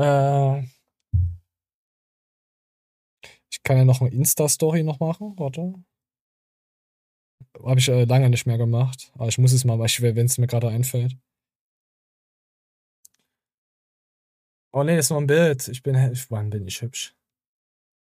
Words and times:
Äh, 0.00 0.62
ich 3.50 3.62
kann 3.62 3.76
ja 3.76 3.84
noch 3.84 4.00
eine 4.00 4.10
Insta-Story 4.10 4.82
noch 4.82 4.98
machen. 4.98 5.34
Warte. 5.38 5.74
Habe 7.62 7.80
ich 7.80 7.88
äh, 7.88 8.04
lange 8.04 8.30
nicht 8.30 8.46
mehr 8.46 8.56
gemacht. 8.56 9.12
Aber 9.14 9.28
ich 9.28 9.36
muss 9.38 9.52
es 9.52 9.64
mal, 9.64 9.78
wenn 9.78 10.26
es 10.26 10.38
mir 10.38 10.46
gerade 10.46 10.68
einfällt. 10.68 11.18
Oh 14.72 14.84
nee, 14.84 14.96
das 14.96 15.06
ist 15.06 15.10
nur 15.10 15.20
ein 15.20 15.26
Bild. 15.26 15.68
Ich 15.68 15.82
bin, 15.82 15.94
wann 16.28 16.50
bin 16.50 16.66
ich 16.66 16.80
hübsch? 16.80 17.14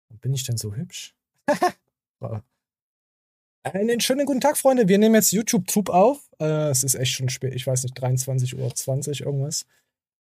Wann 0.09 0.19
bin 0.19 0.35
ich 0.35 0.45
denn 0.45 0.57
so 0.57 0.75
hübsch? 0.75 1.15
Einen 3.63 4.01
schönen 4.01 4.27
guten 4.27 4.41
Tag, 4.41 4.57
Freunde. 4.59 4.89
Wir 4.89 4.99
nehmen 4.99 5.15
jetzt 5.15 5.33
YouTube-Tube 5.33 5.91
auf. 5.91 6.31
Äh, 6.41 6.71
es 6.71 6.85
ist 6.85 6.95
echt 6.95 7.13
schon 7.13 7.29
spät. 7.29 7.55
Ich 7.55 7.67
weiß 7.67 7.85
nicht, 7.85 7.99
23.20 7.99 8.55
Uhr 9.23 9.27
irgendwas. 9.27 9.67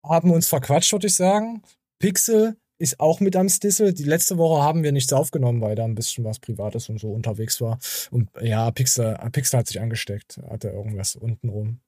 Haben 0.05 0.30
uns 0.30 0.48
verquatscht, 0.48 0.92
würde 0.92 1.06
ich 1.06 1.15
sagen. 1.15 1.62
Pixel 1.98 2.56
ist 2.79 2.98
auch 2.98 3.20
mit 3.20 3.37
am 3.37 3.48
Stissel. 3.48 3.95
Die 3.95 4.05
letzte 4.05 4.38
Woche 4.38 4.62
haben 4.62 4.83
wir 4.83 4.91
nichts 4.91 5.12
aufgenommen, 5.12 5.61
weil 5.61 5.77
da 5.77 5.84
ein 5.84 5.95
bisschen 5.95 6.25
was 6.25 6.41
Privates 6.41 6.88
und 6.88 6.98
so 6.98 7.12
unterwegs 7.12 7.61
war. 7.61 7.78
Und 8.11 8.28
ja, 8.41 8.70
Pixel, 8.73 9.16
Pixel 9.30 9.61
hat 9.61 9.69
sich 9.69 9.80
angesteckt. 9.80 10.41
Hatte 10.48 10.69
irgendwas 10.69 11.15
unten 11.15 11.48
rum. 11.48 11.80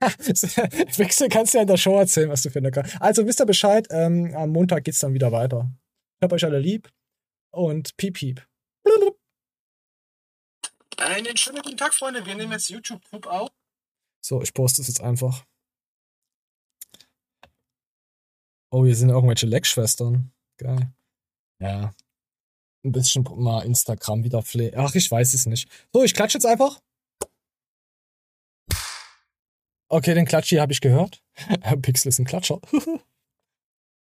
Wechsel 0.00 1.28
kannst 1.28 1.52
du 1.52 1.58
ja 1.58 1.62
in 1.62 1.68
der 1.68 1.76
Show 1.76 1.98
erzählen, 1.98 2.30
was 2.30 2.42
du 2.42 2.50
für 2.50 2.60
eine 2.60 2.70
Karte. 2.70 2.98
Also 3.00 3.26
wisst 3.26 3.40
ihr 3.40 3.46
Bescheid, 3.46 3.86
ähm, 3.90 4.34
am 4.34 4.50
Montag 4.50 4.84
geht's 4.84 5.00
dann 5.00 5.12
wieder 5.12 5.30
weiter. 5.30 5.70
Ich 6.18 6.24
hab 6.24 6.32
euch 6.32 6.44
alle 6.44 6.58
lieb 6.58 6.90
und 7.52 7.96
piep 7.98 8.14
piep. 8.14 8.46
Einen 10.96 11.36
schönen 11.36 11.62
guten 11.62 11.76
Tag, 11.76 11.92
Freunde. 11.92 12.24
Wir 12.24 12.34
nehmen 12.34 12.52
jetzt 12.52 12.70
YouTube-Group 12.70 13.26
auf. 13.26 13.50
So, 14.24 14.42
ich 14.42 14.54
poste 14.54 14.82
es 14.82 14.88
jetzt 14.88 15.00
einfach. 15.00 15.44
Oh, 18.70 18.84
hier 18.84 18.94
sind 18.94 19.10
irgendwelche 19.10 19.46
Leckschwestern. 19.46 20.30
Geil. 20.56 20.92
Ja. 21.60 21.92
Ein 22.84 22.92
bisschen 22.92 23.26
mal 23.36 23.64
Instagram 23.64 24.24
wieder 24.24 24.42
pflegen. 24.42 24.78
Ach, 24.78 24.94
ich 24.94 25.10
weiß 25.10 25.34
es 25.34 25.46
nicht. 25.46 25.68
So, 25.92 26.02
ich 26.02 26.14
klatsche 26.14 26.38
jetzt 26.38 26.46
einfach. 26.46 26.80
Okay, 29.88 30.14
den 30.14 30.24
Klatschi 30.24 30.56
habe 30.56 30.72
ich 30.72 30.80
gehört. 30.80 31.22
Pixel 31.82 32.08
ist 32.08 32.20
ein 32.20 32.24
Klatscher. 32.24 32.60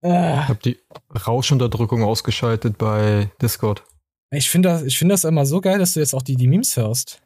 ich 0.02 0.10
habe 0.10 0.60
die 0.64 0.78
Rauschunterdrückung 1.26 2.02
ausgeschaltet 2.02 2.76
bei 2.76 3.30
Discord. 3.40 3.84
Ich 4.30 4.50
finde 4.50 4.68
das, 4.70 4.94
find 4.94 5.12
das 5.12 5.24
immer 5.24 5.46
so 5.46 5.60
geil, 5.60 5.78
dass 5.78 5.94
du 5.94 6.00
jetzt 6.00 6.14
auch 6.14 6.22
die, 6.22 6.36
die 6.36 6.48
Memes 6.48 6.76
hörst. 6.76 7.22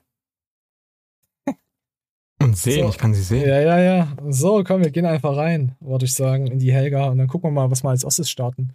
Und 2.43 2.57
sehen, 2.57 2.85
so. 2.85 2.89
ich 2.89 2.99
kann 2.99 3.13
sie 3.15 3.23
sehen. 3.23 3.49
Ja, 3.49 3.61
ja, 3.61 3.79
ja. 3.81 4.17
So, 4.29 4.65
komm, 4.65 4.83
wir 4.83 4.91
gehen 4.91 5.07
einfach 5.07 5.37
rein, 5.37 5.77
würde 5.81 6.07
ich 6.07 6.15
sagen, 6.15 6.47
in 6.47 6.59
die 6.59 6.73
Helga 6.73 7.09
und 7.09 7.19
dann 7.19 7.29
gucken 7.29 7.51
wir 7.51 7.63
mal, 7.63 7.71
was 7.71 7.83
wir 7.83 7.91
als 7.91 8.05
Ossis 8.05 8.31
starten. 8.31 8.73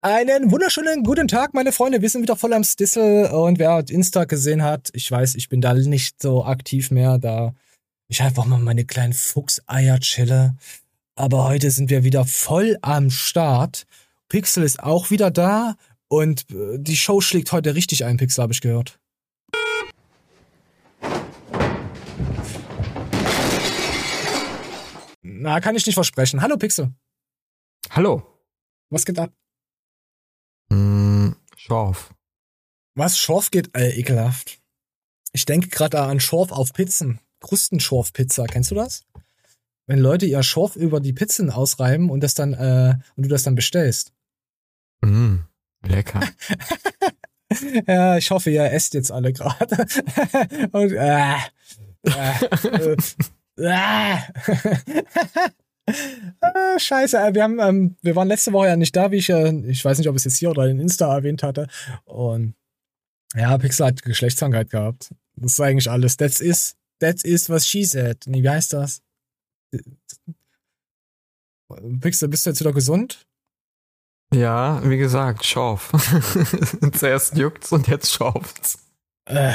Einen 0.00 0.50
wunderschönen 0.50 1.02
guten 1.02 1.28
Tag, 1.28 1.54
meine 1.54 1.72
Freunde. 1.72 2.00
Wir 2.00 2.08
sind 2.08 2.22
wieder 2.22 2.36
voll 2.36 2.54
am 2.54 2.64
Stissel 2.64 3.26
und 3.26 3.58
wer 3.58 3.84
Insta 3.88 4.24
gesehen 4.24 4.62
hat, 4.62 4.90
ich 4.92 5.10
weiß, 5.10 5.34
ich 5.34 5.48
bin 5.48 5.60
da 5.60 5.74
nicht 5.74 6.22
so 6.22 6.44
aktiv 6.44 6.90
mehr, 6.90 7.18
da 7.18 7.52
ich 8.08 8.22
einfach 8.22 8.46
mal 8.46 8.60
meine 8.60 8.84
kleinen 8.84 9.12
Fuchseier 9.12 9.98
chille. 9.98 10.56
Aber 11.16 11.48
heute 11.48 11.70
sind 11.70 11.90
wir 11.90 12.04
wieder 12.04 12.24
voll 12.24 12.78
am 12.80 13.10
Start. 13.10 13.86
Pixel 14.28 14.62
ist 14.62 14.82
auch 14.82 15.10
wieder 15.10 15.30
da 15.30 15.74
und 16.06 16.46
äh, 16.50 16.78
die 16.78 16.96
Show 16.96 17.20
schlägt 17.20 17.52
heute 17.52 17.74
richtig 17.74 18.04
ein, 18.04 18.16
Pixel, 18.16 18.42
habe 18.42 18.52
ich 18.52 18.60
gehört. 18.60 18.98
Na, 25.40 25.60
kann 25.60 25.76
ich 25.76 25.86
nicht 25.86 25.94
versprechen. 25.94 26.42
Hallo, 26.42 26.56
Pixel. 26.56 26.92
Hallo. 27.90 28.22
Was 28.90 29.04
geht 29.04 29.18
ab? 29.20 29.32
Mm, 30.68 31.30
Schorf. 31.56 32.12
Was? 32.96 33.18
Schorf 33.18 33.52
geht? 33.52 33.74
Äh, 33.76 33.90
ekelhaft. 33.90 34.60
Ich 35.32 35.44
denke 35.44 35.68
gerade 35.68 36.00
an 36.00 36.18
Schorf 36.18 36.50
auf 36.50 36.72
Pizzen. 36.72 37.20
Krustenschorfpizza. 37.40 38.46
Kennst 38.46 38.72
du 38.72 38.74
das? 38.74 39.04
Wenn 39.86 40.00
Leute 40.00 40.26
ihr 40.26 40.42
Schorf 40.42 40.74
über 40.74 40.98
die 40.98 41.12
Pizzen 41.12 41.50
ausreiben 41.50 42.10
und 42.10 42.20
das 42.20 42.34
dann 42.34 42.52
äh, 42.54 42.98
und 43.16 43.22
du 43.22 43.28
das 43.28 43.44
dann 43.44 43.54
bestellst. 43.54 44.12
Mm, 45.02 45.36
lecker. 45.82 46.20
ja, 47.86 48.16
ich 48.16 48.30
hoffe, 48.32 48.50
ihr 48.50 48.72
esst 48.72 48.94
jetzt 48.94 49.12
alle 49.12 49.32
gerade. 49.32 49.76
und 50.72 50.92
äh, 50.92 51.36
äh, 52.02 52.96
äh, 53.58 54.16
Ah, 56.40 56.78
scheiße, 56.78 57.16
äh, 57.16 57.34
wir 57.34 57.42
haben, 57.42 57.58
ähm, 57.60 57.96
wir 58.02 58.14
waren 58.14 58.28
letzte 58.28 58.52
Woche 58.52 58.66
ja 58.66 58.76
nicht 58.76 58.94
da, 58.94 59.10
wie 59.10 59.16
ich, 59.16 59.30
äh, 59.30 59.50
ich 59.68 59.82
weiß 59.84 59.96
nicht, 59.98 60.08
ob 60.08 60.16
ich 60.16 60.20
es 60.20 60.24
jetzt 60.24 60.36
hier 60.36 60.50
oder 60.50 60.66
in 60.66 60.80
Insta 60.80 61.14
erwähnt 61.14 61.42
hatte. 61.42 61.66
Und 62.04 62.54
ja, 63.34 63.56
Pixel 63.56 63.86
hat 63.86 64.02
Geschlechtskrankheit 64.02 64.70
gehabt. 64.70 65.14
Das 65.36 65.52
ist 65.52 65.60
eigentlich 65.60 65.90
alles. 65.90 66.16
That's 66.16 66.40
is 66.40 66.76
That 67.00 67.22
is 67.24 67.48
was 67.48 67.66
she 67.66 67.84
said. 67.84 68.24
Nee, 68.26 68.42
wie 68.42 68.48
heißt 68.48 68.72
das? 68.72 69.02
Pixel, 72.00 72.28
bist 72.28 72.44
du 72.44 72.50
jetzt 72.50 72.60
wieder 72.60 72.72
gesund? 72.72 73.24
Ja, 74.34 74.82
wie 74.88 74.98
gesagt, 74.98 75.44
scharf. 75.44 75.90
Zuerst 76.92 77.36
juckt's 77.36 77.72
und 77.72 77.88
jetzt 77.88 78.12
schauft's. 78.12 78.78
Äh. 79.26 79.52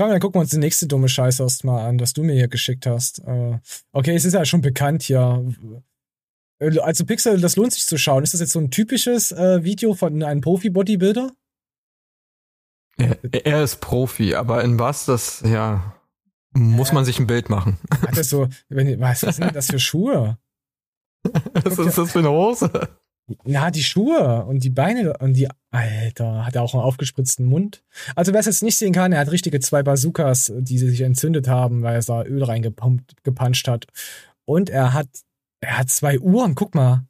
Komm, 0.00 0.08
dann 0.08 0.20
gucken 0.20 0.36
wir 0.36 0.40
uns 0.40 0.50
die 0.50 0.56
nächste 0.56 0.86
dumme 0.86 1.10
Scheiße 1.10 1.42
erstmal 1.42 1.86
an, 1.86 2.00
was 2.00 2.14
du 2.14 2.22
mir 2.22 2.32
hier 2.32 2.48
geschickt 2.48 2.86
hast. 2.86 3.18
Äh, 3.18 3.58
okay, 3.92 4.14
es 4.14 4.24
ist 4.24 4.32
ja 4.32 4.46
schon 4.46 4.62
bekannt 4.62 5.02
hier. 5.02 5.44
Also 6.58 7.04
Pixel, 7.04 7.38
das 7.38 7.56
lohnt 7.56 7.74
sich 7.74 7.84
zu 7.84 7.98
schauen. 7.98 8.24
Ist 8.24 8.32
das 8.32 8.40
jetzt 8.40 8.52
so 8.52 8.60
ein 8.60 8.70
typisches 8.70 9.30
äh, 9.30 9.62
Video 9.62 9.92
von 9.92 10.22
einem 10.22 10.40
Profi-Bodybuilder? 10.40 11.32
Er, 12.96 13.18
er, 13.44 13.62
ist 13.62 13.82
Profi, 13.82 14.34
aber 14.34 14.64
in 14.64 14.78
was, 14.78 15.04
das, 15.04 15.42
ja, 15.44 15.94
muss 16.54 16.92
man 16.92 17.04
sich 17.04 17.18
ein 17.18 17.26
Bild 17.26 17.50
machen. 17.50 17.76
Hat 17.90 18.16
das 18.16 18.30
so, 18.30 18.48
wenn, 18.70 18.98
was 19.00 19.20
sind 19.20 19.38
denn 19.38 19.52
das 19.52 19.66
für 19.66 19.78
Schuhe? 19.78 20.38
was 21.52 21.78
ist 21.78 21.98
das 21.98 22.12
für 22.12 22.20
eine 22.20 22.30
Hose? 22.30 22.70
Na, 23.44 23.70
die 23.70 23.82
Schuhe 23.82 24.44
und 24.44 24.64
die 24.64 24.70
Beine 24.70 25.16
und 25.18 25.34
die, 25.34 25.48
Alter, 25.70 26.46
hat 26.46 26.56
er 26.56 26.62
auch 26.62 26.74
einen 26.74 26.82
aufgespritzten 26.82 27.46
Mund. 27.46 27.82
Also 28.16 28.32
wer 28.32 28.40
es 28.40 28.46
jetzt 28.46 28.62
nicht 28.62 28.76
sehen 28.76 28.92
kann, 28.92 29.12
er 29.12 29.20
hat 29.20 29.30
richtige 29.30 29.60
zwei 29.60 29.82
Bazookas, 29.82 30.52
die 30.56 30.78
sich 30.78 31.00
entzündet 31.00 31.48
haben, 31.48 31.82
weil 31.82 31.96
er 31.96 32.02
da 32.02 32.24
Öl 32.24 32.42
reingepanscht 32.42 33.68
hat. 33.68 33.86
Und 34.44 34.70
er 34.70 34.92
hat, 34.92 35.08
er 35.60 35.78
hat 35.78 35.90
zwei 35.90 36.18
Uhren, 36.18 36.54
guck 36.54 36.74
mal. 36.74 37.06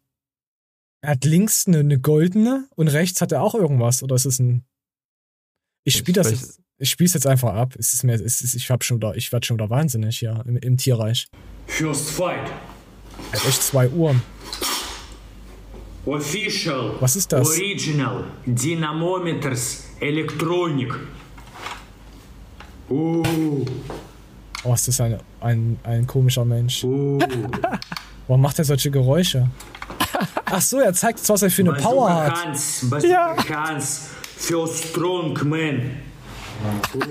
Er 1.02 1.12
hat 1.12 1.24
links 1.24 1.66
eine, 1.66 1.78
eine 1.78 1.98
goldene 1.98 2.68
und 2.76 2.88
rechts 2.88 3.20
hat 3.20 3.32
er 3.32 3.42
auch 3.42 3.54
irgendwas. 3.54 4.02
Oder 4.02 4.16
ist 4.16 4.26
es 4.26 4.38
ein 4.38 4.64
ich 5.84 5.96
spiele 5.96 6.22
das 6.22 6.30
jetzt, 6.30 6.60
ich 6.78 6.90
spiele 6.90 7.06
es 7.06 7.14
jetzt 7.14 7.26
einfach 7.26 7.54
ab. 7.54 7.74
Es 7.78 7.94
ist 7.94 8.04
mir, 8.04 8.14
es 8.14 8.42
ist, 8.42 8.54
ich 8.54 8.70
hab 8.70 8.84
schon 8.84 9.00
da, 9.00 9.14
ich 9.14 9.32
werde 9.32 9.46
schon 9.46 9.56
wieder 9.56 9.70
wahnsinnig 9.70 10.18
hier 10.18 10.42
im, 10.46 10.56
im 10.56 10.76
Tierreich. 10.76 11.28
First 11.66 12.10
fight. 12.10 12.50
Er 13.32 13.40
hat 13.40 13.48
echt 13.48 13.62
zwei 13.62 13.88
Uhren. 13.88 14.22
Official. 16.06 16.94
Was 17.00 17.16
ist 17.16 17.30
das? 17.32 17.46
Original 17.48 18.24
Dynamometers 18.46 19.84
Electronic. 20.00 20.92
Oh. 22.88 23.22
Oh, 24.64 24.74
ist 24.74 24.88
das 24.88 25.00
ein, 25.00 25.18
ein, 25.40 25.78
ein 25.84 26.06
komischer 26.06 26.44
Mensch. 26.44 26.84
Oh. 26.84 27.18
Warum 28.26 28.42
macht 28.42 28.58
er 28.58 28.64
solche 28.64 28.90
Geräusche? 28.90 29.48
Ach 30.44 30.60
so, 30.60 30.78
er 30.80 30.92
zeigt 30.92 31.26
was 31.28 31.42
er 31.42 31.50
für 31.50 31.62
eine 31.62 31.74
Power 31.74 32.12
hat. 32.12 32.46
Hans, 32.46 32.86
ja. 33.02 33.36
Hans 33.48 34.10
für 34.36 34.66
Strongman. 34.66 36.00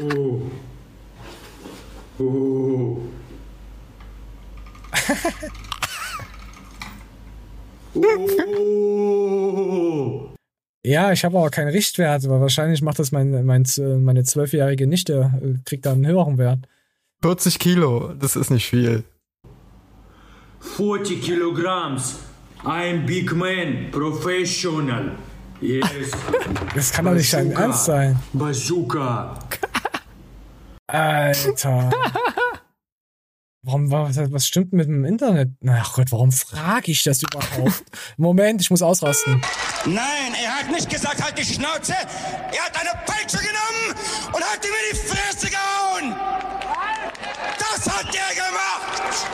Oh. 0.07 0.41
Oh. 2.19 2.97
oh. 8.57 10.29
Ja, 10.83 11.11
ich 11.11 11.25
habe 11.25 11.37
aber 11.37 11.49
keinen 11.49 11.69
Richtwert, 11.69 12.25
aber 12.25 12.39
wahrscheinlich 12.41 12.81
macht 12.81 12.99
das 12.99 13.11
mein, 13.11 13.45
mein, 13.45 13.65
meine 13.77 14.23
zwölfjährige 14.23 14.87
Nichte, 14.87 15.31
äh, 15.41 15.55
kriegt 15.65 15.85
da 15.85 15.91
einen 15.91 16.07
höheren 16.07 16.37
Wert. 16.37 16.59
40 17.21 17.59
Kilo, 17.59 18.13
das 18.13 18.35
ist 18.35 18.49
nicht 18.49 18.67
viel. 18.67 19.03
40 20.77 21.21
Kilograms. 21.21 22.15
I'm 22.63 23.05
big 23.05 23.33
man, 23.33 23.91
professional. 23.91 25.11
Yes. 25.61 25.83
Das 26.75 26.91
kann 26.91 27.05
doch 27.05 27.13
nicht 27.13 27.33
dein 27.33 27.51
Ernst 27.51 27.85
sein. 27.85 28.17
Bazooka. 28.33 29.37
Alter. 30.87 31.89
Warum, 33.69 33.91
was, 33.91 34.17
was 34.31 34.47
stimmt 34.47 34.73
mit 34.73 34.87
dem 34.87 35.05
Internet? 35.05 35.51
Ach 35.67 35.93
Gott, 35.93 36.11
warum 36.11 36.31
frage 36.31 36.91
ich 36.91 37.03
das 37.03 37.21
überhaupt? 37.21 37.83
Moment, 38.17 38.61
ich 38.61 38.71
muss 38.71 38.81
ausrasten. 38.81 39.39
Nein, 39.85 40.33
er 40.43 40.57
hat 40.57 40.71
nicht 40.71 40.89
gesagt, 40.89 41.23
halt 41.23 41.37
die 41.37 41.43
Schnauze. 41.43 41.93
Er 41.93 42.65
hat 42.65 42.75
eine 42.75 42.89
Peitsche 43.05 43.37
genommen 43.37 43.95
und 44.33 44.43
hat 44.43 44.65
ihm 44.65 44.71
in 44.71 44.89
die 44.91 44.97
Fresse 44.97 45.49
gehauen. 45.51 46.15
Das 47.59 47.87
hat 47.87 48.07
er 48.15 48.33
gemacht. 48.33 49.27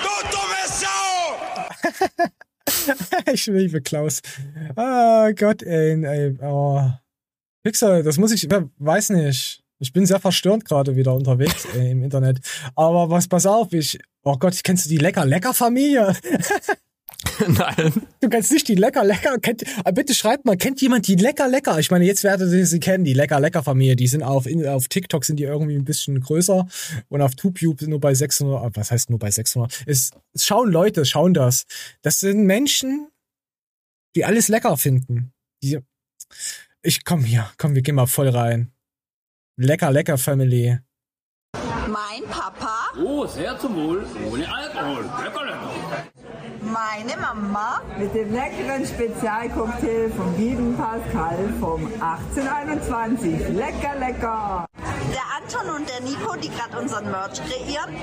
Du 0.00 0.14
dumme 0.30 0.62
Sau. 0.68 2.22
ich 3.32 3.46
liebe 3.46 3.82
Klaus. 3.82 4.20
Oh 4.76 5.32
Gott, 5.34 5.64
ey. 5.64 6.04
ey 6.04 6.38
oh. 6.40 6.88
Pixel, 7.64 8.04
das 8.04 8.16
muss 8.16 8.30
ich, 8.30 8.48
weiß 8.48 9.10
nicht. 9.10 9.64
Ich 9.80 9.92
bin 9.92 10.06
sehr 10.06 10.20
verstört 10.20 10.64
gerade 10.64 10.94
wieder 10.94 11.14
unterwegs 11.14 11.66
ey, 11.74 11.90
im 11.90 12.04
Internet. 12.04 12.38
Aber 12.76 13.10
was, 13.10 13.26
pass 13.26 13.46
auf, 13.46 13.72
ich, 13.72 13.98
oh 14.22 14.36
Gott, 14.36 14.60
kennst 14.62 14.84
du 14.84 14.90
die 14.90 14.98
Lecker-Lecker-Familie? 14.98 16.14
Nein. 17.48 17.92
Du 18.20 18.28
kennst 18.28 18.52
nicht 18.52 18.68
die 18.68 18.74
Lecker 18.74 19.04
Lecker. 19.04 19.38
Kennt, 19.38 19.64
ah, 19.84 19.90
bitte 19.90 20.14
schreibt 20.14 20.44
mal, 20.44 20.56
kennt 20.56 20.80
jemand 20.80 21.06
die 21.06 21.16
Lecker 21.16 21.48
Lecker? 21.48 21.78
Ich 21.78 21.90
meine, 21.90 22.04
jetzt 22.04 22.24
werdet 22.24 22.52
ihr 22.52 22.66
sie 22.66 22.80
kennen, 22.80 23.04
die 23.04 23.12
Lecker 23.12 23.40
Lecker 23.40 23.62
Familie. 23.62 23.96
Die 23.96 24.06
sind 24.06 24.22
auf, 24.22 24.46
auf 24.66 24.88
TikTok 24.88 25.24
sind 25.24 25.36
die 25.36 25.44
irgendwie 25.44 25.76
ein 25.76 25.84
bisschen 25.84 26.20
größer 26.20 26.66
und 27.08 27.22
auf 27.22 27.34
TubeTube 27.34 27.82
nur 27.82 28.00
bei 28.00 28.14
600. 28.14 28.62
Ah, 28.62 28.70
was 28.74 28.90
heißt 28.90 29.10
nur 29.10 29.18
bei 29.18 29.30
600? 29.30 29.82
Es, 29.86 30.10
es 30.32 30.46
schauen 30.46 30.70
Leute, 30.70 31.04
schauen 31.04 31.34
das. 31.34 31.64
Das 32.02 32.20
sind 32.20 32.44
Menschen, 32.44 33.08
die 34.16 34.24
alles 34.24 34.48
lecker 34.48 34.76
finden. 34.76 35.32
Die, 35.62 35.78
ich 36.82 37.04
komm 37.04 37.24
hier, 37.24 37.50
komm, 37.58 37.74
wir 37.74 37.82
gehen 37.82 37.96
mal 37.96 38.06
voll 38.06 38.28
rein. 38.28 38.72
Lecker 39.58 39.90
Lecker 39.90 40.16
Family. 40.18 40.78
Mein 41.88 42.22
Papa, 42.30 42.90
Oh, 43.02 43.26
sehr 43.26 43.58
zum 43.58 43.74
Wohl. 43.74 44.04
Ohne 44.30 44.46
Alkohol. 44.52 45.02
Lecker, 45.24 45.44
lecker. 45.44 46.04
meine 46.62 47.16
Mama, 47.20 47.82
Mit 47.98 48.14
dem 48.14 48.32
leckeren 48.32 48.86
Spezialcocktail 48.86 50.10
von 50.10 50.36
Guiden 50.36 50.76
Pascal 50.76 51.52
vom 51.58 51.84
1821. 52.00 53.48
Lecker, 53.48 53.98
lecker! 53.98 54.66
Der 55.12 55.24
Anton 55.36 55.76
und 55.76 55.88
der 55.88 56.00
Nico, 56.00 56.36
die 56.36 56.48
gerade 56.48 56.78
unseren 56.78 57.10
Merch 57.10 57.40
kreieren. 57.40 57.94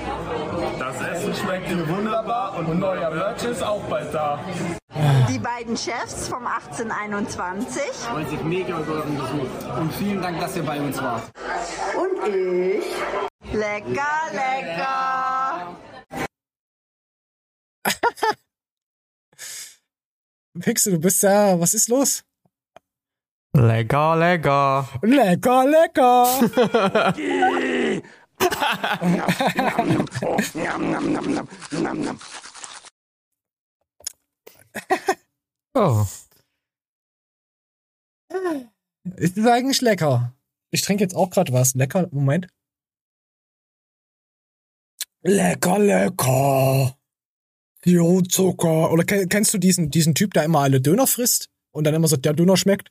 Das 0.78 1.00
Essen 1.00 1.34
schmeckt 1.34 1.70
Ihnen 1.70 1.88
wunderbar 1.88 2.56
und 2.58 2.78
neuer 2.78 3.10
Merch 3.10 3.44
ist 3.44 3.62
auch 3.62 3.82
bald 3.84 4.12
da. 4.12 4.38
Die 5.28 5.38
beiden 5.38 5.76
Chefs 5.76 6.28
vom 6.28 6.46
1821. 6.46 7.82
Freut 7.82 8.28
sich 8.30 8.42
mega 8.42 8.80
über 8.80 8.92
euren 8.94 9.16
Besuch. 9.16 9.76
Und 9.78 9.94
vielen 9.94 10.22
Dank, 10.22 10.40
dass 10.40 10.56
ihr 10.56 10.64
bei 10.64 10.80
uns 10.80 11.00
wart. 11.00 11.30
Und 11.96 12.34
ich. 12.34 12.84
Lecker, 13.52 14.30
lecker. 14.32 15.76
Pixel, 20.60 20.94
du 20.94 20.98
bist 20.98 21.22
ja, 21.22 21.60
was 21.60 21.74
ist 21.74 21.88
los? 21.88 22.24
Lecker, 23.54 24.16
lecker. 24.16 24.88
Lecker, 25.02 25.64
lecker. 25.64 26.26
Oh. 35.74 36.04
Ist 39.16 39.36
das 39.38 39.46
eigentlich 39.46 39.80
lecker? 39.80 40.34
Ich 40.70 40.82
trinke 40.82 41.02
jetzt 41.04 41.14
auch 41.14 41.30
gerade 41.30 41.52
was. 41.52 41.74
Lecker, 41.74 42.08
Moment. 42.12 42.48
Lecker, 45.22 45.78
lecker. 45.78 46.96
Jo, 47.84 48.20
Zucker. 48.22 48.90
Oder 48.92 49.04
ken- 49.04 49.28
kennst 49.28 49.54
du 49.54 49.58
diesen, 49.58 49.90
diesen 49.90 50.14
Typ, 50.14 50.34
der 50.34 50.44
immer 50.44 50.60
alle 50.60 50.80
Döner 50.80 51.06
frisst 51.06 51.48
und 51.72 51.84
dann 51.84 51.94
immer 51.94 52.08
so, 52.08 52.16
der 52.16 52.34
Döner 52.34 52.56
schmeckt? 52.56 52.90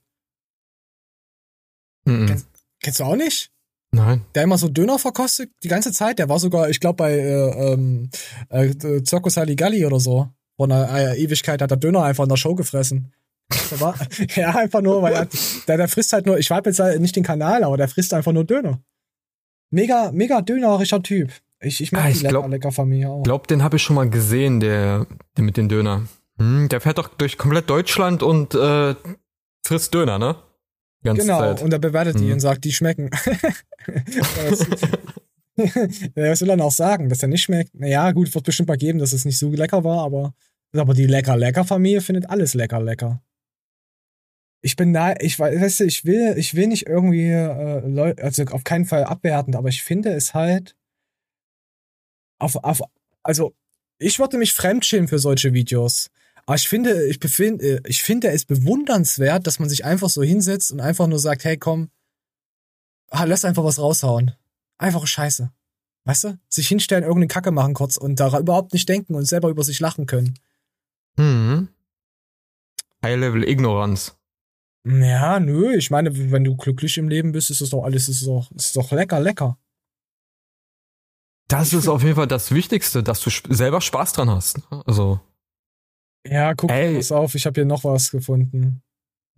Mhm. 2.07 2.42
Kennst 2.81 3.00
du 3.00 3.04
auch 3.04 3.15
nicht? 3.15 3.51
Nein. 3.92 4.25
Der 4.36 4.44
immer 4.44 4.57
so 4.57 4.68
Döner 4.69 5.00
verkostet 5.00 5.51
die 5.63 5.68
ganze 5.68 5.92
Zeit. 5.92 6.19
Der 6.19 6.30
war 6.30 6.39
sogar, 6.39 6.69
ich 6.69 6.80
glaube, 6.80 6.98
bei 6.98 7.13
äh, 7.18 7.74
ähm, 7.74 8.09
äh, 8.50 8.74
Circus 9.06 9.38
Halligalli 9.38 9.86
oder 9.86 10.00
so. 10.00 10.30
Vor 10.57 10.65
einer 10.65 10.89
äh, 10.94 11.18
Ewigkeit 11.21 11.62
hat 11.62 11.71
er 11.71 11.77
Döner 11.77 12.04
einfach 12.04 12.24
in 12.24 12.30
der 12.30 12.38
Show 12.38 12.54
gefressen. 12.56 13.13
Der 13.71 13.80
war, 13.80 13.95
ja, 14.36 14.56
einfach 14.56 14.81
nur, 14.81 15.01
weil 15.01 15.13
er, 15.13 15.27
der, 15.68 15.77
der 15.77 15.88
frisst 15.88 16.12
halt 16.13 16.25
nur, 16.25 16.38
ich 16.38 16.51
habe 16.51 16.69
jetzt 16.69 16.80
halt 16.80 17.00
nicht 17.01 17.15
den 17.15 17.24
Kanal, 17.24 17.63
aber 17.63 17.77
der 17.77 17.88
frisst 17.88 18.13
einfach 18.13 18.33
nur 18.33 18.44
Döner. 18.44 18.81
Mega, 19.71 20.12
mega 20.12 20.42
dönerischer 20.42 21.01
Typ. 21.03 21.31
Ich, 21.60 21.81
ich 21.81 21.92
mag 21.92 22.03
Ah, 22.03 22.07
die 22.07 22.12
ich 22.13 22.21
lecker, 22.21 22.30
glaub- 22.42 22.50
lecker 22.50 22.71
Familie 22.71 23.10
auch. 23.10 23.24
Glaub, 23.24 23.48
den 23.48 23.63
habe 23.63 23.77
ich 23.77 23.83
schon 23.83 23.95
mal 23.95 24.10
gesehen, 24.10 24.60
der, 24.60 25.07
der 25.36 25.44
mit 25.44 25.57
den 25.57 25.69
Döner. 25.69 26.07
Hm, 26.38 26.69
der 26.69 26.81
fährt 26.81 26.98
doch 27.00 27.07
durch 27.10 27.38
komplett 27.38 27.69
Deutschland 27.69 28.21
und 28.21 28.53
äh, 28.53 28.95
frisst 29.65 29.94
Döner, 29.94 30.19
ne? 30.19 30.36
Ganze 31.04 31.22
genau, 31.22 31.40
Zeit. 31.40 31.62
und 31.62 31.72
er 31.74 31.80
bewertet 31.80 32.20
die 32.20 32.26
Mhm. 32.26 32.34
und 32.34 32.40
sagt, 32.40 32.64
die 32.66 32.74
schmecken. 32.74 33.10
Was 35.56 36.42
will 36.42 36.50
er 36.50 36.58
noch 36.58 36.72
sagen, 36.72 37.10
dass 37.10 37.24
er 37.24 37.30
nicht 37.30 37.42
schmeckt? 37.44 37.74
Naja, 37.74 38.12
gut, 38.12 38.34
wird 38.34 38.46
bestimmt 38.46 38.70
mal 38.70 38.78
geben, 38.78 39.00
dass 39.00 39.14
es 39.14 39.26
nicht 39.26 39.40
so 39.40 39.50
lecker 39.52 39.84
war, 39.84 40.04
aber, 40.04 40.34
aber 40.74 40.94
die 40.94 41.08
lecker-lecker-Familie 41.08 42.02
findet 42.02 42.30
alles 42.30 42.54
lecker-lecker. 42.54 43.22
Ich 44.62 44.76
bin 44.76 44.94
da, 44.94 45.16
ich 45.20 45.40
weiß, 45.40 45.60
weißt 45.62 45.80
du, 45.82 45.84
ich 45.86 46.06
will, 46.06 46.36
ich 46.38 46.54
will 46.56 46.68
nicht 46.68 46.88
irgendwie 46.88 47.30
äh, 47.30 47.88
Leute, 47.88 48.24
also 48.24 48.44
auf 48.46 48.64
keinen 48.64 48.86
Fall 48.86 49.04
abwertend, 49.06 49.56
aber 49.56 49.70
ich 49.70 49.82
finde 49.84 50.12
es 50.12 50.34
halt 50.34 50.76
auf, 52.40 52.56
auf, 52.58 52.82
also 53.24 53.54
ich 54.00 54.20
würde 54.20 54.38
mich 54.38 54.54
fremdschämen 54.54 55.08
für 55.08 55.20
solche 55.20 55.54
Videos. 55.54 56.10
Aber 56.48 56.56
ich 56.56 56.70
finde, 56.70 57.06
ich 57.08 57.20
befinde, 57.20 57.82
ich 57.86 58.02
finde 58.02 58.30
es 58.30 58.46
bewundernswert, 58.46 59.46
dass 59.46 59.60
man 59.60 59.68
sich 59.68 59.84
einfach 59.84 60.10
so 60.10 60.24
hinsetzt 60.24 60.72
und 60.72 60.80
einfach 60.80 61.06
nur 61.06 61.20
sagt, 61.20 61.44
hey, 61.44 61.58
komm, 61.58 61.90
lass 63.12 63.44
einfach 63.44 63.66
was 63.66 63.80
raushauen. 63.80 64.32
Einfache 64.78 65.08
Scheiße. 65.08 65.52
Weißt 66.06 66.24
du? 66.24 66.40
Sich 66.48 66.70
hinstellen, 66.70 67.04
irgendeine 67.04 67.28
Kacke 67.28 67.52
machen 67.52 67.74
kurz 67.74 67.98
und 67.98 68.22
da 68.22 68.40
überhaupt 68.40 68.72
nicht 68.72 68.88
denken 68.88 69.14
und 69.14 69.26
selber 69.26 69.50
über 69.50 69.64
sich 69.64 69.82
lachen 69.82 70.06
können. 70.06 70.40
Hm. 71.18 71.68
High-Level 73.04 73.44
Ignoranz. 73.44 74.18
Ja, 74.86 75.42
nö, 75.42 75.76
ich 75.76 75.92
meine, 75.92 76.32
wenn 76.32 76.46
du 76.46 76.56
glücklich 76.56 76.98
im 76.98 77.10
Leben 77.10 77.34
bist, 77.34 77.50
ist 77.50 77.60
es 77.60 77.72
doch 77.72 77.84
alles, 77.84 78.08
ist 78.08 78.22
es 78.22 78.26
doch, 78.26 78.50
ist 78.52 78.74
doch 78.78 78.90
lecker, 78.92 79.20
lecker. 79.20 79.58
Das 81.50 81.74
ist 81.74 81.90
auf 81.90 82.04
jeden 82.04 82.16
Fall 82.16 82.28
das 82.28 82.52
Wichtigste, 82.52 83.04
dass 83.04 83.20
du 83.20 83.30
selber 83.54 83.82
Spaß 83.82 84.13
dran 84.13 84.30
hast. 84.30 84.60
ne? 84.72 84.84
Also, 84.86 85.20
Ja, 86.29 86.53
guck, 86.53 86.72
Ey. 86.72 86.96
pass 86.96 87.12
auf, 87.12 87.36
ich 87.36 87.46
habe 87.46 87.55
hier 87.55 87.65
noch 87.65 87.84
was 87.84 88.12
gefunden. 88.12 88.81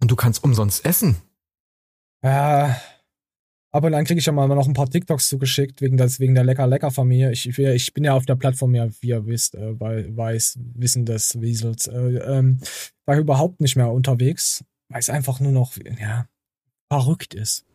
und 0.02 0.10
du 0.12 0.16
kannst 0.16 0.44
umsonst 0.44 0.86
essen. 0.86 1.18
Ja, 2.24 2.80
aber 3.72 3.92
dann 3.92 4.04
kriege 4.06 4.20
ich 4.20 4.26
ja 4.26 4.32
mal 4.32 4.48
noch 4.48 4.68
ein 4.68 4.74
paar 4.74 4.90
TikToks 4.90 5.30
zugeschickt, 5.30 5.82
wegen, 5.82 5.96
des, 5.98 6.20
wegen 6.20 6.34
der 6.34 6.44
Lecker-Lecker-Familie. 6.44 7.32
Ich, 7.32 7.48
ich, 7.48 7.60
ich 7.60 7.94
bin 7.94 8.04
ja 8.04 8.14
auf 8.14 8.26
der 8.26 8.36
Plattform, 8.36 8.74
ja, 8.74 8.88
wie 9.02 9.10
ihr 9.10 9.26
wisst, 9.28 9.56
äh, 9.56 9.80
weil, 9.80 10.16
weiß, 10.16 10.58
wissen 10.76 11.06
des 11.06 11.40
Wiesels, 11.40 11.88
äh, 11.88 11.98
ähm, 11.98 12.60
war 13.06 13.18
überhaupt 13.18 13.62
nicht 13.62 13.76
mehr 13.76 13.92
unterwegs, 13.92 14.64
weil 14.90 15.00
es 15.00 15.10
einfach 15.10 15.40
nur 15.40 15.52
noch, 15.52 15.74
ja, 16.00 16.26
verrückt 16.92 17.36
ist. 17.36 17.66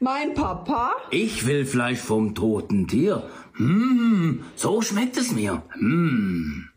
Mein 0.00 0.34
Papa, 0.34 0.90
Ich 1.10 1.46
will 1.46 1.64
Fleisch 1.64 2.00
vom 2.00 2.34
toten 2.34 2.86
Tier. 2.86 3.30
Hm, 3.56 4.44
so 4.54 4.82
schmeckt 4.82 5.16
es 5.16 5.32
mir. 5.32 5.62
Hm. 5.72 6.68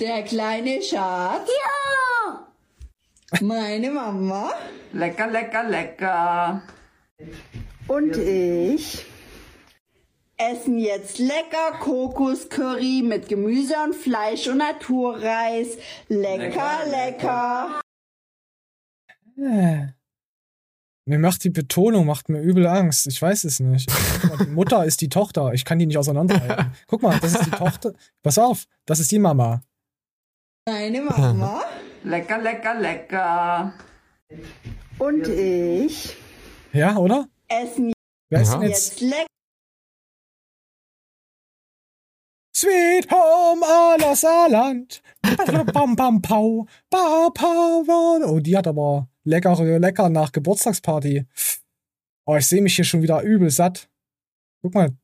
Der 0.00 0.22
kleine 0.22 0.82
Schatz. 0.82 1.48
Ja! 1.48 2.48
Meine 3.40 3.90
Mama. 3.90 4.52
Lecker, 4.92 5.26
lecker, 5.28 5.64
lecker. 5.64 6.62
Und 7.88 8.16
ich 8.16 9.06
essen 10.36 10.78
jetzt 10.78 11.18
lecker 11.18 11.78
Kokoscurry 11.80 13.02
mit 13.02 13.28
Gemüse 13.28 13.74
und 13.84 13.94
Fleisch 13.94 14.46
und 14.48 14.58
Naturreis. 14.58 15.78
Lecker, 16.08 16.86
lecker. 16.90 17.80
Äh. 19.38 19.86
Mir 21.08 21.20
macht 21.20 21.44
die 21.44 21.50
Betonung, 21.50 22.04
macht 22.04 22.28
mir 22.28 22.40
übel 22.40 22.66
Angst. 22.66 23.06
Ich 23.06 23.22
weiß 23.22 23.44
es 23.44 23.60
nicht. 23.60 23.88
Guck 24.22 24.38
mal, 24.38 24.44
Die 24.44 24.50
Mutter 24.50 24.84
ist 24.84 25.00
die 25.00 25.08
Tochter. 25.08 25.52
Ich 25.52 25.64
kann 25.64 25.78
die 25.78 25.86
nicht 25.86 25.98
auseinanderhalten. 25.98 26.72
Guck 26.88 27.02
mal, 27.02 27.18
das 27.20 27.34
ist 27.34 27.46
die 27.46 27.50
Tochter. 27.50 27.92
Pass 28.22 28.38
auf, 28.38 28.66
das 28.86 28.98
ist 28.98 29.12
die 29.12 29.20
Mama. 29.20 29.62
Meine 30.68 31.00
Mama. 31.00 31.62
Lecker, 32.02 32.38
lecker, 32.38 32.74
lecker. 32.80 33.72
Und 34.98 35.28
ich 35.28 36.16
Ja, 36.72 36.96
oder? 36.96 37.28
essen 37.46 37.92
Wer 38.30 38.42
ist 38.42 38.52
denn 38.52 38.62
jetzt? 38.62 39.00
jetzt 39.00 39.00
lecker 39.00 39.26
Sweet 42.56 43.12
Home 43.12 43.64
aller 43.64 44.16
Saarland. 44.16 45.02
Bam, 45.72 45.94
bam, 45.94 46.22
pau. 46.22 46.66
Ba, 46.90 47.30
pau, 47.32 47.84
ba. 47.84 48.26
Oh, 48.26 48.40
die 48.40 48.56
hat 48.56 48.66
aber 48.66 49.08
leckere, 49.24 49.78
lecker 49.78 50.08
nach 50.08 50.32
Geburtstagsparty. 50.32 51.26
Oh, 52.26 52.34
ich 52.34 52.46
sehe 52.48 52.62
mich 52.62 52.74
hier 52.74 52.84
schon 52.84 53.02
wieder 53.02 53.22
übel 53.22 53.50
satt. 53.50 53.88
Guck 54.62 54.74
mal. 54.74 54.96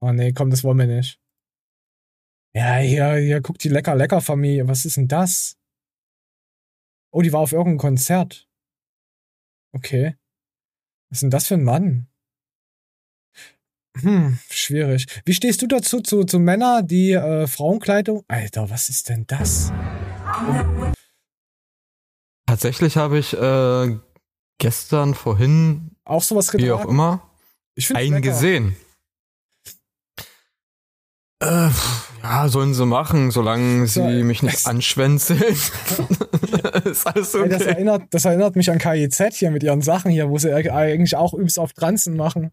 Oh, 0.00 0.12
nee, 0.12 0.32
komm, 0.32 0.48
das 0.50 0.64
wollen 0.64 0.78
wir 0.78 0.86
nicht. 0.86 1.20
Ja, 2.56 2.76
hier, 2.76 3.14
hier, 3.16 3.42
guck 3.42 3.58
die 3.58 3.68
lecker, 3.68 3.96
lecker 3.96 4.20
Familie. 4.20 4.68
Was 4.68 4.84
ist 4.84 4.96
denn 4.96 5.08
das? 5.08 5.56
Oh, 7.12 7.20
die 7.22 7.32
war 7.32 7.40
auf 7.40 7.52
irgendeinem 7.52 7.78
Konzert. 7.78 8.48
Okay. 9.72 10.16
Was 11.10 11.16
ist 11.18 11.22
denn 11.22 11.30
das 11.30 11.48
für 11.48 11.54
ein 11.54 11.64
Mann? 11.64 12.06
Hm, 14.00 14.38
schwierig. 14.50 15.06
Wie 15.24 15.34
stehst 15.34 15.62
du 15.62 15.66
dazu, 15.66 16.00
zu, 16.00 16.24
zu 16.24 16.38
Männern, 16.38 16.86
die 16.86 17.12
äh, 17.12 17.46
Frauenkleidung? 17.46 18.24
Alter, 18.28 18.70
was 18.70 18.88
ist 18.88 19.08
denn 19.08 19.24
das? 19.26 19.72
Tatsächlich 22.46 22.96
habe 22.96 23.18
ich 23.18 23.32
äh, 23.34 23.98
gestern, 24.58 25.14
vorhin, 25.14 25.96
Auch 26.04 26.22
sowas 26.22 26.52
wie 26.52 26.70
auch 26.70 26.78
getragen? 26.78 26.90
immer, 26.90 27.30
Ich 27.74 27.94
einen 27.94 28.22
gesehen. 28.22 28.76
Äh, 31.44 31.70
ja, 32.22 32.48
sollen 32.48 32.72
sie 32.74 32.86
machen, 32.86 33.30
solange 33.30 33.86
So, 33.86 34.06
sie 34.08 34.22
mich 34.22 34.40
das- 34.40 34.50
nicht 34.52 34.66
anschwänzeln. 34.66 35.42
ist 36.84 37.06
alles 37.06 37.34
Ey, 37.34 37.48
das, 37.48 37.60
okay. 37.62 37.70
erinnert, 37.70 38.02
das 38.10 38.24
erinnert 38.24 38.56
mich 38.56 38.70
an 38.70 38.78
KIZ 38.78 39.22
hier 39.34 39.50
mit 39.50 39.62
ihren 39.62 39.82
Sachen 39.82 40.10
hier, 40.10 40.30
wo 40.30 40.38
sie 40.38 40.52
eigentlich 40.54 41.16
auch 41.16 41.34
übelst 41.34 41.58
auf 41.58 41.72
Transen 41.72 42.16
machen. 42.16 42.50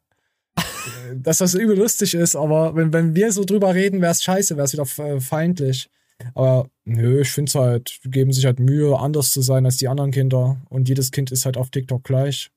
Dass 1.16 1.38
das 1.40 1.54
übel 1.54 1.78
lustig 1.78 2.14
ist, 2.14 2.36
aber 2.36 2.76
wenn, 2.76 2.92
wenn 2.94 3.16
wir 3.16 3.32
so 3.32 3.44
drüber 3.44 3.74
reden, 3.76 4.02
wäre 4.02 4.12
es 4.12 4.24
scheiße, 4.24 4.56
wäre 4.58 4.66
es 4.66 4.74
wieder 4.74 4.86
äh, 5.06 5.20
feindlich. 5.20 5.90
Aber 6.36 6.68
nö, 6.86 7.22
ich 7.22 7.32
finde 7.32 7.50
es 7.50 7.56
halt, 7.56 8.00
die 8.04 8.12
geben 8.12 8.32
sich 8.32 8.46
halt 8.46 8.60
Mühe, 8.60 8.98
anders 8.98 9.32
zu 9.32 9.42
sein 9.42 9.66
als 9.66 9.78
die 9.78 9.88
anderen 9.88 10.12
Kinder. 10.12 10.58
Und 10.70 10.88
jedes 10.90 11.12
Kind 11.12 11.32
ist 11.32 11.46
halt 11.46 11.58
auf 11.58 11.70
TikTok 11.70 12.04
gleich. 12.04 12.50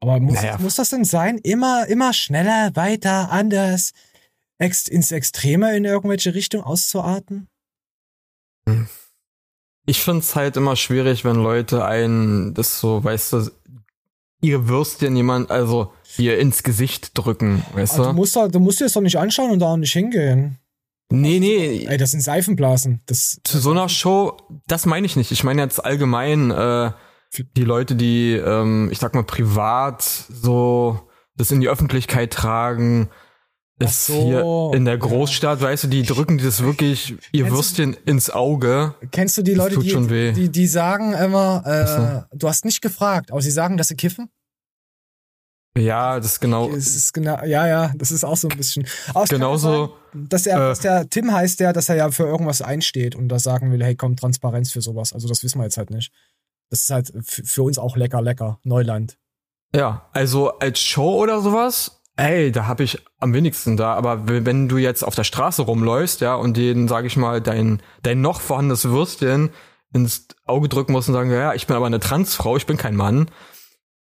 Aber 0.00 0.18
muss, 0.20 0.34
Naja. 0.34 0.58
muss 0.58 0.76
das 0.76 0.90
denn 0.90 1.04
sein? 1.04 1.38
Immer, 1.38 1.86
immer 1.88 2.12
schneller, 2.12 2.70
weiter, 2.74 3.30
anders, 3.30 3.92
ex 4.62 4.88
ins 4.88 5.12
Extreme 5.12 5.76
in 5.76 5.84
irgendwelche 5.84 6.34
Richtung 6.34 6.62
auszuarten? 6.62 7.48
Ich 9.84 10.00
find's 10.00 10.34
halt 10.36 10.56
immer 10.56 10.76
schwierig, 10.76 11.24
wenn 11.24 11.36
Leute 11.36 11.84
einen 11.84 12.54
das 12.54 12.78
so, 12.80 13.02
weißt 13.02 13.32
du, 13.32 13.50
ihr 14.40 14.68
Würstchen 14.68 15.16
jemand, 15.16 15.50
also 15.50 15.92
ihr 16.16 16.38
ins 16.38 16.62
Gesicht 16.62 17.10
drücken, 17.18 17.64
weißt 17.74 17.98
du, 17.98 18.04
du? 18.04 18.12
musst, 18.12 18.36
du 18.36 18.60
musst 18.60 18.80
dir 18.80 18.84
das 18.84 18.92
doch 18.92 19.00
nicht 19.00 19.18
anschauen 19.18 19.50
und 19.50 19.58
da 19.58 19.66
auch 19.66 19.76
nicht 19.76 19.92
hingehen. 19.92 20.58
Nee, 21.10 21.40
nee, 21.40 21.84
Ey, 21.86 21.98
das 21.98 22.12
sind 22.12 22.22
Seifenblasen. 22.22 23.02
Das, 23.04 23.40
zu 23.44 23.58
so 23.58 23.72
einer 23.72 23.88
Show, 23.90 24.36
das 24.66 24.86
meine 24.86 25.04
ich 25.04 25.16
nicht. 25.16 25.30
Ich 25.30 25.44
meine 25.44 25.60
jetzt 25.60 25.84
allgemein 25.84 26.50
äh, 26.50 26.92
die 27.56 27.64
Leute, 27.64 27.96
die, 27.96 28.32
ähm, 28.32 28.88
ich 28.90 28.98
sag 28.98 29.14
mal, 29.14 29.24
privat 29.24 30.02
so 30.02 31.08
das 31.36 31.50
in 31.50 31.60
die 31.60 31.68
Öffentlichkeit 31.68 32.32
tragen. 32.32 33.10
Ist 33.78 34.06
so, 34.06 34.22
hier 34.22 34.76
in 34.76 34.84
der 34.84 34.94
ja. 34.94 35.00
Großstadt, 35.00 35.60
weißt 35.60 35.84
du, 35.84 35.88
die 35.88 36.02
drücken 36.02 36.38
das 36.38 36.62
wirklich 36.62 37.10
ihr 37.32 37.44
Kennst 37.44 37.50
du- 37.50 37.56
Würstchen 37.56 37.96
ins 38.04 38.30
Auge. 38.30 38.94
Kennst 39.10 39.38
du 39.38 39.42
die 39.42 39.54
Leute, 39.54 39.78
die, 39.80 40.32
die, 40.32 40.48
die 40.50 40.66
sagen 40.66 41.14
immer, 41.14 42.26
äh, 42.30 42.36
du 42.36 42.48
hast 42.48 42.64
nicht 42.64 42.80
gefragt, 42.80 43.32
aber 43.32 43.40
sie 43.42 43.50
sagen, 43.50 43.76
dass 43.76 43.88
sie 43.88 43.96
kiffen? 43.96 44.30
Ja, 45.76 46.18
das 46.18 46.32
ist 46.32 46.40
genau. 46.40 46.68
Es 46.68 46.94
ist 46.94 47.14
genau, 47.14 47.42
ja, 47.44 47.66
ja, 47.66 47.92
das 47.96 48.10
ist 48.10 48.24
auch 48.24 48.36
so 48.36 48.46
ein 48.48 48.56
bisschen. 48.58 48.86
Genauso, 49.30 49.96
sein, 50.12 50.28
dass 50.28 50.46
er, 50.46 50.56
äh, 50.56 50.68
dass 50.68 50.80
der 50.80 51.08
Tim 51.08 51.32
heißt 51.32 51.60
der, 51.60 51.72
dass 51.72 51.88
er 51.88 51.96
ja 51.96 52.10
für 52.10 52.24
irgendwas 52.24 52.60
einsteht 52.60 53.14
und 53.14 53.28
da 53.30 53.38
sagen 53.38 53.72
will, 53.72 53.82
hey, 53.82 53.96
komm, 53.96 54.16
Transparenz 54.16 54.70
für 54.70 54.82
sowas. 54.82 55.14
Also 55.14 55.28
das 55.28 55.42
wissen 55.42 55.58
wir 55.58 55.64
jetzt 55.64 55.78
halt 55.78 55.90
nicht. 55.90 56.12
Das 56.68 56.82
ist 56.82 56.90
halt 56.90 57.12
für 57.24 57.62
uns 57.62 57.78
auch 57.78 57.96
lecker, 57.96 58.20
lecker. 58.20 58.58
Neuland. 58.64 59.16
Ja, 59.74 60.10
also 60.12 60.58
als 60.58 60.78
Show 60.78 61.18
oder 61.22 61.40
sowas, 61.40 62.01
ey, 62.16 62.52
da 62.52 62.66
hab 62.66 62.80
ich 62.80 63.02
am 63.18 63.34
wenigsten 63.34 63.76
da. 63.76 63.94
Aber 63.94 64.28
wenn 64.28 64.68
du 64.68 64.78
jetzt 64.78 65.02
auf 65.02 65.14
der 65.14 65.24
Straße 65.24 65.62
rumläufst, 65.62 66.20
ja, 66.20 66.34
und 66.34 66.56
denen, 66.56 66.88
sag 66.88 67.04
ich 67.04 67.16
mal, 67.16 67.40
dein, 67.40 67.82
dein 68.02 68.20
noch 68.20 68.40
vorhandenes 68.40 68.84
Würstchen 68.84 69.50
ins 69.92 70.28
Auge 70.46 70.68
drücken 70.68 70.92
musst 70.92 71.08
und 71.08 71.14
sagen, 71.14 71.30
ja, 71.30 71.54
ich 71.54 71.66
bin 71.66 71.76
aber 71.76 71.86
eine 71.86 72.00
Transfrau, 72.00 72.56
ich 72.56 72.66
bin 72.66 72.76
kein 72.76 72.96
Mann. 72.96 73.30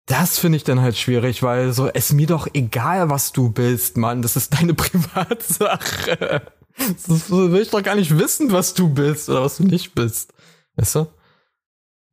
Das 0.06 0.38
finde 0.38 0.56
ich 0.56 0.64
dann 0.64 0.80
halt 0.80 0.96
schwierig, 0.96 1.42
weil 1.42 1.72
so, 1.72 1.88
es 1.88 2.10
ist 2.10 2.12
mir 2.12 2.26
doch 2.26 2.48
egal, 2.52 3.08
was 3.08 3.32
du 3.32 3.50
bist, 3.50 3.96
Mann. 3.96 4.20
Das 4.20 4.36
ist 4.36 4.54
deine 4.54 4.74
Privatsache. 4.74 6.42
Das 6.76 7.30
will 7.30 7.60
ich 7.62 7.70
doch 7.70 7.82
gar 7.82 7.94
nicht 7.94 8.18
wissen, 8.18 8.50
was 8.50 8.74
du 8.74 8.88
bist 8.88 9.28
oder 9.28 9.42
was 9.42 9.58
du 9.58 9.64
nicht 9.64 9.94
bist. 9.94 10.32
Weißt 10.76 10.96
du? 10.96 11.06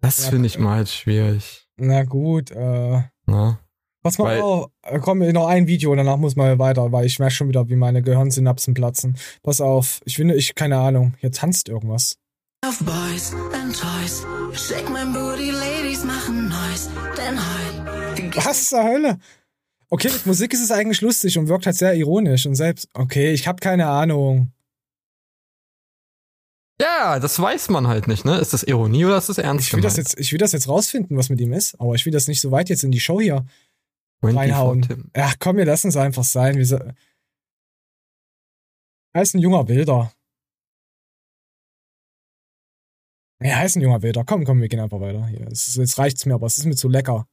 Das 0.02 0.24
Ja, 0.26 0.30
finde 0.30 0.48
ich 0.48 0.60
mal 0.60 0.76
halt 0.78 0.90
schwierig. 0.90 1.68
Na 1.78 2.04
gut, 2.04 2.52
äh. 2.52 3.04
Ne? 3.26 3.60
Pass 4.10 4.18
mal 4.18 4.26
Weil- 4.26 4.42
auf, 4.42 4.72
äh, 4.82 4.98
komm, 4.98 5.20
noch 5.20 5.48
ein 5.48 5.68
Video, 5.68 5.94
danach 5.94 6.18
muss 6.18 6.36
mal 6.36 6.58
weiter, 6.58 6.92
weil 6.92 7.06
ich 7.06 7.20
merke 7.20 7.36
schon 7.36 7.48
wieder, 7.48 7.70
wie 7.70 7.76
meine 7.76 8.02
Gehirnsynapsen 8.02 8.74
platzen. 8.74 9.16
Pass 9.44 9.62
auf, 9.62 10.02
ich 10.04 10.16
finde, 10.16 10.34
ich, 10.34 10.56
keine 10.56 10.80
Ahnung, 10.80 11.14
hier 11.20 11.32
tanzt 11.32 11.70
irgendwas. 11.70 12.16
Of 12.68 12.80
boys 12.80 13.36
and 13.54 13.80
toys. 13.80 14.26
Shake 14.54 14.90
my 14.90 15.06
booty, 15.14 15.52
ladies 15.52 16.04
machen 16.04 16.50
Noise. 16.50 16.90
Denn 17.16 17.38
heute 17.38 18.36
Was 18.48 18.66
zur 18.66 18.84
Hölle? 18.84 19.20
Okay, 19.92 20.10
mit 20.12 20.26
Musik 20.26 20.54
ist 20.54 20.64
es 20.64 20.72
eigentlich 20.72 21.02
lustig 21.02 21.38
und 21.38 21.48
wirkt 21.48 21.68
halt 21.68 21.76
sehr 21.76 21.94
ironisch 21.94 22.48
und 22.48 22.56
selbst. 22.56 22.88
Okay, 22.96 23.32
ich 23.32 23.48
habe 23.48 23.60
keine 23.60 23.86
Ahnung. 23.86 24.52
Ja, 26.82 27.20
das 27.20 27.40
weiß 27.40 27.70
man 27.70 27.88
halt 27.88 28.08
nicht, 28.08 28.26
ne? 28.26 28.40
Ist 28.40 28.54
das 28.54 28.64
Ironie 28.64 29.06
oder 29.06 29.18
ist 29.20 29.30
das 29.30 29.38
ernst 29.38 29.68
Ich 29.68 29.74
will 29.74 29.82
das 29.82 29.98
jetzt, 29.98 30.20
ich 30.20 30.32
will 30.32 30.40
das 30.40 30.52
jetzt 30.54 30.68
rausfinden, 30.68 31.16
was 31.16 31.30
mit 31.30 31.40
ihm 31.42 31.54
ist, 31.54 31.80
aber 31.80 31.94
ich 31.94 32.06
will 32.08 32.14
das 32.14 32.28
nicht 32.28 32.42
so 32.42 32.50
weit 32.50 32.70
jetzt 32.70 32.84
in 32.84 32.92
die 32.92 33.00
Show 33.00 33.22
hier 33.22 33.46
24 33.46 33.56
reinhauen. 34.22 34.82
Tim. 34.82 35.10
Ach 35.14 35.36
komm, 35.40 35.58
wir 35.58 35.66
lassen 35.66 35.88
es 35.90 35.98
einfach 35.98 36.24
sein. 36.24 36.64
So- 36.64 36.78
Er 39.14 39.22
ist 39.22 39.34
ein 39.34 39.40
junger 39.40 39.68
Wilder. 39.68 40.12
Er 43.42 43.66
ist 43.66 43.76
ein 43.78 43.82
junger 43.82 44.02
Wilder. 44.02 44.24
Komm, 44.26 44.44
komm, 44.44 44.62
wir 44.62 44.68
gehen 44.68 44.80
einfach 44.82 45.00
weiter. 45.00 45.26
Hier. 45.28 45.48
Es 45.48 45.68
ist, 45.70 45.78
jetzt 45.78 45.98
reicht's 45.98 46.26
mir, 46.26 46.34
aber 46.36 46.48
es 46.48 46.58
ist 46.58 46.66
mir 46.66 46.76
zu 46.76 46.90
lecker. 46.90 47.28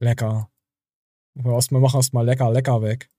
Lecker. 0.00 0.50
Wir 1.34 1.52
erstmal 1.52 1.80
machen 1.80 1.96
erstmal 1.98 2.24
lecker, 2.24 2.50
lecker 2.50 2.82
weg. 2.82 3.10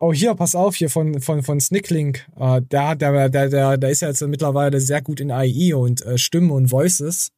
Oh, 0.00 0.12
hier, 0.12 0.34
pass 0.34 0.54
auf, 0.54 0.74
hier 0.76 0.90
von, 0.90 1.20
von, 1.20 1.42
von 1.42 1.60
Snicklink. 1.60 2.28
Äh, 2.36 2.62
der, 2.62 2.94
der, 2.96 3.28
der, 3.28 3.48
der, 3.48 3.76
der 3.78 3.90
ist 3.90 4.00
ja 4.02 4.08
jetzt 4.08 4.20
mittlerweile 4.22 4.80
sehr 4.80 5.00
gut 5.02 5.20
in 5.20 5.30
AI 5.30 5.74
und 5.74 6.02
äh, 6.02 6.18
Stimmen 6.18 6.50
und 6.50 6.70
Voices. 6.70 7.30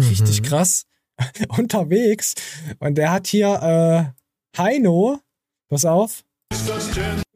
Richtig 0.00 0.40
Mhm. 0.40 0.44
krass. 0.46 0.84
Unterwegs. 1.56 2.34
Und 2.78 2.96
der 2.96 3.10
hat 3.12 3.26
hier 3.26 4.14
äh, 4.56 4.58
Heino. 4.58 5.20
Pass 5.68 5.84
auf. 5.84 6.24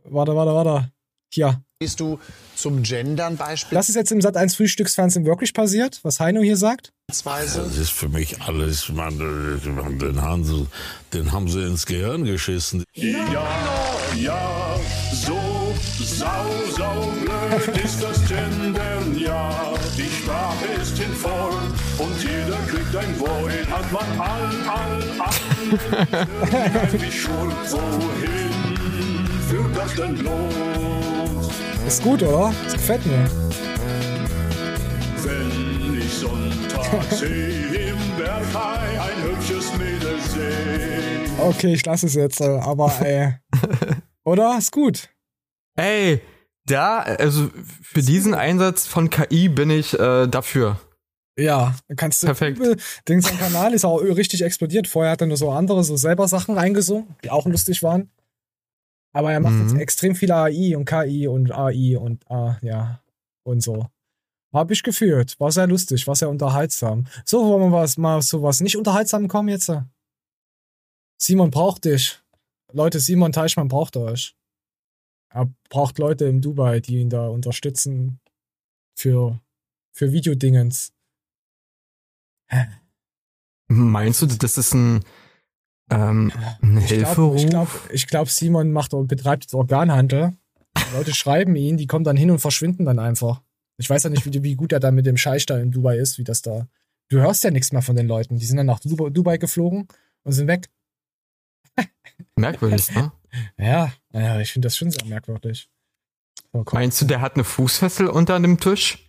Warte, 0.04 0.34
warte, 0.34 0.54
warte. 0.54 0.92
Hier. 1.32 1.62
Gehst 1.80 2.00
du 2.00 2.18
zum 2.54 2.82
Gendern 2.82 3.36
beispielsweise? 3.36 3.74
Das 3.74 3.88
ist 3.88 3.96
jetzt 3.96 4.12
im 4.12 4.20
Sat 4.20 4.36
1 4.36 4.54
Frühstücksfernsehen 4.54 5.26
wirklich 5.26 5.52
passiert, 5.52 6.00
was 6.02 6.20
Heino 6.20 6.40
hier 6.40 6.56
sagt. 6.56 6.92
Das 7.08 7.56
ist 7.78 7.90
für 7.90 8.08
mich 8.08 8.40
alles, 8.40 8.88
man, 8.88 9.18
den, 9.18 10.22
haben 10.22 10.44
sie, 10.44 10.66
den 11.12 11.32
haben 11.32 11.48
sie 11.48 11.62
ins 11.62 11.84
Gehirn 11.84 12.24
geschissen. 12.24 12.84
Ja, 12.94 13.26
ja, 14.16 14.80
so 15.12 15.74
sau, 16.00 16.46
sau 16.76 17.12
blöd 17.20 17.84
ist 17.84 18.02
das 18.02 18.26
Gendern, 18.26 19.18
ja. 19.18 19.74
Die 19.96 20.10
Sprache 20.10 20.66
ist 20.80 20.98
in 20.98 21.12
Form 21.12 21.53
und 21.98 22.22
jeder 22.22 22.58
kriegt 22.66 22.96
ein 22.96 23.20
Wort. 23.20 23.52
Hat 23.70 23.92
man 23.92 24.20
all, 24.20 24.50
all, 24.68 25.02
all, 25.20 26.92
wie 26.92 27.12
Schuld, 27.12 27.54
wohin 27.70 29.26
führt 29.48 29.76
das 29.76 29.94
denn 29.94 30.16
los? 30.18 31.50
Ist 31.86 32.02
gut, 32.02 32.22
oder? 32.22 32.52
Das 32.64 32.72
gefällt 32.72 33.06
mir. 33.06 33.30
Wenn 35.22 35.98
ich 35.98 36.12
sonntags 36.12 37.22
im 37.22 38.16
Berghain 38.16 38.98
ein 38.98 39.22
hübsches 39.22 39.72
Mädel 39.76 40.18
sehe. 40.20 41.30
Okay, 41.38 41.74
ich 41.74 41.84
lasse 41.84 42.06
es 42.06 42.14
jetzt, 42.14 42.40
äh, 42.40 42.58
aber 42.58 42.92
ey. 43.00 43.34
oder? 44.24 44.56
Ist 44.58 44.72
gut. 44.72 45.10
Ey, 45.76 46.20
da, 46.66 47.00
also 47.00 47.50
für 47.82 48.02
diesen 48.02 48.34
Einsatz 48.34 48.86
von 48.86 49.10
KI 49.10 49.48
bin 49.48 49.70
ich 49.70 49.98
äh, 49.98 50.26
dafür. 50.26 50.78
Ja, 51.38 51.74
kannst 51.96 52.22
du. 52.22 52.26
Perfekt. 52.28 52.60
Den 53.08 53.20
sein 53.20 53.36
Kanal 53.38 53.74
ist 53.74 53.84
auch 53.84 53.98
richtig 53.98 54.42
explodiert. 54.42 54.86
Vorher 54.86 55.12
hat 55.12 55.20
er 55.20 55.26
nur 55.26 55.36
so 55.36 55.50
andere, 55.50 55.82
so 55.82 55.96
selber 55.96 56.28
Sachen 56.28 56.56
reingesungen, 56.56 57.08
die 57.24 57.30
auch 57.30 57.46
lustig 57.46 57.82
waren. 57.82 58.10
Aber 59.12 59.32
er 59.32 59.40
macht 59.40 59.54
Mhm. 59.54 59.60
jetzt 59.62 59.76
extrem 59.76 60.14
viel 60.14 60.30
AI 60.32 60.76
und 60.76 60.84
KI 60.84 61.26
und 61.26 61.52
AI 61.52 61.96
und 61.98 62.28
ah, 62.30 62.58
ja 62.62 63.00
und 63.44 63.62
so. 63.62 63.86
Hab 64.52 64.70
ich 64.70 64.82
gefühlt. 64.84 65.38
War 65.40 65.50
sehr 65.50 65.66
lustig, 65.66 66.06
war 66.06 66.14
sehr 66.14 66.28
unterhaltsam. 66.30 67.06
So, 67.24 67.44
wollen 67.44 67.70
wir 67.70 67.76
was, 67.76 67.96
mal 67.96 68.22
so 68.22 68.42
was 68.42 68.60
nicht 68.60 68.76
unterhaltsam 68.76 69.26
kommen 69.26 69.48
jetzt? 69.48 69.72
Simon 71.20 71.50
braucht 71.50 71.84
dich. 71.84 72.20
Leute, 72.72 73.00
Simon 73.00 73.32
Teichmann 73.32 73.68
braucht 73.68 73.96
euch. 73.96 74.36
Er 75.32 75.52
braucht 75.68 75.98
Leute 75.98 76.26
im 76.26 76.40
Dubai, 76.40 76.78
die 76.80 76.98
ihn 76.98 77.10
da 77.10 77.26
unterstützen 77.28 78.20
für, 78.96 79.40
für 79.92 80.12
Videodingens. 80.12 80.92
Meinst 83.68 84.22
du, 84.22 84.26
das 84.26 84.58
ist 84.58 84.74
ein, 84.74 85.04
ähm, 85.90 86.32
ein 86.62 86.78
Ich 86.78 86.88
glaube, 86.88 87.06
Hilferuf? 87.06 87.36
ich 87.36 87.48
glaub, 87.48 87.68
ich 87.92 88.06
glaub, 88.06 88.30
Simon 88.30 88.72
macht 88.72 88.94
und 88.94 89.08
betreibt 89.08 89.44
jetzt 89.44 89.54
Organhandel. 89.54 90.36
Die 90.76 90.96
Leute 90.96 91.14
schreiben 91.14 91.56
ihn, 91.56 91.76
die 91.76 91.86
kommen 91.86 92.04
dann 92.04 92.16
hin 92.16 92.30
und 92.30 92.40
verschwinden 92.40 92.84
dann 92.84 92.98
einfach. 92.98 93.42
Ich 93.76 93.88
weiß 93.88 94.04
ja 94.04 94.10
nicht, 94.10 94.24
wie, 94.26 94.42
wie 94.42 94.54
gut 94.54 94.72
er 94.72 94.80
da 94.80 94.90
mit 94.90 95.06
dem 95.06 95.16
Scheich 95.16 95.46
da 95.46 95.58
in 95.58 95.70
Dubai 95.70 95.98
ist, 95.98 96.18
wie 96.18 96.24
das 96.24 96.42
da. 96.42 96.68
Du 97.08 97.18
hörst 97.18 97.44
ja 97.44 97.50
nichts 97.50 97.72
mehr 97.72 97.82
von 97.82 97.96
den 97.96 98.06
Leuten. 98.06 98.38
Die 98.38 98.46
sind 98.46 98.56
dann 98.56 98.66
nach 98.66 98.80
Dubai, 98.80 99.36
geflogen 99.38 99.88
und 100.22 100.32
sind 100.32 100.46
weg. 100.46 100.68
Merkwürdig, 102.36 102.90
ne? 102.94 103.12
Ja, 103.58 103.92
ja 104.12 104.40
ich 104.40 104.52
finde 104.52 104.66
das 104.66 104.76
schon 104.76 104.90
sehr 104.90 105.04
merkwürdig. 105.06 105.68
Meinst 106.72 107.00
du, 107.00 107.04
der 107.04 107.20
hat 107.20 107.34
eine 107.34 107.44
Fußfessel 107.44 108.06
unter 108.06 108.38
dem 108.38 108.60
Tisch? 108.60 109.03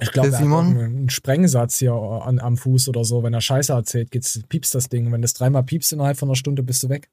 Ich 0.00 0.10
glaube, 0.10 0.28
er 0.28 0.34
hat 0.34 0.40
Simon? 0.40 0.66
irgendeinen 0.66 0.96
einen 0.96 1.10
Sprengsatz 1.10 1.78
hier 1.78 1.92
an, 1.92 2.38
am 2.38 2.56
Fuß 2.56 2.88
oder 2.88 3.04
so. 3.04 3.22
Wenn 3.22 3.34
er 3.34 3.40
Scheiße 3.40 3.72
erzählt, 3.72 4.10
geht's, 4.10 4.40
piepst 4.48 4.74
das 4.74 4.88
Ding. 4.88 5.12
Wenn 5.12 5.22
das 5.22 5.34
dreimal 5.34 5.64
piepst 5.64 5.92
innerhalb 5.92 6.18
von 6.18 6.28
einer 6.28 6.36
Stunde, 6.36 6.62
bist 6.62 6.82
du 6.82 6.88
weg. 6.88 7.10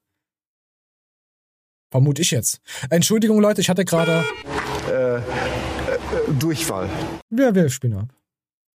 Vermute 1.90 2.22
ich 2.22 2.30
jetzt. 2.30 2.60
Entschuldigung, 2.88 3.40
Leute, 3.40 3.60
ich 3.60 3.68
hatte 3.68 3.84
gerade. 3.84 4.24
Äh, 4.88 5.16
äh, 5.16 5.20
Durchfall. 6.38 6.88
Wir, 7.28 7.54
wir 7.54 7.68
spielen 7.68 7.94
ab. 7.94 8.19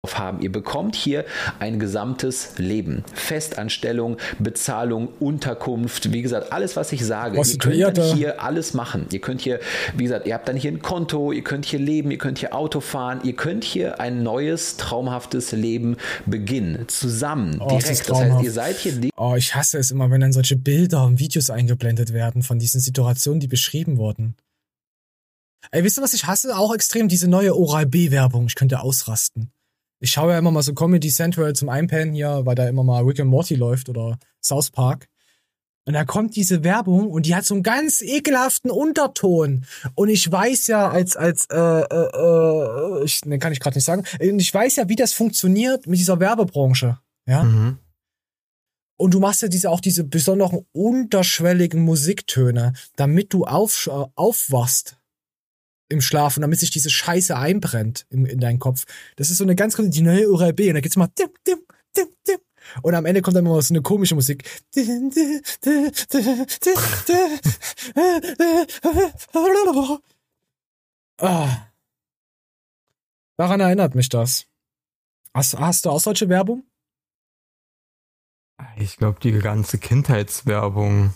Haben. 0.09 0.40
Ihr 0.40 0.50
bekommt 0.50 0.97
hier 0.97 1.25
ein 1.59 1.78
gesamtes 1.78 2.54
Leben. 2.57 3.04
Festanstellung, 3.12 4.16
Bezahlung, 4.38 5.09
Unterkunft, 5.21 6.12
wie 6.12 6.23
gesagt, 6.23 6.52
alles, 6.52 6.76
was 6.76 6.92
ich 6.92 7.04
sage. 7.04 7.37
Ihr 7.37 7.59
könnt 7.59 7.99
dann 7.99 8.16
hier 8.16 8.42
alles 8.42 8.73
machen. 8.73 9.07
Ihr 9.11 9.21
könnt 9.21 9.42
hier, 9.42 9.61
wie 9.97 10.04
gesagt, 10.04 10.26
ihr 10.26 10.35
habt 10.35 10.49
dann 10.49 10.57
hier 10.57 10.73
ein 10.73 10.80
Konto, 10.80 11.33
ihr 11.33 11.42
könnt 11.45 11.66
hier 11.66 11.78
leben, 11.78 12.11
ihr 12.11 12.19
könnt 12.19 12.38
hier 12.38 12.54
Auto 12.54 12.80
fahren, 12.80 13.21
ihr 13.25 13.35
könnt 13.35 13.64
hier 13.64 14.00
ein 14.00 14.23
neues, 14.23 14.76
traumhaftes 14.78 15.52
Leben 15.52 15.97
beginnen. 16.25 16.88
Zusammen, 16.88 17.61
Oh, 17.61 17.69
direkt. 17.69 17.90
ist 17.90 18.09
Das 18.09 18.19
heißt, 18.19 18.42
ihr 18.42 18.52
seid 18.52 18.76
hier 18.78 19.11
Oh, 19.16 19.35
ich 19.37 19.54
hasse 19.54 19.78
es 19.78 19.90
immer, 19.90 20.11
wenn 20.11 20.21
dann 20.21 20.33
solche 20.33 20.57
Bilder 20.57 21.04
und 21.04 21.19
Videos 21.19 21.50
eingeblendet 21.50 22.12
werden 22.12 22.42
von 22.42 22.59
diesen 22.59 22.80
Situationen, 22.80 23.40
die 23.40 23.49
beschrieben 23.49 23.99
wurden. 23.99 24.37
Ey, 25.73 25.85
wisst 25.85 25.99
ihr, 25.99 26.02
was 26.02 26.14
ich 26.14 26.26
hasse? 26.26 26.57
Auch 26.57 26.75
extrem 26.75 27.09
diese 27.09 27.28
neue 27.28 27.54
Oral-B-Werbung. 27.54 28.47
Ich 28.47 28.54
könnte 28.54 28.80
ausrasten. 28.80 29.52
Ich 30.00 30.11
schaue 30.11 30.33
ja 30.33 30.38
immer 30.38 30.50
mal 30.50 30.62
so 30.62 30.73
Comedy 30.73 31.09
Central 31.09 31.54
zum 31.54 31.69
Einpennen 31.69 32.14
hier, 32.14 32.40
weil 32.45 32.54
da 32.54 32.66
immer 32.66 32.83
mal 32.83 33.04
Rick 33.04 33.21
and 33.21 33.30
Morty 33.30 33.54
läuft 33.54 33.88
oder 33.88 34.19
South 34.42 34.71
Park. 34.71 35.09
Und 35.87 35.95
da 35.95 36.04
kommt 36.04 36.37
diese 36.37 36.62
Werbung 36.62 37.11
und 37.11 37.26
die 37.26 37.35
hat 37.35 37.45
so 37.45 37.54
einen 37.54 37.62
ganz 37.62 38.00
ekelhaften 38.00 38.71
Unterton. 38.71 39.66
Und 39.95 40.09
ich 40.09 40.30
weiß 40.30 40.69
ja 40.69 40.88
als, 40.88 41.16
als, 41.16 41.47
äh, 41.50 41.57
äh, 41.57 43.00
äh, 43.00 43.04
ich, 43.04 43.25
ne, 43.25 43.38
kann 43.38 43.52
ich 43.52 43.61
gerade 43.61 43.76
nicht 43.76 43.85
sagen. 43.85 44.04
Und 44.21 44.40
ich 44.40 44.52
weiß 44.52 44.76
ja, 44.76 44.88
wie 44.88 44.97
das 44.97 45.12
funktioniert 45.12 45.87
mit 45.87 45.99
dieser 45.99 46.21
Werbebranche. 46.21 46.99
Ja. 47.26 47.45
Mhm. 47.45 47.78
Und 48.97 49.14
du 49.14 49.21
machst 49.21 49.42
ja 49.42 49.49
diese, 49.49 49.71
auch 49.71 49.80
diese 49.80 50.04
besonderen 50.04 50.66
unterschwelligen 50.73 51.83
Musiktöne, 51.83 52.75
damit 52.97 53.33
du 53.33 53.45
auf, 53.45 53.87
äh, 53.87 54.04
aufwachst 54.14 55.00
im 55.90 56.00
Schlaf 56.00 56.37
und 56.37 56.42
damit 56.42 56.59
sich 56.61 56.70
diese 56.70 56.88
Scheiße 56.88 57.37
einbrennt 57.37 58.06
in, 58.09 58.25
in 58.25 58.40
deinen 58.40 58.59
Kopf. 58.59 58.85
Das 59.16 59.28
ist 59.30 59.38
so 59.38 59.44
eine 59.44 59.56
ganz 59.56 59.76
die 59.76 60.02
neue 60.02 60.30
URB 60.30 60.61
und 60.61 60.75
da 60.75 60.80
geht's 60.80 60.97
mal 60.97 61.09
dim, 61.18 61.28
dim, 61.47 61.59
dim, 61.97 62.06
dim. 62.26 62.38
Und 62.82 62.94
am 62.94 63.04
Ende 63.04 63.20
kommt 63.23 63.37
dann 63.37 63.47
immer 63.47 63.61
so 63.61 63.75
eine 63.75 63.82
komische 63.82 64.14
Musik. 64.14 64.44
Ah. 71.18 71.66
Daran 73.37 73.61
erinnert 73.61 73.94
mich 73.94 74.09
das. 74.09 74.47
Hast, 75.35 75.59
hast 75.59 75.85
du 75.85 75.90
auch 75.90 76.00
solche 76.00 76.28
Werbung? 76.28 76.64
Ich 78.76 78.97
glaube, 78.99 79.18
die 79.20 79.32
ganze 79.32 79.78
Kindheitswerbung 79.78 81.14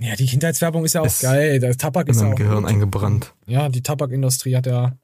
Ja, 0.00 0.16
die 0.16 0.26
Kindheitswerbung 0.26 0.84
ist 0.84 0.94
ja 0.94 1.02
auch 1.02 1.06
Ist 1.06 1.20
geil. 1.20 1.60
Der 1.60 1.76
Tabak 1.76 2.08
ist 2.08 2.16
ja 2.16 2.22
meinem 2.24 2.32
auch 2.32 2.36
Gehirn 2.36 2.62
gut. 2.62 2.70
eingebrannt. 2.70 3.34
Ja, 3.46 3.68
die 3.68 3.82
Tabakindustrie 3.82 4.56
hat 4.56 4.66
ja, 4.66 4.96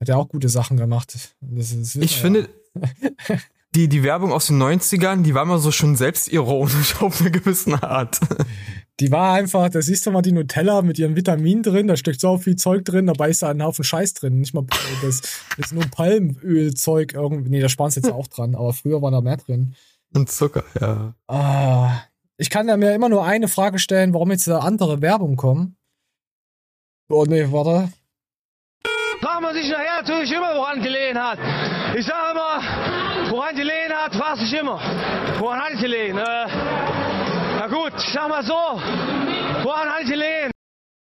hat 0.00 0.08
ja 0.08 0.16
auch 0.16 0.28
gute 0.28 0.48
Sachen 0.48 0.76
gemacht. 0.76 1.14
Das 1.40 1.72
ist, 1.72 1.96
Ich 1.96 2.16
finde, 2.18 2.48
die, 3.74 3.88
die 3.88 4.02
Werbung 4.04 4.32
aus 4.32 4.46
den 4.46 4.62
90ern, 4.62 5.22
die 5.22 5.34
war 5.34 5.42
immer 5.42 5.58
so 5.58 5.72
schon 5.72 5.96
selbstironisch 5.96 6.96
auf 7.02 7.20
eine 7.20 7.32
gewisse 7.32 7.82
Art. 7.82 8.20
Die 9.00 9.10
war 9.10 9.34
einfach, 9.34 9.68
da 9.70 9.82
siehst 9.82 10.06
du 10.06 10.12
mal 10.12 10.22
die 10.22 10.30
Nutella 10.32 10.82
mit 10.82 11.00
ihren 11.00 11.16
Vitaminen 11.16 11.64
drin, 11.64 11.88
da 11.88 11.96
steckt 11.96 12.20
so 12.20 12.38
viel 12.38 12.54
Zeug 12.54 12.84
drin, 12.84 13.08
dabei 13.08 13.30
ist 13.30 13.42
da 13.42 13.48
ein 13.48 13.62
Haufen 13.62 13.82
Scheiß 13.82 14.14
drin. 14.14 14.38
Nicht 14.38 14.54
mal, 14.54 14.64
das, 15.02 15.22
das 15.56 15.66
ist 15.66 15.72
nur 15.72 15.84
Palmölzeug 15.86 17.14
irgendwie. 17.14 17.50
Nee, 17.50 17.60
da 17.60 17.68
sparen 17.68 17.90
sie 17.90 18.00
jetzt 18.00 18.12
auch 18.12 18.28
dran, 18.28 18.54
aber 18.54 18.72
früher 18.72 19.02
war 19.02 19.10
da 19.10 19.20
mehr 19.20 19.38
drin. 19.38 19.74
Und 20.14 20.30
Zucker, 20.30 20.62
ja. 20.80 21.14
Ah, 21.26 22.02
ich 22.36 22.50
kann 22.50 22.66
da 22.66 22.76
mir 22.76 22.94
immer 22.94 23.08
nur 23.08 23.24
eine 23.24 23.48
Frage 23.48 23.78
stellen, 23.78 24.14
warum 24.14 24.30
jetzt 24.30 24.48
andere 24.48 25.00
Werbung 25.00 25.36
kommen. 25.36 25.76
Oh 27.08 27.24
nee, 27.26 27.46
warte. 27.50 27.92
Fragt 29.20 29.42
man 29.42 29.54
sich 29.54 29.68
nachher 29.70 30.02
natürlich 30.02 30.32
immer, 30.32 30.54
woran 30.56 30.82
gelegen 30.82 31.18
hat. 31.18 31.38
Ich 31.96 32.04
sage 32.06 32.32
immer, 32.32 33.30
woran 33.30 33.54
gelegen 33.54 33.92
hat, 33.92 34.14
fragt 34.14 34.38
sich 34.40 34.52
immer. 34.52 34.78
Woran 35.38 35.60
hat 35.60 35.72
es 35.74 35.80
gelegen? 35.80 36.18
Äh, 36.18 36.46
na 37.58 37.68
gut, 37.68 37.92
ich 37.96 38.12
sag 38.12 38.28
mal 38.28 38.42
so, 38.44 38.52
woran 38.52 39.88
hat 39.90 40.02
es 40.04 40.10
gelegen? 40.10 40.50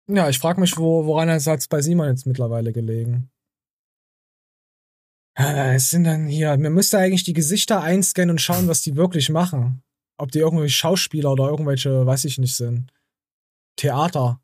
Ja, 0.08 0.28
ich 0.28 0.38
frage 0.40 0.60
mich, 0.60 0.76
wo, 0.76 1.06
woran 1.06 1.30
hat 1.30 1.46
es 1.46 1.68
bei 1.68 1.82
Simon 1.82 2.08
jetzt 2.08 2.26
mittlerweile 2.26 2.72
gelegen? 2.72 3.30
Äh, 5.38 5.76
Es 5.76 5.90
sind 5.90 6.04
dann 6.04 6.26
hier, 6.26 6.56
man 6.58 6.72
müsste 6.72 6.98
eigentlich 6.98 7.24
die 7.24 7.32
Gesichter 7.32 7.80
einscannen 7.82 8.30
und 8.30 8.40
schauen, 8.40 8.66
was 8.66 8.82
die 8.82 8.96
wirklich 8.96 9.28
machen. 9.30 9.82
Ob 10.20 10.30
die 10.30 10.38
irgendwelche 10.38 10.74
Schauspieler 10.74 11.32
oder 11.32 11.48
irgendwelche, 11.48 12.04
weiß 12.04 12.26
ich 12.26 12.38
nicht, 12.38 12.54
sind. 12.54 12.92
Theater. 13.76 14.40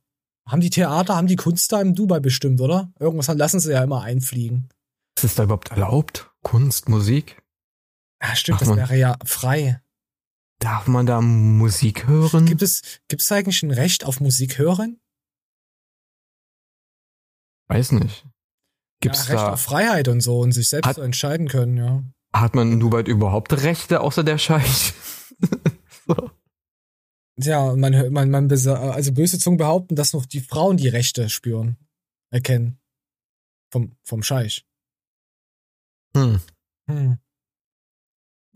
Haben 0.48 0.60
die 0.60 0.70
Theater, 0.70 1.16
haben 1.16 1.26
die 1.26 1.36
Kunst 1.36 1.70
da 1.72 1.80
im 1.80 1.94
Dubai 1.94 2.20
bestimmt, 2.20 2.60
oder? 2.60 2.92
Irgendwas 2.98 3.28
lassen 3.28 3.60
sie 3.60 3.72
ja 3.72 3.82
immer 3.82 4.02
einfliegen. 4.02 4.68
Ist 5.16 5.24
das 5.24 5.34
da 5.34 5.44
überhaupt 5.44 5.70
erlaubt? 5.70 6.30
Kunst, 6.42 6.88
Musik? 6.88 7.42
Ja, 8.22 8.34
stimmt, 8.34 8.62
Ach, 8.62 8.66
das 8.66 8.76
wäre 8.76 8.96
ja 8.96 9.16
frei. 9.24 9.82
Darf 10.60 10.86
man 10.86 11.04
da 11.04 11.20
Musik 11.20 12.06
hören? 12.06 12.46
Gibt 12.46 12.62
es, 12.62 13.00
gibt 13.08 13.20
es 13.20 13.30
eigentlich 13.30 13.62
ein 13.62 13.70
Recht 13.70 14.06
auf 14.06 14.20
Musik 14.20 14.56
hören? 14.56 14.98
Weiß 17.68 17.92
nicht. 17.92 18.26
Gibt's 19.00 19.28
ja, 19.28 19.34
Recht 19.34 19.46
da, 19.46 19.52
auf 19.52 19.60
Freiheit 19.60 20.08
und 20.08 20.20
so 20.22 20.40
und 20.40 20.52
sich 20.52 20.68
selbst 20.68 20.94
so 20.94 21.02
entscheiden 21.02 21.48
können, 21.48 21.76
ja. 21.76 22.02
hat 22.32 22.54
man 22.54 22.72
in 22.72 22.80
Dubai 22.80 23.02
überhaupt 23.02 23.52
Rechte 23.52 24.00
außer 24.00 24.24
der 24.24 24.38
Scheich? 24.38 24.94
Ja, 27.38 27.68
und 27.68 27.80
man, 27.80 27.94
hört- 27.94 28.10
man, 28.12 28.30
man, 28.30 28.48
also 28.50 29.12
böse 29.12 29.38
Zungen 29.38 29.58
behaupten, 29.58 29.94
dass 29.94 30.14
noch 30.14 30.24
die 30.24 30.40
Frauen 30.40 30.78
die 30.78 30.88
Rechte 30.88 31.28
spüren, 31.28 31.76
erkennen. 32.30 32.78
Vom, 33.70 33.96
vom 34.04 34.22
Scheich. 34.22 34.64
Hm. 36.16 36.40
Hm. 36.88 37.18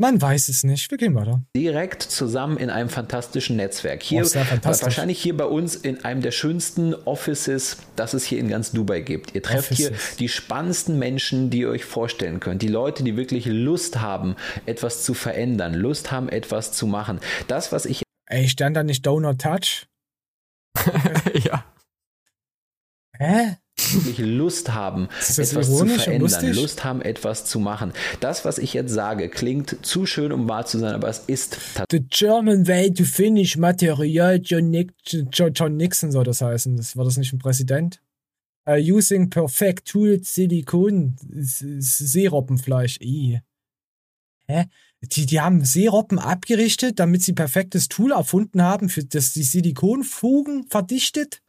Man 0.00 0.22
weiß 0.22 0.48
es 0.48 0.64
nicht. 0.64 0.90
Wir 0.90 0.96
gehen 0.96 1.14
weiter. 1.14 1.42
direkt 1.54 2.02
zusammen 2.02 2.56
in 2.56 2.70
einem 2.70 2.88
fantastischen 2.88 3.56
Netzwerk. 3.56 4.02
Hier 4.02 4.22
Oh, 4.22 4.24
fantastisch. 4.26 4.82
wahrscheinlich 4.82 5.20
hier 5.20 5.36
bei 5.36 5.44
uns 5.44 5.76
in 5.76 6.02
einem 6.06 6.22
der 6.22 6.30
schönsten 6.30 6.94
Offices, 6.94 7.76
das 7.96 8.14
es 8.14 8.24
hier 8.24 8.38
in 8.38 8.48
ganz 8.48 8.72
Dubai 8.72 9.00
gibt. 9.02 9.34
Ihr 9.34 9.42
trefft 9.42 9.74
hier 9.74 9.90
Offices. 9.90 10.16
die 10.16 10.30
spannendsten 10.30 10.98
Menschen, 10.98 11.50
die 11.50 11.58
ihr 11.60 11.68
euch 11.68 11.84
vorstellen 11.84 12.40
könnt. 12.40 12.62
Die 12.62 12.68
Leute, 12.68 13.04
die 13.04 13.18
wirklich 13.18 13.44
Lust 13.44 14.00
haben, 14.00 14.36
etwas 14.64 15.04
zu 15.04 15.12
verändern, 15.12 15.74
Lust 15.74 16.10
haben, 16.10 16.30
etwas 16.30 16.72
zu 16.72 16.86
machen. 16.86 17.20
Das, 17.46 17.70
was 17.70 17.84
ich 17.84 18.02
Ey, 18.24 18.48
stand 18.48 18.78
da 18.78 18.82
nicht 18.82 19.04
Donut 19.04 19.38
Touch? 19.42 19.86
ja. 21.44 21.62
Hä? 23.18 23.56
Wirklich 23.94 24.18
Lust 24.18 24.72
haben, 24.72 25.08
etwas 25.20 25.50
zu 25.50 25.86
verändern? 25.86 26.52
Lust 26.54 26.84
haben, 26.84 27.02
etwas 27.02 27.44
zu 27.44 27.58
machen. 27.58 27.92
Das, 28.20 28.44
was 28.44 28.58
ich 28.58 28.74
jetzt 28.74 28.92
sage, 28.92 29.28
klingt 29.28 29.84
zu 29.84 30.06
schön, 30.06 30.32
um 30.32 30.48
wahr 30.48 30.66
zu 30.66 30.78
sein, 30.78 30.94
aber 30.94 31.08
es 31.08 31.20
ist 31.26 31.58
The 31.90 32.00
German 32.00 32.66
way 32.66 32.92
to 32.92 33.04
finish 33.04 33.56
Material 33.56 34.40
John, 34.42 34.72
John, 35.32 35.76
Nixon 35.76 36.12
soll 36.12 36.24
das 36.24 36.40
heißen. 36.40 36.76
Das, 36.76 36.96
war 36.96 37.04
das 37.04 37.16
nicht 37.16 37.32
ein 37.32 37.38
Präsident? 37.38 38.00
Uh, 38.68 38.74
using 38.74 39.30
perfect 39.30 39.88
tools 39.88 40.34
Silikon 40.34 41.16
Seerobbenfleisch. 41.30 42.98
I. 43.00 43.40
Hä? 44.46 44.66
Die, 45.02 45.24
die 45.24 45.40
haben 45.40 45.64
Seerobben 45.64 46.18
abgerichtet, 46.18 46.98
damit 46.98 47.22
sie 47.22 47.32
perfektes 47.32 47.88
Tool 47.88 48.12
erfunden 48.12 48.62
haben, 48.62 48.90
für 48.90 49.04
das 49.04 49.32
die 49.32 49.44
Silikonfugen 49.44 50.66
verdichtet? 50.68 51.40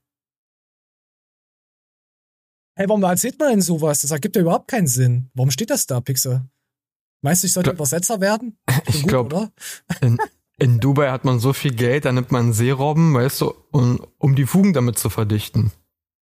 Hey, 2.81 2.89
warum 2.89 3.03
erzählt 3.03 3.37
man 3.37 3.49
denn 3.49 3.61
sowas? 3.61 4.01
Das 4.01 4.09
ergibt 4.09 4.35
ja 4.35 4.41
überhaupt 4.41 4.67
keinen 4.67 4.87
Sinn. 4.87 5.29
Warum 5.35 5.51
steht 5.51 5.69
das 5.69 5.85
da, 5.85 6.01
Pixel? 6.01 6.41
Meinst 7.21 7.43
du, 7.43 7.45
ich 7.45 7.53
sollte 7.53 7.69
Übersetzer 7.69 8.19
werden? 8.19 8.57
Ich 8.87 9.03
glaube, 9.03 9.51
in, 10.01 10.17
in 10.57 10.79
Dubai 10.79 11.11
hat 11.11 11.23
man 11.23 11.39
so 11.39 11.53
viel 11.53 11.75
Geld, 11.75 12.05
da 12.05 12.11
nimmt 12.11 12.31
man 12.31 12.53
Seerobben, 12.53 13.13
weißt 13.13 13.41
du, 13.41 13.53
um, 13.69 14.03
um 14.17 14.35
die 14.35 14.47
Fugen 14.47 14.73
damit 14.73 14.97
zu 14.97 15.11
verdichten. 15.11 15.71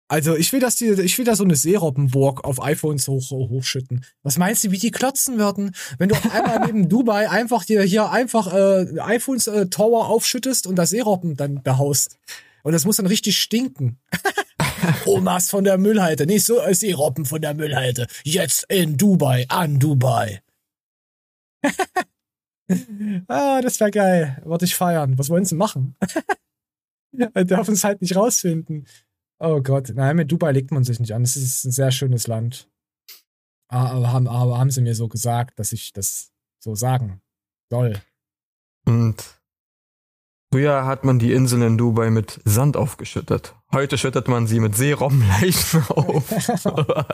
Also 0.10 0.36
ich 0.36 0.52
will, 0.52 0.60
dass 0.60 0.76
die, 0.76 0.88
ich 0.90 1.18
will 1.18 1.24
da 1.24 1.38
so 1.38 1.46
eine 1.46 1.56
Seerobbenburg 1.56 2.44
auf 2.44 2.62
iPhones 2.62 3.08
hoch, 3.08 3.32
hochschütten. 3.32 4.04
Was 4.22 4.38
meinst 4.38 4.66
du, 4.66 4.72
wie 4.72 4.78
die 4.78 4.92
klotzen 4.92 5.38
würden, 5.38 5.74
wenn 6.00 6.10
du 6.10 6.16
auf 6.16 6.34
einmal 6.34 6.60
neben 6.66 6.90
Dubai 6.90 7.30
einfach 7.30 7.64
dir 7.64 7.82
hier 7.84 8.12
einfach 8.12 8.54
äh, 8.54 9.00
iPhones 9.00 9.48
äh, 9.48 9.68
Tower 9.68 10.10
aufschüttest 10.10 10.68
und 10.68 10.76
da 10.76 10.86
Seerobben 10.86 11.38
dann 11.38 11.64
behaust? 11.64 12.20
Und 12.64 12.74
das 12.74 12.84
muss 12.84 12.98
dann 12.98 13.08
richtig 13.08 13.40
stinken. 13.40 14.02
Omas 15.06 15.50
von 15.50 15.64
der 15.64 15.78
Müllhalde, 15.78 16.26
nicht 16.26 16.46
so 16.46 16.60
äh, 16.60 16.74
Seerobben 16.74 17.26
von 17.26 17.42
der 17.42 17.54
Müllhalde. 17.54 18.08
Jetzt 18.24 18.66
in 18.70 18.98
Dubai, 18.98 19.46
an 19.50 19.80
Dubai. 19.80 20.42
ah, 23.28 23.62
das 23.62 23.80
wäre 23.80 23.92
geil. 23.92 24.42
Würde 24.46 24.66
ich 24.66 24.76
feiern. 24.76 25.18
Was 25.18 25.30
wollen 25.30 25.46
sie 25.46 25.56
machen? 25.56 25.96
Wir 27.12 27.46
dürfen 27.46 27.74
es 27.74 27.84
halt 27.84 28.02
nicht 28.02 28.16
rausfinden. 28.16 28.88
Oh 29.40 29.62
Gott, 29.62 29.92
nein, 29.96 30.16
mit 30.16 30.32
Dubai 30.32 30.52
legt 30.52 30.72
man 30.72 30.84
sich 30.84 31.00
nicht 31.00 31.14
an. 31.14 31.24
Es 31.24 31.36
ist 31.36 31.66
ein 31.66 31.72
sehr 31.72 31.92
schönes 31.92 32.28
Land. 32.28 32.70
Aber 33.68 34.12
haben, 34.12 34.28
aber 34.28 34.60
haben 34.60 34.72
sie 34.72 34.82
mir 34.82 34.96
so 34.96 35.08
gesagt, 35.08 35.58
dass 35.60 35.72
ich 35.72 35.94
das 35.94 36.32
so 36.60 36.76
sagen 36.76 37.22
soll. 37.70 38.00
Und 38.86 39.41
früher 40.52 40.86
hat 40.86 41.04
man 41.04 41.18
die 41.18 41.32
Inseln 41.34 41.62
in 41.62 41.78
Dubai 41.78 42.10
mit 42.10 42.40
Sand 42.46 42.78
aufgeschüttet. 42.78 43.56
Heute 43.72 43.98
schüttet 43.98 44.28
man 44.28 44.48
sie 44.48 44.60
mit 44.60 44.76
Seerobbenleichen 44.76 45.84
auf. 45.90 46.32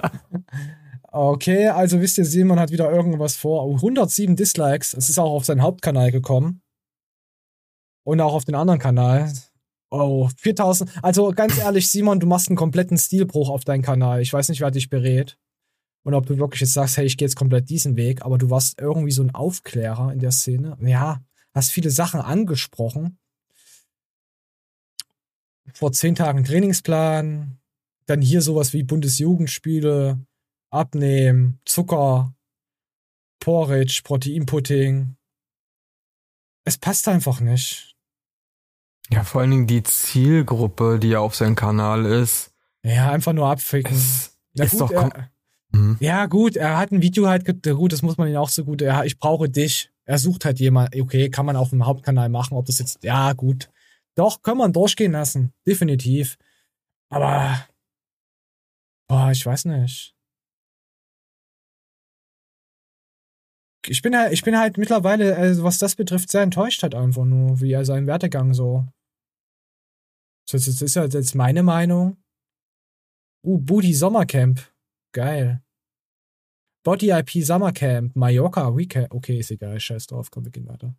okay, 1.11 1.67
also 1.67 2.01
wisst 2.01 2.17
ihr, 2.17 2.25
Simon 2.25 2.59
hat 2.59 2.71
wieder 2.71 2.91
irgendwas 2.91 3.35
vor. 3.35 3.65
Oh, 3.65 3.75
107 3.75 4.35
Dislikes. 4.35 4.93
Es 4.93 5.09
ist 5.09 5.19
auch 5.19 5.31
auf 5.31 5.45
seinen 5.45 5.61
Hauptkanal 5.61 6.11
gekommen. 6.11 6.61
Und 8.03 8.21
auch 8.21 8.33
auf 8.33 8.45
den 8.45 8.55
anderen 8.55 8.79
Kanal. 8.79 9.31
Oh, 9.89 10.29
4000. 10.37 10.91
Also 11.03 11.31
ganz 11.31 11.57
ehrlich, 11.57 11.89
Simon, 11.89 12.19
du 12.19 12.27
machst 12.27 12.49
einen 12.49 12.57
kompletten 12.57 12.97
Stilbruch 12.97 13.49
auf 13.49 13.63
deinen 13.63 13.83
Kanal. 13.83 14.21
Ich 14.21 14.33
weiß 14.33 14.49
nicht, 14.49 14.61
wer 14.61 14.71
dich 14.71 14.89
berät. 14.89 15.37
Und 16.03 16.13
ob 16.13 16.25
du 16.25 16.37
wirklich 16.37 16.61
jetzt 16.61 16.73
sagst, 16.73 16.97
hey, 16.97 17.05
ich 17.05 17.17
gehe 17.17 17.27
jetzt 17.27 17.35
komplett 17.35 17.69
diesen 17.69 17.97
Weg, 17.97 18.23
aber 18.23 18.37
du 18.37 18.49
warst 18.49 18.79
irgendwie 18.79 19.11
so 19.11 19.21
ein 19.21 19.35
Aufklärer 19.35 20.13
in 20.13 20.19
der 20.19 20.31
Szene. 20.31 20.77
Ja, 20.81 21.21
hast 21.53 21.71
viele 21.71 21.89
Sachen 21.89 22.21
angesprochen. 22.21 23.19
Vor 25.73 25.91
zehn 25.91 26.15
Tagen 26.15 26.43
Trainingsplan, 26.43 27.59
dann 28.05 28.21
hier 28.21 28.41
sowas 28.41 28.73
wie 28.73 28.83
Bundesjugendspiele, 28.83 30.19
Abnehmen, 30.69 31.59
Zucker, 31.65 32.33
Porridge, 33.39 34.01
Proteinpudding. 34.03 35.15
Es 36.65 36.77
passt 36.77 37.07
einfach 37.07 37.39
nicht. 37.39 37.95
Ja, 39.09 39.23
vor 39.23 39.41
allen 39.41 39.51
Dingen 39.51 39.67
die 39.67 39.83
Zielgruppe, 39.83 40.99
die 40.99 41.09
ja 41.09 41.19
auf 41.19 41.35
seinem 41.35 41.55
Kanal 41.55 42.05
ist. 42.05 42.51
Ja, 42.83 43.11
einfach 43.11 43.33
nur 43.33 43.47
abficken. 43.47 43.95
Es 43.95 44.37
Na 44.53 44.65
ist 44.65 44.71
gut, 44.71 44.81
doch 44.81 44.91
er, 44.91 45.29
Mhm. 45.71 45.97
Ja, 45.99 46.25
gut, 46.27 46.55
er 46.55 46.77
hat 46.77 46.91
ein 46.91 47.01
Video 47.01 47.27
halt, 47.27 47.45
gut, 47.45 47.91
das 47.91 48.01
muss 48.01 48.17
man 48.17 48.29
ihn 48.29 48.37
auch 48.37 48.49
so 48.49 48.63
gut, 48.63 48.81
ja, 48.81 49.03
ich 49.03 49.19
brauche 49.19 49.49
dich. 49.49 49.91
Er 50.05 50.17
sucht 50.17 50.45
halt 50.45 50.59
jemand, 50.59 50.95
okay, 50.95 51.29
kann 51.29 51.45
man 51.45 51.55
auf 51.55 51.69
dem 51.71 51.85
Hauptkanal 51.85 52.29
machen, 52.29 52.57
ob 52.57 52.65
das 52.65 52.79
jetzt, 52.79 53.03
ja, 53.03 53.33
gut. 53.33 53.69
Doch, 54.17 54.41
kann 54.41 54.57
man 54.57 54.73
durchgehen 54.73 55.11
lassen, 55.11 55.53
definitiv. 55.67 56.37
Aber, 57.09 57.67
boah, 59.07 59.31
ich 59.31 59.45
weiß 59.45 59.65
nicht. 59.65 60.15
Ich 63.85 64.01
bin 64.01 64.17
halt, 64.17 64.33
ich 64.33 64.43
bin 64.43 64.57
halt 64.57 64.77
mittlerweile, 64.77 65.35
also 65.35 65.63
was 65.63 65.77
das 65.77 65.95
betrifft, 65.95 66.29
sehr 66.29 66.41
enttäuscht 66.41 66.83
halt 66.83 66.95
einfach 66.95 67.25
nur, 67.25 67.61
wie 67.61 67.71
er 67.71 67.85
seinen 67.85 68.07
Werdegang 68.07 68.53
so. 68.53 68.87
Das 70.51 70.67
ist 70.67 70.95
ja 70.95 71.05
jetzt 71.05 71.35
meine 71.35 71.61
Meinung. 71.61 72.17
Uh, 73.45 73.59
Booty 73.59 73.93
Sommercamp. 73.93 74.73
Geil. 75.13 75.61
Body 76.83 77.11
IP 77.11 77.43
Summercamp, 77.43 78.15
Mallorca 78.15 78.75
Weekend. 78.75 79.11
Okay, 79.11 79.39
ist 79.39 79.51
egal, 79.51 79.79
scheiß 79.79 80.07
drauf, 80.07 80.31
komm, 80.31 80.45
wir 80.45 80.51
gehen 80.51 80.67
weiter. 80.67 80.95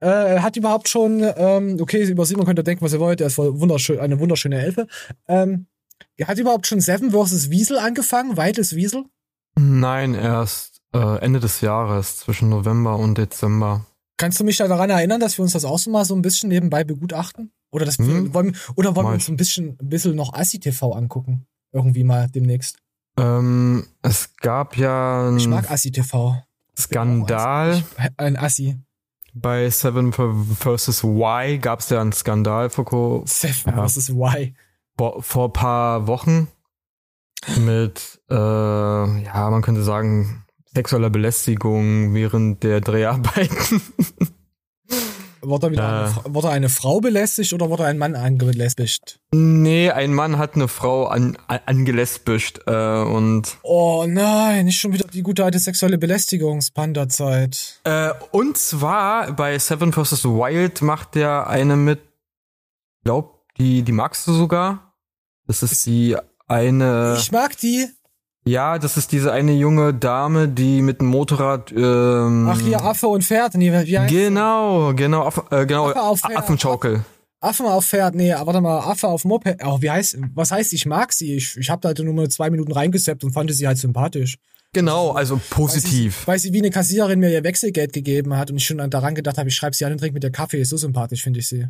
Äh, 0.00 0.40
hat 0.40 0.56
überhaupt 0.56 0.88
schon, 0.88 1.22
ähm, 1.36 1.78
okay, 1.80 2.02
über 2.02 2.26
Simon 2.26 2.44
könnt 2.44 2.58
ihr 2.58 2.62
denken, 2.64 2.84
was 2.84 2.92
ihr 2.92 3.00
wollt, 3.00 3.20
er 3.20 3.28
ist 3.28 3.34
voll 3.34 3.58
wunderschön, 3.60 3.98
eine 4.00 4.18
wunderschöne 4.20 4.60
Elfe. 4.60 4.86
Ähm, 5.28 5.66
hat 6.22 6.38
überhaupt 6.38 6.66
schon 6.66 6.80
Seven 6.80 7.10
vs. 7.12 7.50
Wiesel 7.50 7.78
angefangen? 7.78 8.36
Weites 8.36 8.74
Wiesel? 8.74 9.04
Nein, 9.58 10.14
erst 10.14 10.82
äh, 10.94 11.18
Ende 11.20 11.40
des 11.40 11.60
Jahres, 11.60 12.18
zwischen 12.18 12.48
November 12.48 12.96
und 12.96 13.18
Dezember. 13.18 13.86
Kannst 14.16 14.38
du 14.38 14.44
mich 14.44 14.56
da 14.58 14.68
daran 14.68 14.90
erinnern, 14.90 15.20
dass 15.20 15.38
wir 15.38 15.42
uns 15.42 15.52
das 15.52 15.64
auch 15.64 15.78
so 15.78 15.90
mal 15.90 16.04
so 16.04 16.14
ein 16.14 16.22
bisschen 16.22 16.48
nebenbei 16.48 16.84
begutachten? 16.84 17.52
Oder, 17.72 17.84
das, 17.84 17.98
Hm. 17.98 18.32
wollen, 18.32 18.56
oder 18.76 18.94
wollen 18.94 19.06
wir 19.08 19.14
uns 19.14 19.28
ein 19.28 19.36
bisschen, 19.36 19.76
ein 19.80 19.88
bisschen 19.88 20.14
noch 20.14 20.34
Assi-TV 20.34 20.92
angucken? 20.92 21.46
Irgendwie 21.72 22.04
mal 22.04 22.28
demnächst. 22.28 22.78
Ähm, 23.18 23.86
es 24.02 24.36
gab 24.36 24.76
ja 24.76 25.34
Ich 25.36 25.48
mag 25.48 25.70
Assi-TV. 25.70 26.42
Skandal 26.78 27.82
Ein 28.16 28.36
Assi. 28.36 28.76
Bei 29.34 29.68
Seven 29.68 30.12
vs. 30.12 31.04
Y 31.04 31.58
gab 31.58 31.80
es 31.80 31.90
ja 31.90 32.00
einen 32.00 32.12
Skandal 32.12 32.70
vor, 32.70 33.22
Seven 33.26 33.74
Ja. 33.76 33.86
vs. 33.86 34.10
Y. 34.10 34.54
vor, 34.96 35.22
vor 35.22 35.52
paar 35.52 36.06
Wochen 36.06 36.48
mit, 37.58 38.20
äh, 38.30 38.34
ja, 38.34 39.50
man 39.50 39.62
könnte 39.62 39.82
sagen, 39.82 40.44
sexueller 40.74 41.10
Belästigung 41.10 42.14
während 42.14 42.62
der 42.62 42.80
Dreharbeiten. 42.80 43.80
Wurde, 45.44 45.66
eine, 45.68 45.76
Äh. 45.76 46.06
Fra- 46.08 46.22
wurde 46.26 46.48
eine 46.50 46.68
Frau 46.68 47.00
belästigt 47.00 47.52
oder 47.52 47.68
wurde 47.70 47.84
ein 47.84 47.98
Mann 47.98 48.14
angelästigt? 48.16 49.20
nee, 49.32 49.90
ein 49.90 50.14
Mann 50.14 50.38
hat 50.38 50.54
eine 50.54 50.68
Frau 50.68 51.06
an, 51.06 51.36
an, 51.48 51.60
angelesbischt 51.66 52.60
äh, 52.66 53.02
und 53.02 53.56
Oh 53.62 54.04
nein, 54.08 54.64
nicht 54.66 54.78
schon 54.80 54.92
wieder 54.92 55.06
die 55.08 55.22
gute 55.22 55.44
alte 55.44 55.58
sexuelle 55.58 55.98
Belästigungspanda-Zeit. 55.98 57.80
Äh, 57.84 58.10
und 58.32 58.56
zwar 58.58 59.32
bei 59.32 59.58
Seven 59.58 59.92
vs. 59.92 60.24
Wild 60.24 60.82
macht 60.82 61.14
der 61.14 61.46
eine 61.48 61.76
mit, 61.76 62.00
glaub, 63.04 63.44
die, 63.58 63.82
die 63.82 63.92
magst 63.92 64.26
du 64.26 64.32
sogar. 64.32 64.94
Das 65.46 65.62
ist 65.62 65.84
die 65.86 66.16
eine, 66.46 67.16
Ich 67.18 67.32
mag 67.32 67.56
die. 67.58 67.88
Ja, 68.46 68.78
das 68.78 68.96
ist 68.96 69.12
diese 69.12 69.32
eine 69.32 69.52
junge 69.52 69.94
Dame, 69.94 70.48
die 70.48 70.82
mit 70.82 71.00
dem 71.00 71.08
Motorrad, 71.08 71.72
ähm, 71.72 72.48
Ach 72.48 72.60
hier, 72.60 72.82
Affe 72.82 73.08
und 73.08 73.24
Pferd. 73.24 73.54
Nee, 73.54 73.72
wie 73.86 73.98
heißt 73.98 74.12
genau, 74.12 74.92
genau, 74.94 75.22
Aff, 75.26 75.42
äh, 75.50 75.66
genau, 75.66 75.90
Affe 75.90 76.02
auf. 76.02 76.24
Affenschaukel. 76.24 77.04
Affe 77.40 77.64
auf 77.64 77.86
Pferd, 77.86 78.14
nee, 78.14 78.32
warte 78.32 78.60
mal, 78.60 78.78
Affe 78.80 79.08
auf 79.08 79.24
Moped. 79.24 79.62
Oh, 79.64 79.80
wie 79.82 79.90
heißt, 79.90 80.16
was 80.34 80.50
heißt, 80.50 80.72
ich 80.72 80.86
mag 80.86 81.12
sie? 81.12 81.36
Ich, 81.36 81.56
ich 81.56 81.68
hab 81.70 81.82
da 81.82 81.88
halt 81.88 81.98
nur 81.98 82.14
mal 82.14 82.28
zwei 82.28 82.48
Minuten 82.50 82.72
reingeseppt 82.72 83.22
und 83.24 83.32
fand 83.32 83.50
sie 83.54 83.66
halt 83.66 83.78
sympathisch. 83.78 84.36
Genau, 84.72 85.12
also 85.12 85.40
positiv. 85.50 86.26
Weil 86.26 86.38
sie 86.38 86.52
wie 86.52 86.58
eine 86.58 86.70
Kassiererin 86.70 87.20
mir 87.20 87.30
ihr 87.30 87.44
Wechselgeld 87.44 87.92
gegeben 87.92 88.36
hat 88.36 88.50
und 88.50 88.56
ich 88.56 88.66
schon 88.66 88.78
daran 88.90 89.14
gedacht 89.14 89.38
habe, 89.38 89.48
ich 89.48 89.54
schreibe 89.54 89.76
sie 89.76 89.84
an 89.84 89.92
und 89.92 89.98
trinke 89.98 90.14
mit 90.14 90.22
der 90.22 90.32
Kaffee. 90.32 90.60
Ist 90.60 90.70
so 90.70 90.76
sympathisch, 90.76 91.22
finde 91.22 91.40
ich 91.40 91.48
sie. 91.48 91.68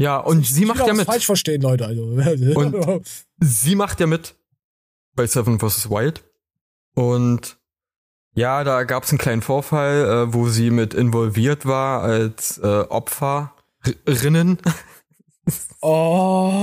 Ja, 0.00 0.18
und 0.18 0.44
sie 0.46 0.64
macht 0.64 0.80
Ich 0.80 0.86
ja 0.86 0.94
mit. 0.94 1.06
falsch 1.06 1.26
verstehen, 1.26 1.60
Leute. 1.60 1.86
Also. 1.86 2.02
Und 2.02 3.04
sie 3.40 3.74
macht 3.76 4.00
ja 4.00 4.06
mit 4.06 4.34
bei 5.14 5.26
Seven 5.26 5.58
vs. 5.60 5.90
Wild. 5.90 6.24
Und 6.94 7.58
ja, 8.34 8.62
da 8.64 8.84
gab 8.84 9.04
es 9.04 9.10
einen 9.10 9.18
kleinen 9.18 9.42
Vorfall, 9.42 10.04
äh, 10.28 10.34
wo 10.34 10.48
sie 10.48 10.70
mit 10.70 10.94
involviert 10.94 11.66
war 11.66 12.02
als 12.02 12.58
äh, 12.58 12.66
Opferinnen. 12.88 14.58
Oh. 15.82 16.62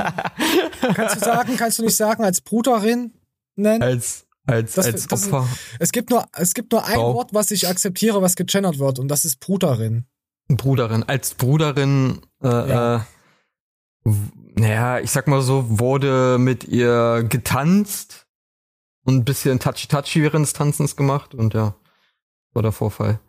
kannst 0.94 1.16
du 1.16 1.20
sagen, 1.20 1.58
kannst 1.58 1.80
du 1.80 1.84
nicht 1.84 1.96
sagen, 1.96 2.24
als 2.24 2.40
Bruderin 2.42 3.12
nennen? 3.56 3.82
als 3.82 4.26
als 4.46 4.76
Das- 4.76 4.86
als 4.86 5.08
das 5.08 5.22
ist- 5.24 5.34
Opfer. 5.34 5.48
Es 5.80 5.92
gibt 5.92 6.10
nur, 6.12 6.26
es 6.34 6.54
gibt 6.54 6.72
nur 6.72 6.86
ein 6.86 6.94
Frau. 6.94 7.16
Wort, 7.16 7.34
was 7.34 7.52
ich 7.52 7.68
akzeptiere, 7.68 8.22
was 8.22 8.36
gegendert 8.36 8.80
wird, 8.80 9.00
und 9.00 9.08
das 9.10 9.26
ist 9.26 9.40
Bruderin. 9.42 10.06
Bruderin. 10.48 11.04
Als 11.04 11.34
Bruderin, 11.34 12.22
äh, 12.44 12.48
Ja. 12.48 12.96
äh, 14.06 14.10
naja, 14.56 15.00
ich 15.00 15.12
sag 15.12 15.28
mal 15.28 15.42
so, 15.42 15.80
wurde 15.80 16.38
mit 16.40 16.64
ihr 16.64 17.26
getanzt 17.28 18.27
und 19.08 19.16
ein 19.16 19.26
bisschen 19.26 19.60
touchy-touchy 19.60 20.22
während 20.22 20.46
des 20.46 20.54
Tanzens 20.54 20.98
gemacht 20.98 21.34
und 21.34 21.54
ja, 21.54 21.76
war 22.54 22.62
der 22.62 22.74
Vorfall. 22.74 23.20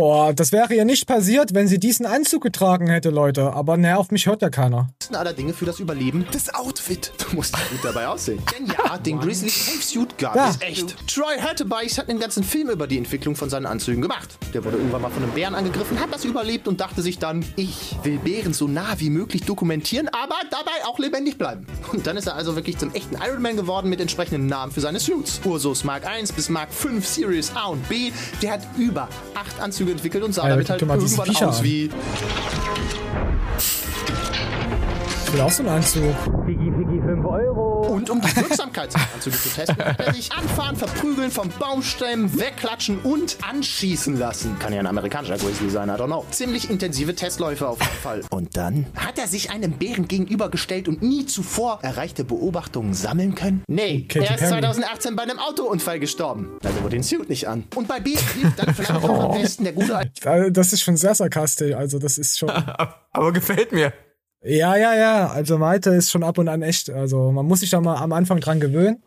Boah, 0.00 0.32
das 0.32 0.50
wäre 0.50 0.74
ja 0.74 0.86
nicht 0.86 1.06
passiert, 1.06 1.52
wenn 1.52 1.68
sie 1.68 1.78
diesen 1.78 2.06
Anzug 2.06 2.42
getragen 2.42 2.86
hätte, 2.88 3.10
Leute. 3.10 3.52
Aber 3.52 3.76
naja, 3.76 3.96
auf 3.98 4.10
mich 4.10 4.24
hört 4.24 4.40
ja 4.40 4.48
keiner. 4.48 4.88
aller 5.12 5.34
Dinge 5.34 5.52
für 5.52 5.66
das 5.66 5.78
Überleben 5.78 6.24
das 6.32 6.54
Outfit. 6.54 7.12
Du 7.28 7.36
musst 7.36 7.52
gut 7.52 7.80
dabei 7.82 8.08
aussehen. 8.08 8.40
Denn 8.58 8.66
ja, 8.66 8.96
den 8.96 9.20
Grizzly 9.20 9.50
Safe 9.50 9.82
Suit 9.82 10.16
gab 10.16 10.36
Ja. 10.36 10.48
es 10.48 10.62
echt. 10.62 10.96
Troy 11.06 11.36
Hattebeis 11.38 11.98
hat 11.98 12.08
einen 12.08 12.18
ganzen 12.18 12.42
Film 12.44 12.70
über 12.70 12.86
die 12.86 12.96
Entwicklung 12.96 13.36
von 13.36 13.50
seinen 13.50 13.66
Anzügen 13.66 14.00
gemacht. 14.00 14.38
Der 14.54 14.64
wurde 14.64 14.78
irgendwann 14.78 15.02
mal 15.02 15.10
von 15.10 15.22
einem 15.22 15.32
Bären 15.32 15.54
angegriffen, 15.54 16.00
hat 16.00 16.14
das 16.14 16.24
überlebt 16.24 16.66
und 16.66 16.80
dachte 16.80 17.02
sich 17.02 17.18
dann, 17.18 17.44
ich 17.56 17.94
will 18.02 18.18
Bären 18.20 18.54
so 18.54 18.68
nah 18.68 18.94
wie 19.00 19.10
möglich 19.10 19.42
dokumentieren, 19.42 20.08
aber 20.08 20.36
dabei 20.50 20.86
auch 20.88 20.98
lebendig 20.98 21.36
bleiben. 21.36 21.66
Und 21.92 22.06
dann 22.06 22.16
ist 22.16 22.26
er 22.26 22.36
also 22.36 22.56
wirklich 22.56 22.78
zum 22.78 22.94
echten 22.94 23.16
Iron 23.16 23.42
Man 23.42 23.56
geworden 23.56 23.90
mit 23.90 24.00
entsprechenden 24.00 24.46
Namen 24.46 24.72
für 24.72 24.80
seine 24.80 24.98
Suits. 24.98 25.42
Ursus 25.44 25.84
Mark 25.84 26.06
1 26.06 26.32
bis 26.32 26.48
Mark 26.48 26.72
5 26.72 27.06
Series 27.06 27.52
A 27.54 27.66
und 27.66 27.86
B. 27.90 28.12
Der 28.40 28.52
hat 28.52 28.62
über 28.78 29.06
acht 29.34 29.60
Anzüge 29.60 29.89
entwickelt 29.90 30.24
und 30.24 30.32
sah 30.32 30.42
Alter, 30.42 30.54
damit 30.56 30.70
halt 30.70 30.82
irgendwann 30.82 31.26
Viecher 31.26 31.48
aus 31.48 31.62
wie 31.62 31.90
Ich 35.30 35.34
will 35.34 35.42
auch 35.42 35.50
so 35.52 35.62
einen 35.62 35.72
Anzug. 35.72 36.02
Piggy, 36.44 36.72
Piggy, 36.72 37.00
5 37.06 37.24
Euro. 37.24 37.86
Und 37.86 38.10
um 38.10 38.20
die 38.20 38.34
Wirksamkeit 38.34 38.90
seiner 38.90 39.06
Anzüge 39.14 39.36
zu 39.36 39.48
testen, 39.48 39.78
hat 39.84 40.00
er 40.00 40.12
sich 40.12 40.32
anfahren, 40.32 40.74
verprügeln, 40.74 41.30
vom 41.30 41.48
Baumstämmen, 41.50 42.36
wegklatschen 42.36 42.98
und 43.02 43.36
anschießen 43.48 44.18
lassen. 44.18 44.58
Kann 44.58 44.72
ja 44.72 44.80
ein 44.80 44.88
amerikanischer 44.88 45.38
Grizzly 45.38 45.70
sein, 45.70 45.88
I 45.88 45.92
don't 45.92 46.06
know. 46.06 46.26
Ziemlich 46.32 46.68
intensive 46.68 47.14
Testläufe 47.14 47.68
auf 47.68 47.78
jeden 47.78 47.92
Fall. 48.02 48.22
Und 48.32 48.56
dann 48.56 48.86
hat 48.96 49.20
er 49.20 49.28
sich 49.28 49.52
einem 49.52 49.70
Bären 49.70 50.08
gegenübergestellt 50.08 50.88
und 50.88 51.00
nie 51.00 51.26
zuvor 51.26 51.78
erreichte 51.82 52.24
Beobachtungen 52.24 52.92
sammeln 52.92 53.36
können? 53.36 53.62
Nee, 53.68 54.06
Katy 54.08 54.26
er 54.26 54.34
ist 54.34 54.40
Perry. 54.40 54.62
2018 54.62 55.14
bei 55.14 55.22
einem 55.22 55.38
Autounfall 55.38 56.00
gestorben. 56.00 56.58
Also 56.64 56.82
wurde 56.82 56.96
den 56.96 57.04
Suit 57.04 57.28
nicht 57.28 57.46
an. 57.46 57.62
Und 57.76 57.86
bei 57.86 58.00
B 58.00 58.16
hilft 58.16 58.58
dann 58.58 58.74
vielleicht 58.74 58.90
auch 58.90 59.30
am 59.30 59.40
besten 59.40 59.62
der 59.62 59.74
gute 59.74 59.96
Also, 60.24 60.50
Das 60.50 60.72
ist 60.72 60.82
schon 60.82 60.96
sehr 60.96 61.14
sarkastisch. 61.14 61.72
Also, 61.72 62.00
das 62.00 62.18
ist 62.18 62.36
schon. 62.36 62.50
Aber 62.50 63.32
gefällt 63.32 63.70
mir. 63.70 63.92
Ja, 64.42 64.76
ja, 64.76 64.94
ja. 64.94 65.28
Also 65.28 65.58
Malte 65.58 65.90
ist 65.90 66.10
schon 66.10 66.22
ab 66.22 66.38
und 66.38 66.48
an 66.48 66.62
echt. 66.62 66.90
Also 66.90 67.30
man 67.30 67.46
muss 67.46 67.60
sich 67.60 67.70
da 67.70 67.80
mal 67.80 67.96
am 67.96 68.12
Anfang 68.12 68.40
dran 68.40 68.60
gewöhnen. 68.60 69.02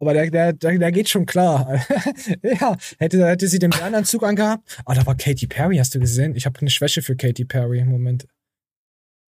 Aber 0.00 0.12
der, 0.12 0.30
der, 0.30 0.52
der, 0.52 0.78
der 0.78 0.92
geht 0.92 1.08
schon 1.08 1.24
klar. 1.24 1.80
ja, 2.42 2.76
hätte, 2.98 3.26
hätte 3.26 3.48
sie 3.48 3.58
den 3.58 3.70
Bärenanzug 3.70 4.22
angehabt. 4.22 4.82
Ah, 4.84 4.94
da 4.94 5.06
war 5.06 5.14
Katy 5.14 5.46
Perry, 5.46 5.76
hast 5.78 5.94
du 5.94 6.00
gesehen? 6.00 6.34
Ich 6.34 6.46
habe 6.46 6.60
eine 6.60 6.68
Schwäche 6.68 7.00
für 7.00 7.16
Katy 7.16 7.44
Perry 7.44 7.78
im 7.78 7.88
Moment. 7.88 8.26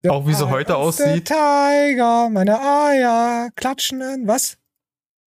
Auch 0.07 0.25
wie 0.27 0.33
sie 0.33 0.49
heute 0.49 0.77
aussieht. 0.77 1.25
Tiger, 1.25 2.29
meine 2.29 2.59
Eier, 2.59 3.49
klatschen 3.55 4.01
an. 4.01 4.27
Was? 4.27 4.57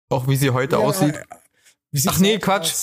Auch 0.09 0.27
wie 0.27 0.35
sie 0.35 0.51
heute 0.51 0.77
Ja, 0.77 0.81
aussieht. 0.81 1.19
Wie 1.91 1.99
sieht's 1.99 2.15
Ach 2.15 2.19
nee, 2.19 2.37
aus? 2.37 2.41
Quatsch. 2.41 2.73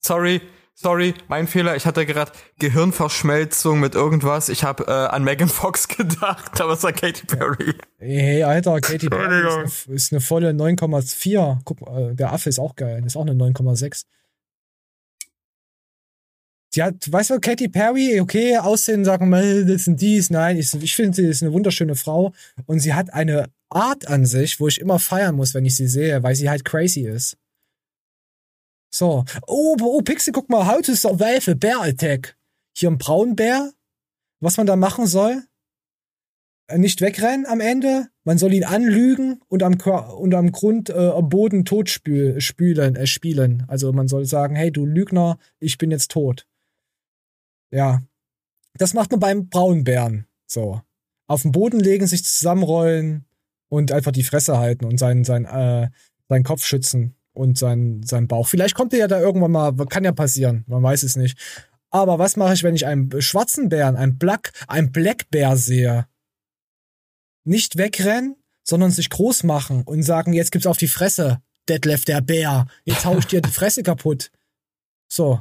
Sorry, 0.00 0.40
sorry, 0.78 1.14
mein 1.28 1.46
Fehler. 1.46 1.76
Ich 1.76 1.86
hatte 1.86 2.06
gerade 2.06 2.32
Gehirnverschmelzung 2.58 3.80
mit 3.80 3.94
irgendwas. 3.94 4.48
Ich 4.48 4.64
habe 4.64 4.84
äh, 4.86 4.90
an 4.90 5.24
Megan 5.24 5.48
Fox 5.48 5.88
gedacht, 5.96 6.60
aber 6.60 6.72
es 6.72 6.82
war 6.82 6.92
Katy 6.92 7.26
Perry. 7.26 7.74
Hey, 7.98 8.42
Alter, 8.42 8.80
Katy 8.80 9.08
Perry 9.08 9.64
ist 9.64 9.86
eine, 9.86 9.96
ist 9.96 10.12
eine 10.12 10.20
volle 10.20 10.50
9,4. 10.50 11.58
Guck, 11.64 11.80
äh, 11.82 12.14
der 12.14 12.32
Affe 12.32 12.48
ist 12.48 12.58
auch 12.58 12.76
geil. 12.76 13.02
Ist 13.04 13.16
auch 13.16 13.26
eine 13.26 13.32
9,6. 13.32 14.04
Die 16.74 16.82
hat, 16.82 17.10
weißt 17.10 17.30
du, 17.30 17.40
Katy 17.40 17.68
Perry, 17.68 18.20
okay, 18.20 18.58
Aussehen, 18.58 19.04
sagen 19.04 19.24
wir 19.24 19.38
mal, 19.38 19.64
das 19.64 19.84
sind 19.84 20.02
dies, 20.02 20.28
nein, 20.28 20.58
ich, 20.58 20.74
ich 20.74 20.94
finde, 20.94 21.16
sie 21.16 21.26
ist 21.26 21.42
eine 21.42 21.54
wunderschöne 21.54 21.94
Frau 21.94 22.34
und 22.66 22.80
sie 22.80 22.92
hat 22.92 23.14
eine 23.14 23.46
Art 23.70 24.06
an 24.06 24.26
sich, 24.26 24.60
wo 24.60 24.68
ich 24.68 24.78
immer 24.78 24.98
feiern 24.98 25.34
muss, 25.34 25.54
wenn 25.54 25.64
ich 25.64 25.76
sie 25.76 25.88
sehe, 25.88 26.22
weil 26.22 26.34
sie 26.34 26.50
halt 26.50 26.66
crazy 26.66 27.08
ist. 27.08 27.38
So. 28.90 29.24
Oh, 29.46 29.76
oh, 29.80 30.00
Pixie, 30.02 30.32
guck 30.32 30.48
mal, 30.48 30.66
how 30.66 30.80
to 30.80 30.94
survive 30.94 31.48
a 31.48 31.54
bear 31.54 31.82
attack. 31.82 32.36
Hier 32.76 32.90
ein 32.90 32.98
Braunbär. 32.98 33.72
Was 34.40 34.56
man 34.56 34.66
da 34.66 34.76
machen 34.76 35.06
soll? 35.06 35.42
Äh, 36.68 36.78
Nicht 36.78 37.00
wegrennen 37.00 37.46
am 37.46 37.60
Ende. 37.60 38.08
Man 38.24 38.38
soll 38.38 38.52
ihn 38.52 38.64
anlügen 38.64 39.40
und 39.48 39.62
am, 39.62 39.74
und 39.74 40.34
am 40.34 40.52
Grund 40.52 40.90
äh, 40.90 41.08
am 41.08 41.28
Boden 41.28 41.64
tot 41.64 41.90
spül, 41.90 42.40
spülen, 42.40 42.94
äh, 42.96 43.06
spielen. 43.06 43.64
Also 43.68 43.92
man 43.92 44.08
soll 44.08 44.24
sagen, 44.26 44.54
hey, 44.54 44.70
du 44.70 44.86
Lügner, 44.86 45.38
ich 45.58 45.78
bin 45.78 45.90
jetzt 45.90 46.10
tot. 46.10 46.46
Ja. 47.70 48.02
Das 48.74 48.94
macht 48.94 49.10
man 49.10 49.20
beim 49.20 49.48
Braunbären. 49.48 50.26
So. 50.46 50.80
Auf 51.26 51.42
den 51.42 51.52
Boden 51.52 51.80
legen, 51.80 52.06
sich 52.06 52.24
zusammenrollen 52.24 53.26
und 53.68 53.92
einfach 53.92 54.12
die 54.12 54.22
Fresse 54.22 54.58
halten 54.58 54.84
und 54.84 54.98
seinen, 54.98 55.24
seinen, 55.24 55.44
äh, 55.46 55.90
seinen 56.28 56.44
Kopf 56.44 56.64
schützen 56.64 57.17
und 57.38 57.56
seinen, 57.56 58.02
seinen 58.02 58.28
Bauch. 58.28 58.46
Vielleicht 58.48 58.74
kommt 58.74 58.92
er 58.92 58.98
ja 58.98 59.08
da 59.08 59.20
irgendwann 59.20 59.52
mal, 59.52 59.72
kann 59.86 60.04
ja 60.04 60.12
passieren, 60.12 60.64
man 60.66 60.82
weiß 60.82 61.02
es 61.04 61.16
nicht. 61.16 61.38
Aber 61.90 62.18
was 62.18 62.36
mache 62.36 62.52
ich, 62.52 62.62
wenn 62.62 62.74
ich 62.74 62.86
einen 62.86 63.22
schwarzen 63.22 63.68
Bären, 63.70 63.96
einen 63.96 64.18
Black, 64.18 64.52
einen 64.66 64.92
Blackbär 64.92 65.56
sehe? 65.56 66.06
Nicht 67.44 67.78
wegrennen, 67.78 68.36
sondern 68.62 68.90
sich 68.90 69.08
groß 69.08 69.44
machen 69.44 69.82
und 69.84 70.02
sagen, 70.02 70.34
jetzt 70.34 70.52
gibt's 70.52 70.66
auf 70.66 70.76
die 70.76 70.88
Fresse, 70.88 71.40
Detlef 71.68 72.04
der 72.04 72.20
Bär. 72.20 72.66
Jetzt 72.84 73.06
hau 73.06 73.16
ich 73.16 73.26
dir 73.26 73.40
die 73.40 73.50
Fresse 73.50 73.82
kaputt. 73.82 74.30
So. 75.10 75.40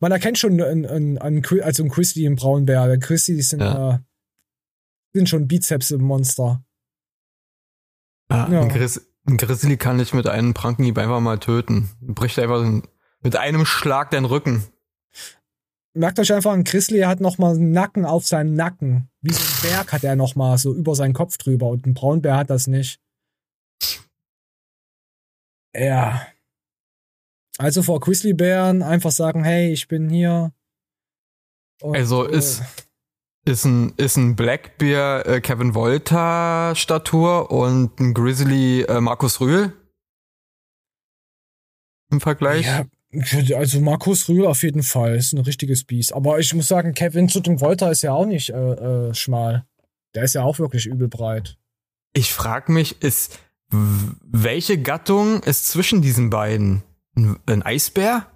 Man 0.00 0.12
erkennt 0.12 0.38
schon 0.38 0.60
einen, 0.60 0.86
einen, 0.86 1.18
einen, 1.18 1.44
also 1.62 1.82
einen 1.82 1.90
Christy 1.92 2.24
im 2.24 2.36
Braunbär. 2.36 2.86
Der 2.86 2.98
Christy 2.98 3.40
sind, 3.40 3.60
äh, 3.60 3.98
sind 5.14 5.28
schon 5.28 5.48
Bizeps 5.48 5.90
im 5.90 6.02
Monster. 6.02 6.62
Ah, 8.28 8.48
Ja. 8.50 8.62
ein, 8.62 8.68
Gris 8.68 9.00
ein 9.26 9.36
Grizzly 9.36 9.76
kann 9.76 9.98
dich 9.98 10.12
mit 10.14 10.26
einem 10.26 10.54
Prankenhieb 10.54 10.98
einfach 10.98 11.20
mal 11.20 11.38
töten. 11.38 11.90
Bricht 12.00 12.38
einfach 12.38 12.64
mit 13.20 13.36
einem 13.36 13.66
Schlag 13.66 14.10
deinen 14.10 14.24
Rücken. 14.24 14.64
Merkt 15.94 16.18
euch 16.18 16.32
einfach, 16.32 16.52
ein 16.52 16.64
Grizzly 16.64 17.00
hat 17.00 17.20
noch 17.20 17.38
mal 17.38 17.54
einen 17.54 17.70
Nacken 17.70 18.04
auf 18.04 18.26
seinem 18.26 18.54
Nacken. 18.54 19.08
Wie 19.22 19.32
so 19.32 19.40
ein 19.40 19.70
Berg 19.70 19.92
hat 19.92 20.04
er 20.04 20.14
noch 20.14 20.34
mal 20.34 20.58
so 20.58 20.74
über 20.74 20.94
seinen 20.94 21.14
Kopf 21.14 21.38
drüber 21.38 21.68
und 21.68 21.86
ein 21.86 21.94
Braunbär 21.94 22.36
hat 22.36 22.50
das 22.50 22.66
nicht. 22.66 23.00
Ja. 25.74 26.26
Also 27.58 27.82
vor 27.82 28.00
Grizzlybären 28.00 28.82
einfach 28.82 29.10
sagen, 29.10 29.44
hey, 29.44 29.72
ich 29.72 29.88
bin 29.88 30.10
hier. 30.10 30.52
Und, 31.80 31.96
Also 31.96 32.24
ist, 32.24 32.62
ist 33.46 33.64
ein, 33.64 33.94
ist 33.96 34.16
ein 34.16 34.36
Blackbear 34.36 35.26
äh, 35.26 35.40
Kevin 35.40 35.74
Volta 35.74 36.74
Statur 36.74 37.50
und 37.50 37.98
ein 38.00 38.12
Grizzly 38.12 38.82
äh, 38.82 39.00
Markus 39.00 39.40
Rühl 39.40 39.72
im 42.10 42.20
Vergleich. 42.20 42.66
Ja, 42.66 42.84
also 43.56 43.80
Markus 43.80 44.28
Rühl 44.28 44.46
auf 44.46 44.62
jeden 44.62 44.82
Fall 44.82 45.16
ist 45.16 45.32
ein 45.32 45.38
richtiges 45.38 45.84
Biest. 45.84 46.12
Aber 46.12 46.38
ich 46.38 46.52
muss 46.54 46.68
sagen, 46.68 46.92
Kevin 46.92 47.28
zu 47.28 47.40
dem 47.40 47.60
Volta 47.60 47.90
ist 47.90 48.02
ja 48.02 48.12
auch 48.12 48.26
nicht 48.26 48.50
äh, 48.50 48.54
äh, 48.54 49.14
schmal. 49.14 49.64
Der 50.14 50.24
ist 50.24 50.34
ja 50.34 50.42
auch 50.42 50.58
wirklich 50.58 50.86
übel 50.86 51.08
breit. 51.08 51.56
Ich 52.12 52.32
frag 52.32 52.68
mich, 52.68 53.00
ist 53.02 53.38
welche 53.70 54.80
Gattung 54.80 55.42
ist 55.42 55.68
zwischen 55.68 56.02
diesen 56.02 56.30
beiden? 56.30 56.82
Ein, 57.16 57.38
ein 57.46 57.62
Eisbär? 57.62 58.26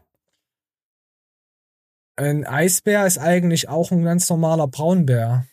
Ein 2.21 2.45
Eisbär 2.47 3.07
ist 3.07 3.17
eigentlich 3.17 3.71
auch 3.71 3.91
ein 3.91 4.03
ganz 4.05 4.29
normaler 4.29 4.69
Braunbär. 4.69 5.47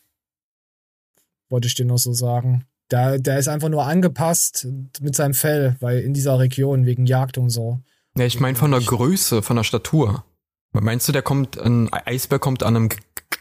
Wollte 1.50 1.68
ich 1.70 1.76
dir 1.76 1.86
nur 1.86 1.98
so 1.98 2.12
sagen. 2.12 2.66
Der, 2.92 3.20
der 3.20 3.40
ist 3.40 3.48
einfach 3.48 3.70
nur 3.70 3.86
angepasst 3.86 4.68
mit 5.00 5.16
seinem 5.16 5.34
Fell, 5.34 5.78
weil 5.80 6.00
in 6.00 6.14
dieser 6.14 6.40
Region 6.40 6.86
wegen 6.86 7.06
Jagd 7.06 7.38
und 7.38 7.50
so. 7.52 7.80
Ja, 8.18 8.26
ich 8.26 8.42
meine 8.42 8.58
von 8.58 8.72
der 8.72 8.82
Größe, 8.82 9.42
von 9.42 9.56
der 9.56 9.64
Statur. 9.64 10.26
Meinst 10.74 11.08
du, 11.08 11.14
der 11.14 11.22
kommt, 11.22 11.58
ein 11.58 11.92
Eisbär 11.94 12.40
kommt 12.40 12.64
an 12.64 12.76
einem 12.76 12.90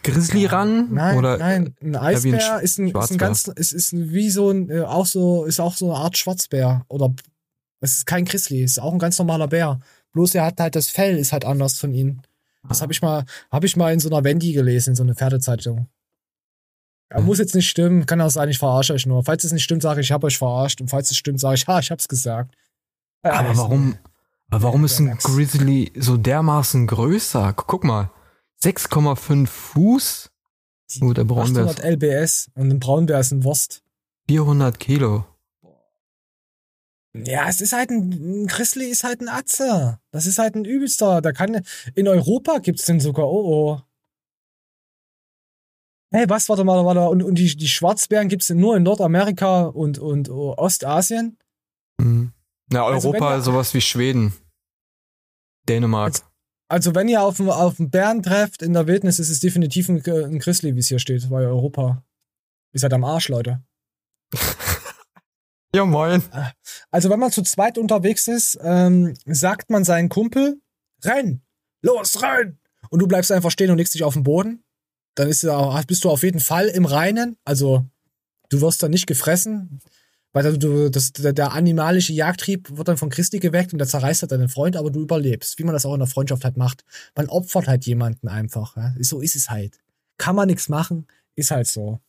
Grizzly 0.05 0.47
ran? 0.47 0.93
Nein, 0.93 1.19
Oder 1.19 1.37
nein, 1.39 1.75
ein 1.83 1.97
Eisbär 1.97 2.41
Sch- 2.41 2.61
ist, 2.61 2.79
ein, 2.79 2.89
ist 2.91 3.11
ein 3.11 3.19
ganz, 3.19 3.49
ist, 3.49 3.73
ist 3.73 3.93
ein- 3.93 4.12
wie 4.12 4.31
so 4.31 4.51
ein, 4.51 4.71
äh, 4.71 4.83
auch 4.83 5.07
so, 5.07 5.45
ist 5.45 5.59
auch 5.59 5.75
so 5.75 5.87
eine 5.93 6.01
Art 6.03 6.17
Schwarzbär. 6.17 6.85
Oder 6.89 7.12
es 7.81 7.99
ist 7.99 8.07
kein 8.07 8.25
Grizzly, 8.25 8.62
ist 8.62 8.79
auch 8.81 8.93
ein 8.93 9.01
ganz 9.01 9.19
normaler 9.19 9.49
Bär. 9.49 9.81
Bloß 10.12 10.35
er 10.37 10.45
hat 10.45 10.61
halt 10.61 10.77
das 10.77 10.89
Fell, 10.89 11.19
ist 11.19 11.33
halt 11.33 11.45
anders 11.45 11.79
von 11.79 11.93
ihm. 11.93 12.23
Das 12.69 12.83
habe 12.83 12.93
ich 12.93 13.03
mal, 13.03 13.25
habe 13.51 13.67
ich 13.67 13.77
mal 13.77 13.93
in 13.93 14.01
so 14.01 14.09
einer 14.09 14.25
Wendy 14.25 14.53
gelesen, 14.53 14.91
in 14.91 14.97
so 14.97 15.03
einer 15.03 15.15
Pferdezeitung. 15.15 15.89
Er 17.09 17.21
muss 17.21 17.39
jetzt 17.39 17.55
nicht 17.55 17.69
stimmen, 17.69 18.07
kann 18.07 18.21
auch 18.21 18.31
sein, 18.31 18.49
ich 18.49 18.59
verarsche 18.59 18.93
euch 18.93 19.07
nur. 19.07 19.23
Falls 19.25 19.45
es 19.45 19.53
nicht 19.53 19.63
stimmt, 19.63 19.83
sage 19.83 20.01
ich, 20.01 20.09
ich 20.09 20.13
habe 20.13 20.27
euch 20.27 20.39
verarscht. 20.39 20.81
Und 20.81 20.89
falls 20.89 21.11
es 21.11 21.17
stimmt, 21.17 21.41
sage 21.41 21.55
ich, 21.55 21.67
ha, 21.67 21.79
ich 21.79 21.91
hab's 21.91 22.09
gesagt. 22.09 22.57
Äh, 23.23 23.29
Aber 23.29 23.57
warum, 23.57 23.97
aber 24.51 24.63
warum 24.65 24.85
ist 24.85 24.99
ein 24.99 25.17
Grizzly 25.17 25.93
so 25.97 26.17
dermaßen 26.17 26.87
größer? 26.87 27.53
Guck, 27.55 27.85
mal. 27.85 28.11
6,5 28.63 29.47
Fuß? 29.47 30.31
Oh, 31.03 31.13
der 31.13 31.25
Braunbär 31.25 31.65
800 31.65 31.79
ist 31.79 31.85
LBS 31.85 32.51
und 32.55 32.71
ein 32.71 32.81
Braunbär 32.81 33.21
ist 33.21 33.33
ein 33.33 33.45
Wurst. 33.45 33.83
400 34.29 34.79
Kilo. 34.79 35.25
Ja, 37.25 37.49
es 37.49 37.61
ist 37.61 37.73
halt 37.73 37.91
ein, 37.91 38.11
ein 38.43 38.47
Grizzly 38.47 38.87
ist 38.87 39.05
halt 39.05 39.21
ein 39.21 39.29
Atze. 39.29 39.99
Das 40.11 40.27
ist 40.27 40.39
halt 40.39 40.55
ein 40.55 40.65
übelster. 40.65 41.21
Da 41.23 41.33
kann, 41.33 41.63
in 41.95 42.09
Europa 42.09 42.59
gibt's 42.59 42.85
den 42.87 43.01
sogar, 43.01 43.27
oh 43.27 43.45
oh. 43.75 43.81
Hey, 46.13 46.29
was, 46.29 46.49
warte 46.49 46.65
mal, 46.65 46.85
warte 46.85 47.01
mal. 47.01 47.07
Und, 47.09 47.23
und 47.23 47.35
die, 47.37 47.57
die 47.57 47.69
Schwarzbären 47.69 48.29
gibt's 48.29 48.49
nur 48.51 48.77
in 48.77 48.83
Nordamerika 48.85 49.63
und, 49.65 49.99
und 49.99 50.29
oh, 50.31 50.55
Ostasien? 50.57 51.39
Mhm. 51.99 52.33
Na, 52.71 52.85
Also 52.85 53.09
Europa 53.09 53.37
wir- 53.37 53.43
sowas 53.43 53.75
wie 53.75 53.81
Schweden. 53.81 54.33
Dänemark. 55.69 56.21
Also 56.69 56.95
wenn 56.95 57.09
ihr 57.09 57.23
auf, 57.23 57.39
einen- 57.41 57.51
auf 57.51 57.79
einen 57.79 57.91
Bären 57.91 58.23
trefft 58.23 58.63
in 58.63 58.73
der 58.73 58.87
Wildnis, 58.87 59.19
ist 59.19 59.31
es 59.31 59.41
definitiv 59.41 59.89
ein, 59.89 60.03
ein 60.07 60.39
Grizzly, 60.39 60.75
wie 60.75 60.81
es 60.81 60.89
hier 60.89 60.99
steht, 60.99 61.31
weil 61.31 61.47
Europa 61.47 62.05
ist 62.73 62.83
halt 62.83 62.93
am 62.93 63.05
Arsch, 63.05 63.29
Leute. 63.29 63.63
Ja, 65.77 65.85
moin. 65.85 66.23
Also 66.91 67.11
wenn 67.11 67.21
man 67.21 67.31
zu 67.31 67.43
zweit 67.43 67.77
unterwegs 67.77 68.29
ist, 68.29 68.59
ähm, 68.62 69.12
sagt 69.27 69.69
man 69.69 69.85
seinen 69.85 70.09
Kumpel, 70.09 70.59
renn, 71.05 71.43
los, 71.83 72.23
renn. 72.23 72.59
Und 72.89 73.01
du 73.01 73.07
bleibst 73.07 73.31
einfach 73.31 73.51
stehen 73.51 73.71
und 73.71 73.77
legst 73.77 73.93
dich 73.93 74.03
auf 74.03 74.15
den 74.15 74.23
Boden. 74.23 74.65
Dann 75.17 75.29
ist, 75.29 75.47
bist 75.87 76.05
du 76.05 76.09
auf 76.09 76.23
jeden 76.23 76.41
Fall 76.41 76.69
im 76.69 76.87
Reinen. 76.87 77.37
Also 77.45 77.85
du 78.49 78.62
wirst 78.62 78.83
dann 78.83 78.91
nicht 78.91 79.07
gefressen, 79.07 79.81
weil 80.33 80.57
du, 80.57 80.91
das, 80.91 81.12
der, 81.12 81.35
der 81.35 81.53
animalische 81.53 82.15
Jagdtrieb 82.15 82.75
wird 82.75 82.89
dann 82.89 82.97
von 82.97 83.11
Christi 83.11 83.39
geweckt 83.39 83.75
und 83.75 83.79
der 83.79 83.87
zerreißt 83.87 84.23
halt 84.23 84.33
deinen 84.33 84.49
Freund, 84.49 84.77
aber 84.77 84.91
du 84.91 85.03
überlebst, 85.03 85.59
wie 85.59 85.65
man 85.65 85.75
das 85.75 85.85
auch 85.85 85.93
in 85.93 86.01
der 86.01 86.09
Freundschaft 86.09 86.45
halt 86.47 86.57
macht. 86.57 86.87
Man 87.15 87.29
opfert 87.29 87.69
halt 87.69 87.85
jemanden 87.85 88.29
einfach. 88.29 88.79
Ja? 88.79 88.95
So 89.01 89.21
ist 89.21 89.37
es 89.37 89.51
halt. 89.51 89.79
Kann 90.17 90.37
man 90.37 90.47
nichts 90.47 90.71
machen, 90.71 91.07
ist 91.35 91.51
halt 91.51 91.67
so. 91.67 92.01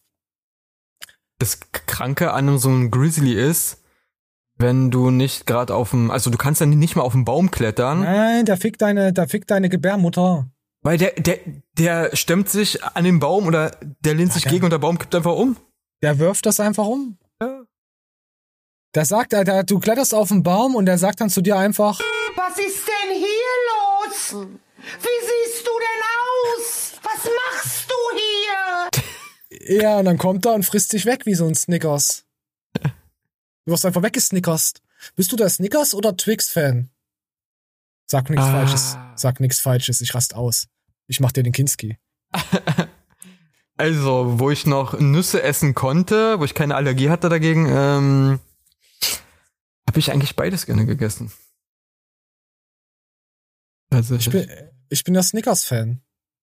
Das 1.39 1.59
Kranke 1.71 2.33
an 2.33 2.57
so 2.57 2.69
einem 2.69 2.89
Grizzly 2.91 3.33
ist, 3.33 3.83
wenn 4.57 4.89
du 4.89 5.11
nicht 5.11 5.45
gerade 5.45 5.75
auf 5.75 5.91
dem, 5.91 6.09
also 6.09 6.29
du 6.31 6.37
kannst 6.37 6.61
dann 6.61 6.71
nicht 6.71 6.95
mal 6.95 7.03
auf 7.03 7.11
den 7.13 7.25
Baum 7.25 7.51
klettern, 7.51 8.01
Nein, 8.01 8.45
der 8.45 8.57
fickt 8.57 8.81
deine, 8.81 9.13
der 9.13 9.27
fickt 9.27 9.51
deine 9.51 9.69
Gebärmutter. 9.69 10.47
weil 10.81 10.97
der, 10.97 11.11
der, 11.11 11.37
der 11.77 12.15
stemmt 12.15 12.49
sich 12.49 12.83
an 12.83 13.03
den 13.03 13.19
Baum 13.19 13.45
oder 13.45 13.71
der 13.99 14.15
lehnt 14.15 14.33
sich 14.33 14.43
der- 14.43 14.51
gegen 14.51 14.63
und 14.65 14.71
der 14.71 14.79
Baum 14.79 14.97
kippt 14.97 15.13
einfach 15.13 15.35
um. 15.35 15.57
Der 16.01 16.17
wirft 16.19 16.45
das 16.47 16.59
einfach 16.59 16.85
um. 16.85 17.17
Ja. 17.41 17.61
Der 18.95 19.05
sagt, 19.05 19.31
der, 19.33 19.43
der, 19.43 19.63
du 19.63 19.79
kletterst 19.79 20.13
auf 20.15 20.29
den 20.29 20.41
Baum 20.41 20.73
und 20.75 20.85
der 20.87 20.97
sagt 20.97 21.21
dann 21.21 21.29
zu 21.29 21.41
dir 21.41 21.57
einfach, 21.57 21.99
Was 22.35 22.57
ist 22.57 22.87
denn 22.87 23.15
hier 23.15 23.57
los? 23.69 24.47
Wie 24.79 25.19
siehst 25.51 25.67
du 25.67 25.71
denn 25.71 26.03
aus? 26.17 26.93
Was 27.03 27.25
machst 27.25 27.91
du 27.91 27.95
hier? 28.17 28.96
Ja, 29.67 29.99
und 29.99 30.05
dann 30.05 30.17
kommt 30.17 30.45
er 30.45 30.53
und 30.53 30.63
frisst 30.63 30.93
dich 30.93 31.05
weg 31.05 31.25
wie 31.25 31.35
so 31.35 31.45
ein 31.47 31.55
Snickers. 31.55 32.25
Du 32.73 33.73
wirst 33.73 33.85
einfach 33.85 34.01
weggesnickerst. 34.03 34.81
Bist 35.15 35.31
du 35.31 35.35
der 35.35 35.49
Snickers 35.49 35.93
oder 35.93 36.15
Twix-Fan? 36.15 36.89
Sag 38.05 38.29
nichts 38.29 38.45
Ah. 38.45 38.51
Falsches. 38.51 38.97
Sag 39.15 39.39
nichts 39.41 39.59
Falsches. 39.59 39.99
Ich 40.01 40.15
rast 40.15 40.33
aus. 40.35 40.67
Ich 41.07 41.19
mach 41.19 41.31
dir 41.31 41.43
den 41.43 41.53
Kinski. 41.53 41.97
Also, 43.79 44.39
wo 44.39 44.49
ich 44.49 44.65
noch 44.65 44.99
Nüsse 44.99 45.43
essen 45.43 45.75
konnte, 45.75 46.39
wo 46.39 46.45
ich 46.45 46.55
keine 46.55 46.73
Allergie 46.73 47.11
hatte 47.11 47.29
dagegen, 47.29 47.67
ähm, 47.69 48.39
habe 49.87 49.99
ich 49.99 50.11
eigentlich 50.11 50.35
beides 50.35 50.65
gerne 50.65 50.87
gegessen. 50.87 51.31
Also 53.91 54.15
Ich 54.15 54.31
bin, 54.31 54.49
ich 54.89 55.03
bin 55.03 55.13
der 55.13 55.21
Snickers-Fan. 55.21 56.01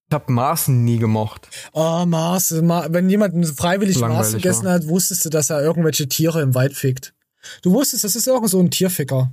Ich 0.09 0.15
habe 0.15 0.33
Mars 0.33 0.69
nie 0.69 0.99
gemocht. 0.99 1.49
Oh, 1.73 2.05
Mars. 2.07 2.51
Ma 2.51 2.87
wenn 2.91 3.09
jemand 3.09 3.47
freiwillig 3.57 3.99
Langweilig, 3.99 4.35
gegessen 4.35 4.69
hat, 4.69 4.87
wusstest 4.87 5.25
du, 5.25 5.31
dass 5.31 5.51
er 5.51 5.63
irgendwelche 5.63 6.09
Tiere 6.09 6.43
im 6.43 6.55
Wald 6.55 6.75
fickt. 6.75 7.15
Du 7.63 7.73
wusstest, 7.73 8.05
das 8.05 8.17
ist 8.17 8.27
irgend 8.27 8.51
so 8.51 8.61
ein 8.61 8.71
Tierficker. 8.71 9.33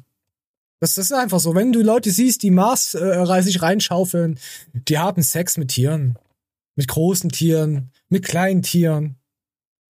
Das, 0.80 0.96
das 0.96 1.06
ist 1.06 1.14
einfach 1.14 1.40
so. 1.40 1.54
Wenn 1.54 1.72
du 1.72 1.82
Leute 1.82 2.10
siehst, 2.10 2.42
die 2.42 2.52
Mars 2.52 2.96
äh, 2.96 3.42
sich 3.42 3.62
reinschaufeln, 3.62 4.40
die 4.74 4.98
haben 4.98 5.22
Sex 5.22 5.58
mit 5.58 5.70
Tieren. 5.70 6.18
Mit 6.76 6.88
großen 6.88 7.30
Tieren, 7.30 7.92
mit 8.10 8.26
kleinen 8.26 8.64
Tieren. 8.64 9.18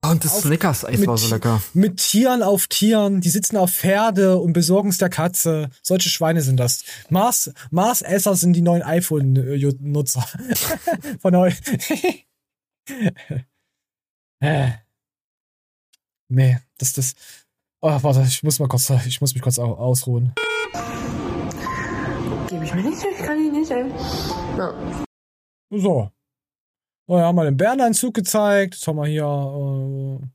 Und 0.04 0.26
das 0.26 0.42
Snickers-Eis 0.42 1.06
war 1.06 1.16
so 1.18 1.28
lecker. 1.34 1.62
Mit 1.76 1.98
Tieren 1.98 2.42
auf 2.42 2.66
Tieren, 2.68 3.22
die 3.22 3.30
sitzen 3.30 3.56
auf 3.56 3.72
Pferde 3.72 4.38
und 4.40 4.54
besorgen 4.54 4.90
es 4.90 4.98
der 4.98 5.10
Katze. 5.10 5.70
Solche 5.84 6.10
Schweine 6.10 6.42
sind 6.42 6.58
das. 6.58 6.84
Mars, 7.10 7.54
Mars-Esser 7.70 8.36
sind 8.36 8.54
die 8.54 8.64
neuen 8.64 8.82
iPhone-Nutzer. 8.82 10.26
Von 11.20 11.36
heute. 11.36 11.56
äh. 14.40 14.72
Nee, 16.30 16.58
das, 16.80 16.94
das. 16.94 17.14
Oh, 17.82 18.02
warte, 18.02 18.24
ich 18.28 18.42
muss 18.42 18.58
mal 18.58 18.68
kurz, 18.68 18.90
ich 19.06 19.22
muss 19.22 19.36
mich 19.36 19.44
kurz 19.44 19.60
au- 19.60 19.76
ausruhen. 19.76 20.34
Gebe 22.50 22.66
ich 22.66 22.74
mir 22.74 22.84
nicht, 22.90 23.04
ich 23.04 23.18
kann 23.26 23.38
ihn 23.38 23.52
nicht, 23.52 23.70
ey. 23.70 23.86
Ja. 24.58 24.74
So. 25.70 26.10
Oh, 27.08 27.18
ja, 27.18 27.26
haben 27.26 27.36
wir 27.36 27.46
den 27.46 27.58
Bäreneinzug 27.58 28.14
gezeigt. 28.14 28.76
Jetzt 28.76 28.88
haben 28.88 28.98
wir 28.98 29.08
hier, 29.08 29.24
äh, 29.24 30.26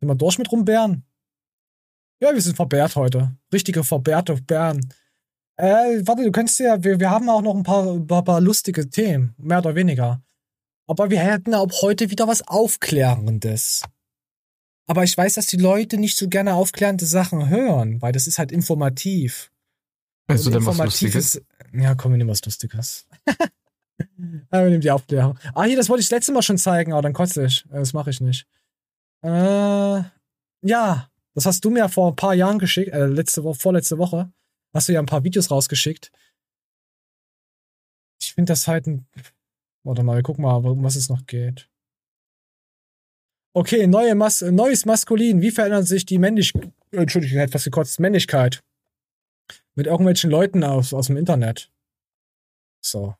sind 0.00 0.08
wir 0.08 0.14
durch 0.14 0.38
mit 0.38 0.50
rumbären? 0.50 1.04
Ja, 2.22 2.34
wir 2.34 2.40
sind 2.40 2.56
verbärt 2.56 2.96
heute. 2.96 3.36
Richtige 3.52 3.82
verbärte 3.82 4.34
Bären. 4.34 4.92
Äh, 5.56 6.06
warte, 6.06 6.24
du 6.24 6.32
könntest 6.32 6.58
ja, 6.60 6.82
wir, 6.82 7.00
wir 7.00 7.10
haben 7.10 7.28
auch 7.28 7.42
noch 7.42 7.54
ein 7.54 7.62
paar, 7.62 7.98
paar, 8.00 8.24
paar 8.24 8.40
lustige 8.40 8.88
Themen, 8.88 9.34
mehr 9.38 9.58
oder 9.58 9.74
weniger. 9.74 10.22
Aber 10.86 11.10
wir 11.10 11.20
hätten 11.20 11.54
auch 11.54 11.68
heute 11.82 12.10
wieder 12.10 12.26
was 12.26 12.46
Aufklärendes. 12.46 13.82
Aber 14.86 15.04
ich 15.04 15.16
weiß, 15.16 15.34
dass 15.34 15.46
die 15.46 15.56
Leute 15.56 15.98
nicht 15.98 16.16
so 16.16 16.28
gerne 16.28 16.54
aufklärende 16.54 17.06
Sachen 17.06 17.48
hören, 17.48 18.02
weil 18.02 18.12
das 18.12 18.26
ist 18.26 18.38
halt 18.38 18.52
informativ. 18.52 19.52
Also 20.26 20.48
Und 20.48 20.54
denn 20.54 20.66
was 20.66 20.78
Lustiges? 20.78 21.42
Ja, 21.72 21.94
komm, 21.94 22.12
wir 22.12 22.18
nehmen 22.18 22.30
was 22.30 22.44
Lustiges. 22.44 23.06
ja, 24.00 24.06
wir 24.62 24.68
nehmen 24.70 24.80
die 24.80 24.90
Aufklärung. 24.90 25.38
Ah, 25.54 25.64
hier, 25.64 25.76
das 25.76 25.88
wollte 25.88 26.00
ich 26.00 26.08
das 26.08 26.16
letzte 26.16 26.32
Mal 26.32 26.42
schon 26.42 26.58
zeigen, 26.58 26.92
aber 26.92 27.02
dann 27.02 27.12
kotze 27.12 27.44
ich. 27.44 27.64
Äh, 27.66 27.78
Das 27.78 27.92
mache 27.92 28.10
ich 28.10 28.20
nicht. 28.20 28.46
Äh, 29.22 30.02
ja, 30.62 31.10
das 31.34 31.46
hast 31.46 31.64
du 31.64 31.70
mir 31.70 31.88
vor 31.88 32.12
ein 32.12 32.16
paar 32.16 32.34
Jahren 32.34 32.58
geschickt, 32.58 32.92
äh, 32.92 33.06
letzte 33.06 33.44
Woche, 33.44 33.58
vorletzte 33.58 33.98
Woche. 33.98 34.32
Hast 34.74 34.88
du 34.88 34.92
ja 34.92 35.00
ein 35.00 35.06
paar 35.06 35.24
Videos 35.24 35.50
rausgeschickt. 35.50 36.12
Ich 38.20 38.34
finde 38.34 38.52
das 38.52 38.68
halt 38.68 38.86
ein. 38.86 39.06
Warte 39.82 40.02
mal, 40.02 40.16
wir 40.16 40.22
gucken 40.22 40.42
mal, 40.42 40.56
um 40.56 40.82
was 40.84 40.96
es 40.96 41.08
noch 41.08 41.26
geht. 41.26 41.68
Okay, 43.52 43.86
neue 43.86 44.14
Mas 44.14 44.42
neues 44.42 44.84
Maskulin. 44.84 45.40
Wie 45.40 45.50
verändert 45.50 45.86
sich 45.86 46.06
die 46.06 46.18
Männlichkeit? 46.18 46.70
Entschuldigung, 46.92 47.36
ich 47.36 47.42
hätte 47.42 47.52
fast 47.52 47.64
gekotzt. 47.64 47.98
Männlichkeit. 47.98 48.62
Mit 49.74 49.86
irgendwelchen 49.86 50.30
Leuten 50.30 50.62
aus, 50.62 50.92
aus 50.92 51.08
dem 51.08 51.16
Internet. 51.16 51.72
So. 52.84 53.16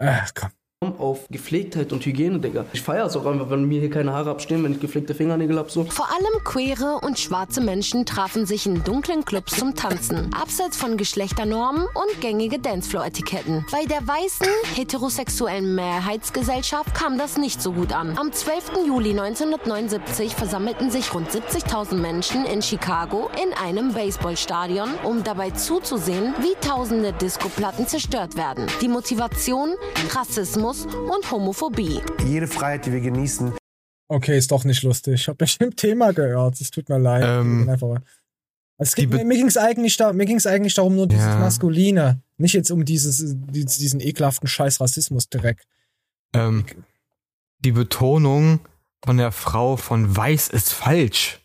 Ach, 0.00 0.32
komm. 0.34 0.59
Auf 0.98 1.26
Gepflegtheit 1.28 1.92
und 1.92 2.06
Hygiene, 2.06 2.38
Digga. 2.38 2.64
Ich 2.72 2.80
feiere 2.80 3.04
es 3.04 3.14
auch 3.14 3.26
einfach, 3.26 3.50
wenn 3.50 3.64
mir 3.64 3.80
hier 3.80 3.90
keine 3.90 4.14
Haare 4.14 4.30
abstehen, 4.30 4.64
wenn 4.64 4.72
ich 4.72 4.80
gepflegte 4.80 5.14
Fingernägel 5.14 5.58
hab, 5.58 5.70
so. 5.70 5.84
Vor 5.84 6.08
allem 6.08 6.42
queere 6.42 7.00
und 7.02 7.18
schwarze 7.18 7.60
Menschen 7.60 8.06
trafen 8.06 8.46
sich 8.46 8.64
in 8.64 8.82
dunklen 8.82 9.26
Clubs 9.26 9.58
zum 9.58 9.74
Tanzen, 9.74 10.32
abseits 10.32 10.78
von 10.78 10.96
Geschlechternormen 10.96 11.82
und 11.82 12.20
gängige 12.22 12.58
Dancefloor-Etiketten. 12.58 13.66
Bei 13.70 13.84
der 13.84 14.08
weißen, 14.08 14.46
heterosexuellen 14.74 15.74
Mehrheitsgesellschaft 15.74 16.94
kam 16.94 17.18
das 17.18 17.36
nicht 17.36 17.60
so 17.60 17.72
gut 17.72 17.92
an. 17.92 18.16
Am 18.16 18.32
12. 18.32 18.86
Juli 18.86 19.10
1979 19.10 20.34
versammelten 20.34 20.90
sich 20.90 21.12
rund 21.12 21.28
70.000 21.28 21.96
Menschen 21.96 22.46
in 22.46 22.62
Chicago 22.62 23.28
in 23.42 23.52
einem 23.52 23.92
Baseballstadion, 23.92 24.88
um 25.04 25.24
dabei 25.24 25.50
zuzusehen, 25.50 26.32
wie 26.38 26.54
tausende 26.66 27.12
Discoplatten 27.12 27.86
zerstört 27.86 28.34
werden. 28.34 28.66
Die 28.80 28.88
Motivation? 28.88 29.74
Rassismus 30.14 30.69
und 30.86 31.30
Homophobie. 31.30 32.00
Jede 32.26 32.46
Freiheit, 32.46 32.86
die 32.86 32.92
wir 32.92 33.00
genießen, 33.00 33.52
Okay, 34.12 34.36
ist 34.36 34.50
doch 34.50 34.64
nicht 34.64 34.82
lustig. 34.82 35.14
Ich 35.14 35.28
habe 35.28 35.36
mich 35.44 35.60
im 35.60 35.76
Thema 35.76 36.12
geirrt. 36.12 36.60
Es 36.60 36.72
tut 36.72 36.88
mir 36.88 36.98
leid. 36.98 37.22
Ähm, 37.24 37.60
Ich 37.60 37.64
bin 37.66 37.72
einfach, 37.72 38.00
es 38.76 38.94
geht, 38.96 39.08
mir, 39.10 39.24
mir 39.24 39.36
ging 39.36 39.46
es 39.46 39.56
eigentlich, 39.56 39.96
da, 39.98 40.12
mir 40.12 40.26
ging's 40.26 40.46
eigentlich 40.48 40.74
darum, 40.74 40.96
nur 40.96 41.06
dieses 41.06 41.26
Ja. 41.26 41.38
Maskuline. 41.38 42.20
Nicht 42.36 42.54
jetzt 42.54 42.72
um 42.72 42.84
dieses, 42.84 43.22
dies- 43.36 43.78
diesen 43.78 44.00
ekelhaften 44.00 44.48
Scheiß 44.48 44.80
Rassismus 44.80 45.28
direkt. 45.28 45.64
Ähm, 46.34 46.64
die 47.60 47.70
Betonung 47.70 48.58
von 49.04 49.16
der 49.16 49.30
Frau 49.30 49.76
von 49.76 50.16
weiß 50.16 50.48
ist 50.48 50.72
falsch. 50.72 51.38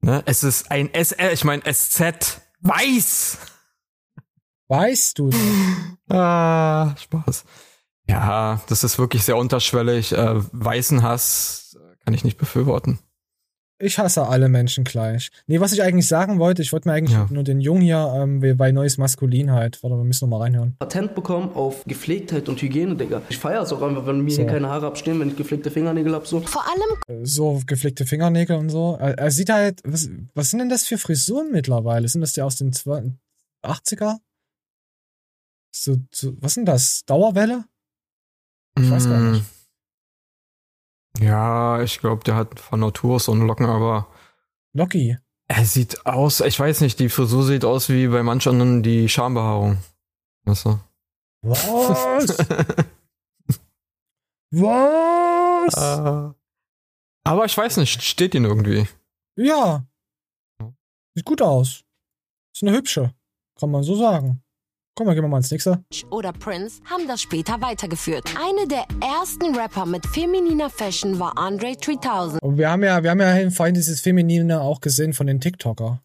Ne? 0.00 0.22
Es 0.26 0.44
ist 0.44 0.70
ein 0.70 0.94
SR, 0.94 1.32
ich 1.32 1.42
meine 1.42 1.62
SZ. 1.64 2.40
Weiß! 2.60 3.38
Weißt 4.68 5.18
du? 5.18 5.30
ah, 6.10 6.94
Spaß. 6.96 7.44
Ja, 8.08 8.60
das 8.68 8.84
ist 8.84 8.98
wirklich 8.98 9.22
sehr 9.24 9.36
unterschwellig. 9.36 10.12
Äh, 10.12 10.34
weißen 10.52 11.02
Hass 11.02 11.76
äh, 11.80 11.96
kann 12.04 12.14
ich 12.14 12.24
nicht 12.24 12.36
befürworten. 12.38 12.98
Ich 13.80 13.98
hasse 13.98 14.28
alle 14.28 14.48
Menschen 14.48 14.84
gleich. 14.84 15.30
Nee, 15.46 15.58
was 15.58 15.72
ich 15.72 15.82
eigentlich 15.82 16.06
sagen 16.06 16.38
wollte, 16.38 16.62
ich 16.62 16.72
wollte 16.72 16.88
mir 16.88 16.94
eigentlich 16.94 17.16
Ja. 17.16 17.26
nur 17.28 17.42
den 17.42 17.60
Jungen 17.60 17.80
hier 17.82 18.12
ähm, 18.16 18.40
bei 18.56 18.70
Neues 18.70 18.98
Maskulin 18.98 19.50
halt. 19.50 19.82
Warte, 19.82 19.96
wir 19.96 20.04
müssen 20.04 20.28
noch 20.30 20.38
mal 20.38 20.44
reinhören. 20.44 20.76
Patent 20.78 21.14
bekommen 21.16 21.50
auf 21.54 21.82
Gepflegtheit 21.84 22.48
und 22.48 22.62
Hygiene, 22.62 22.94
Digga. 22.94 23.22
Ich 23.30 23.38
feiere 23.38 23.62
es 23.62 23.72
auch 23.72 23.82
einfach, 23.82 24.06
wenn 24.06 24.20
mir 24.20 24.32
hier 24.34 24.44
So. 24.44 24.50
keine 24.50 24.68
Haare 24.68 24.86
abstehen, 24.86 25.18
wenn 25.18 25.30
ich 25.30 25.36
gepflegte 25.36 25.72
Fingernägel 25.72 26.14
hab, 26.14 26.26
so. 26.26 26.40
Vor 26.42 26.64
allem 26.64 27.22
Äh, 27.22 27.26
So 27.26 27.60
gepflegte 27.66 28.06
Fingernägel 28.06 28.56
und 28.56 28.70
so. 28.70 28.96
Er, 29.00 29.18
er 29.18 29.30
sieht 29.32 29.50
halt, 29.50 29.80
was, 29.84 30.08
was 30.34 30.50
sind 30.50 30.60
denn 30.60 30.68
das 30.68 30.84
für 30.86 30.96
Frisuren 30.96 31.50
mittlerweile? 31.50 32.06
Sind 32.06 32.20
das 32.20 32.32
die 32.34 32.42
aus 32.42 32.56
den 32.56 32.72
20 32.72 33.14
80er? 33.64 34.18
So, 35.74 35.96
so, 36.12 36.32
was 36.40 36.54
sind 36.54 36.66
das? 36.66 37.02
Dauerwelle? 37.06 37.64
Ich 38.78 38.90
weiß 38.90 39.08
gar 39.08 39.20
nicht. 39.20 39.44
Ja, 41.20 41.80
ich 41.82 42.00
glaube, 42.00 42.24
der 42.24 42.34
hat 42.34 42.58
von 42.58 42.80
Natur 42.80 43.20
so 43.20 43.32
einen 43.32 43.46
Locken, 43.46 43.66
aber 43.66 44.08
Locky. 44.72 45.16
er 45.48 45.64
sieht 45.64 46.04
aus, 46.06 46.40
ich 46.40 46.58
weiß 46.58 46.80
nicht, 46.80 46.98
die 46.98 47.08
Frisur 47.08 47.44
sieht 47.44 47.64
aus 47.64 47.88
wie 47.88 48.08
bei 48.08 48.22
manch 48.22 48.48
anderen 48.48 48.82
die 48.82 49.08
Schambehaarung. 49.08 49.78
Weißt 50.44 50.64
du? 50.66 50.80
Was? 51.42 52.36
Was? 54.50 55.74
Äh, 55.74 56.34
aber 57.24 57.44
ich 57.44 57.56
weiß 57.56 57.76
nicht, 57.78 58.02
steht 58.02 58.34
ihn 58.34 58.44
irgendwie. 58.44 58.86
Ja. 59.36 59.86
Sieht 61.14 61.24
gut 61.24 61.42
aus. 61.42 61.84
Ist 62.54 62.62
eine 62.62 62.76
hübsche. 62.76 63.14
Kann 63.58 63.70
man 63.70 63.82
so 63.82 63.96
sagen. 63.96 64.43
Komm, 64.96 65.06
dann 65.06 65.16
gehen 65.16 65.24
wir 65.24 65.28
mal 65.28 65.38
ins 65.38 65.50
nächste. 65.50 65.82
oder 66.10 66.32
Prince 66.32 66.80
haben 66.88 67.08
das 67.08 67.20
später 67.20 67.60
weitergeführt. 67.60 68.32
Eine 68.40 68.68
der 68.68 68.84
ersten 69.04 69.56
Rapper 69.56 69.86
mit 69.86 70.06
femininer 70.06 70.70
Fashion 70.70 71.18
war 71.18 71.36
Andre 71.36 71.74
3000. 71.74 72.40
Und 72.40 72.58
wir 72.58 72.70
haben 72.70 72.84
ja, 72.84 73.02
wir 73.02 73.10
haben 73.10 73.20
ja 73.20 73.50
vorhin 73.50 73.74
dieses 73.74 74.00
Feminine 74.00 74.60
auch 74.60 74.80
gesehen 74.80 75.12
von 75.12 75.26
den 75.26 75.40
TikToker. 75.40 76.00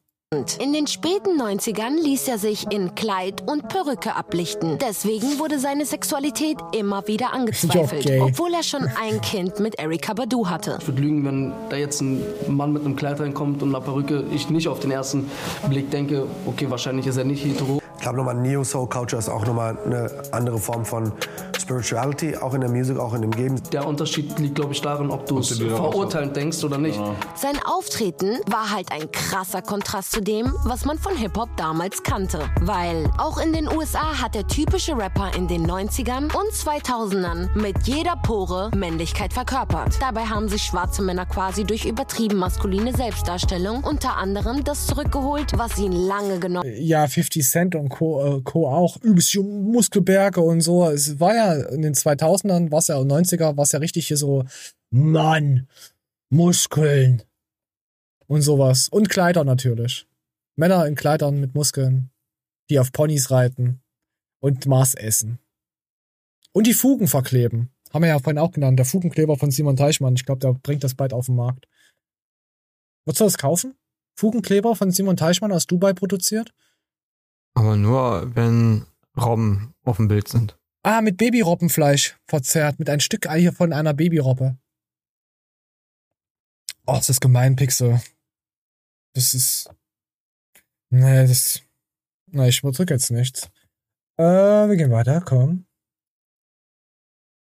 In 0.60 0.74
den 0.74 0.88
späten 0.88 1.40
90ern 1.40 2.02
ließ 2.04 2.28
er 2.28 2.38
sich 2.40 2.72
in 2.72 2.94
Kleid 2.96 3.44
und 3.48 3.68
Perücke 3.68 4.16
ablichten. 4.16 4.78
Deswegen 4.80 5.38
wurde 5.40 5.60
seine 5.60 5.86
Sexualität 5.86 6.58
immer 6.76 7.08
wieder 7.08 7.34
angezweifelt, 7.34 8.06
gay. 8.06 8.20
obwohl 8.22 8.54
er 8.54 8.64
schon 8.64 8.88
ein 9.00 9.22
Kind 9.22 9.60
mit 9.60 9.80
Erika 9.80 10.14
Badu 10.14 10.48
hatte. 10.48 10.78
Ich 10.82 10.88
würde 10.88 11.02
lügen, 11.02 11.26
wenn 11.26 11.54
da 11.70 11.78
jetzt 11.78 12.02
ein 12.02 12.24
Mann 12.48 12.74
mit 12.74 12.86
einem 12.86 12.96
Kleid 12.96 13.20
reinkommt 13.20 13.62
und 13.62 13.70
einer 13.70 13.82
Perücke, 13.84 14.24
ich 14.32 14.50
nicht 14.50 14.68
auf 14.68 14.80
den 14.80 14.90
ersten 14.92 15.30
Blick 15.68 15.90
denke, 15.92 16.26
okay, 16.46 16.70
wahrscheinlich 16.70 17.06
ist 17.06 17.18
er 17.18 17.24
nicht 17.24 17.44
hetero. 17.44 17.80
Ich 18.00 18.04
glaube 18.04 18.16
nochmal, 18.16 18.36
Neo 18.36 18.64
Soul 18.64 18.88
Culture 18.88 19.20
ist 19.20 19.28
auch 19.28 19.45
nochmal 19.45 19.78
eine 19.86 20.10
andere 20.32 20.58
Form 20.58 20.86
von 20.86 21.12
Spirituality, 21.60 22.38
auch 22.38 22.54
in 22.54 22.62
der 22.62 22.70
Musik, 22.70 22.97
auch 22.97 23.14
in 23.14 23.22
dem 23.22 23.32
Game. 23.32 23.62
Der 23.74 23.86
Unterschied 23.86 24.39
liegt, 24.39 24.56
glaube 24.56 24.72
ich, 24.72 24.82
darin, 24.82 25.12
ob 25.12 25.26
du 25.26 25.39
es 25.39 25.58
verurteilend 25.60 26.34
denkst 26.34 26.64
oder 26.64 26.78
nicht. 26.78 26.97
Sein 27.36 27.60
Auftreten 27.66 28.39
war 28.50 28.72
halt 28.72 28.91
ein 28.93 29.12
krasser 29.12 29.62
Kontrast 29.62 30.14
zu 30.14 30.22
dem, 30.22 30.54
was 30.64 30.86
man 30.86 30.97
von 30.97 31.16
Hip-Hop 31.18 31.50
damals 31.58 32.02
kannte. 32.02 32.39
Weil 32.62 33.12
auch 33.18 33.38
in 33.38 33.52
den 33.52 33.68
USA 33.68 34.22
hat 34.22 34.34
der 34.34 34.47
typische 34.47 34.97
Rapper 34.97 35.32
in 35.36 35.50
den 35.50 35.70
90ern 35.70 36.34
und 36.34 36.54
2000ern 36.54 37.50
mit 37.60 37.80
jeder 37.84 38.16
Pore 38.16 38.72
Männlichkeit 38.74 39.34
verkörpert. 39.34 39.97
Dabei 40.00 40.22
haben 40.22 40.47
sich 40.47 40.62
schwarze 40.62 41.02
Männer 41.02 41.26
quasi 41.26 41.66
durch 41.66 41.86
übertrieben 41.86 42.38
maskuline 42.38 42.95
Selbstdarstellung 42.95 43.84
unter 43.84 44.16
anderem 44.16 44.64
das 44.64 44.88
zurückgeholt, 44.88 45.52
was 45.58 45.78
ihnen 45.78 46.08
lange 46.08 46.39
genommen 46.39 46.74
Ja, 46.80 47.06
50 47.06 47.45
Cent 47.45 47.76
und 47.76 47.89
Co. 47.90 48.38
Äh, 48.38 48.42
Co. 48.42 48.68
auch. 48.68 48.98
Übelst 49.02 49.36
Muskelberge 49.36 50.42
und 50.42 50.62
so. 50.62 50.88
Es 50.88 51.20
war 51.20 51.36
ja 51.36 51.54
in 51.70 51.82
den 51.82 51.94
2000ern, 51.94 52.72
war 52.72 52.80
es 52.80 52.88
ja 52.88 52.98
90er, 52.98 53.58
war 53.58 53.64
es 53.64 53.72
ja 53.72 53.80
richtig 53.80 54.08
hier 54.08 54.18
so, 54.18 54.46
Mann, 54.92 55.68
Muskeln 56.30 57.24
und 58.28 58.42
sowas. 58.42 58.90
Und 58.90 59.10
Kleider 59.10 59.44
natürlich. 59.44 60.08
Männer 60.56 60.86
in 60.86 60.96
Kleidern 60.96 61.40
mit 61.40 61.56
Muskeln, 61.56 62.12
die 62.70 62.80
auf 62.80 62.92
Ponys 62.92 63.32
reiten 63.32 63.82
und 64.40 64.66
Mars 64.66 64.94
essen. 64.94 65.40
Und 66.52 66.68
die 66.68 66.74
Fugen 66.74 67.08
verkleben. 67.08 67.70
Haben 67.94 68.04
wir 68.04 68.10
ja 68.10 68.20
vorhin 68.20 68.40
auch 68.40 68.52
genannt. 68.52 68.78
Der 68.78 68.86
Fugenkleber 68.86 69.38
von 69.38 69.52
Simon 69.52 69.76
Teichmann. 69.76 70.16
Ich 70.16 70.26
glaube, 70.26 70.40
der 70.40 70.54
bringt 70.54 70.84
das 70.84 70.96
bald 70.96 71.14
auf 71.14 71.26
den 71.28 71.36
Markt. 71.36 71.68
Würdest 73.06 73.22
du 73.22 73.26
das 73.26 73.38
kaufen? 73.38 73.76
Fugenkleber 74.16 74.76
von 74.76 74.92
Simon 74.92 75.18
Teichmann 75.18 75.52
aus 75.52 75.66
Dubai 75.66 75.94
produziert? 75.94 76.54
Aber 77.60 77.76
nur, 77.76 78.34
wenn 78.38 78.86
Robben 79.20 79.74
auf 79.84 79.97
dem 79.97 80.07
Bild 80.07 80.30
sind. 80.30 80.57
Ah, 80.82 81.01
mit 81.01 81.18
Babyrobbenfleisch 81.18 82.18
verzerrt. 82.26 82.80
Mit 82.80 82.89
ein 82.89 83.01
Stück 83.01 83.28
Ei 83.28 83.51
von 83.51 83.74
einer 83.74 83.93
Babyrobbe. 83.93 84.57
Oh, 86.86 86.95
ist 86.95 87.10
das 87.10 87.20
gemein, 87.20 87.57
Pixel. 87.57 88.01
Das 89.14 89.34
ist. 89.34 89.70
Nee, 90.89 91.28
das. 91.28 91.62
Na, 92.32 92.47
ich 92.47 92.62
drück 92.62 92.91
jetzt 92.91 93.12
nichts. 93.12 93.49
Äh, 94.18 94.24
wir 94.24 94.78
gehen 94.78 94.91
weiter, 94.91 95.20
komm. 95.20 95.66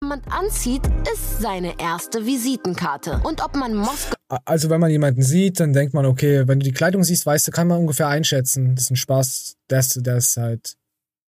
jemand 0.03 0.31
anzieht, 0.31 0.83
ist 1.11 1.41
seine 1.41 1.81
erste 1.81 2.27
Visitenkarte. 2.27 3.23
Und 3.25 3.41
ob 3.43 3.57
man 3.57 3.75
Moskau 3.75 4.14
Also, 4.29 4.71
wenn 4.71 4.81
man 4.81 4.91
jemanden 4.91 5.23
sieht, 5.23 5.61
dann 5.61 5.73
denkt 5.73 5.95
man, 5.95 6.07
okay, 6.07 6.49
wenn 6.49 6.59
du 6.59 6.65
die 6.65 6.73
Kleidung 6.73 7.05
siehst, 7.05 7.27
weißt 7.27 7.49
du, 7.49 7.53
kann 7.53 7.69
man 7.69 7.79
ungefähr 7.79 8.09
einschätzen. 8.09 8.75
Das 8.75 8.85
ist 8.85 8.91
ein 8.91 8.97
Spaß, 8.97 9.57
der 9.71 9.81
ist, 9.81 10.07
der 10.07 10.17
ist 10.17 10.37
halt 10.37 10.77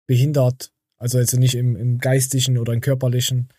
behindert. 0.07 0.71
Also 0.97 1.19
jetzt 1.19 1.33
nicht 1.33 1.55
im, 1.55 1.75
im 1.75 1.99
geistigen 1.99 2.57
oder 2.57 2.73
im 2.73 2.81
körperlichen. 2.81 3.49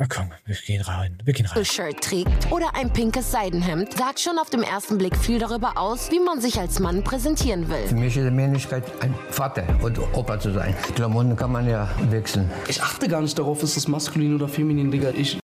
Na 0.00 0.06
komm, 0.08 0.30
wir 0.44 0.54
gehen 0.54 0.80
rein. 0.80 1.18
Wir 1.24 1.34
gehen 1.34 1.46
rein. 1.46 1.64
Shirt 1.64 2.00
trägt 2.00 2.52
oder 2.52 2.74
ein 2.76 2.92
pinkes 2.92 3.32
Seidenhemd, 3.32 3.94
sagt 3.94 4.20
schon 4.20 4.38
auf 4.38 4.48
dem 4.48 4.62
ersten 4.62 4.96
Blick 4.96 5.16
viel 5.16 5.40
darüber 5.40 5.76
aus, 5.76 6.12
wie 6.12 6.20
man 6.20 6.40
sich 6.40 6.58
als 6.58 6.78
Mann 6.78 7.02
präsentieren 7.02 7.66
Für 7.66 7.90
will. 7.90 7.98
mich 7.98 8.16
ist 8.16 8.24
die 8.24 8.30
Männlichkeit, 8.30 8.84
ein 9.02 9.12
Vater 9.30 9.66
und 9.82 9.98
Opa 9.98 10.38
zu 10.38 10.52
sein. 10.52 10.74
Klamotten 10.94 11.34
kann 11.34 11.50
man 11.50 11.68
ja 11.68 11.90
wechseln. 12.10 12.48
Ich 12.68 12.80
achte 12.80 13.08
gar 13.08 13.20
nicht 13.20 13.36
darauf, 13.36 13.60
ist 13.64 13.76
das 13.76 13.88
maskulin 13.88 14.36
oder 14.36 14.48
feminin, 14.48 14.92
Digga. 14.92 15.10
Ich 15.10 15.40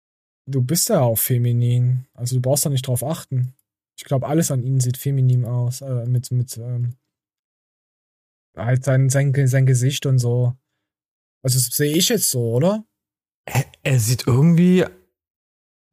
Du 0.47 0.63
bist 0.63 0.89
ja 0.89 1.01
auch 1.01 1.19
feminin. 1.19 2.07
Also 2.15 2.37
du 2.37 2.43
brauchst 2.43 2.67
da 2.67 2.71
nicht 2.71 2.87
drauf 2.87 3.05
achten. 3.05 3.55
Ich 3.97 4.05
glaube, 4.05 4.27
alles 4.27 4.51
an 4.51 4.63
ihnen 4.63 4.81
sieht 4.81 4.97
feminin 4.97 5.45
aus. 5.45 5.81
Äh, 5.81 6.07
mit, 6.07 6.31
mit, 6.31 6.57
ähm, 6.57 6.97
halt 8.57 8.85
sein, 8.85 9.09
sein, 9.09 9.33
sein 9.47 9.67
Gesicht 9.67 10.07
und 10.07 10.19
so. 10.19 10.57
Also 11.43 11.59
das 11.59 11.75
sehe 11.75 11.97
ich 11.97 12.09
jetzt 12.09 12.31
so, 12.31 12.53
oder? 12.53 12.85
Er 13.83 13.99
sieht 13.99 14.27
irgendwie 14.27 14.85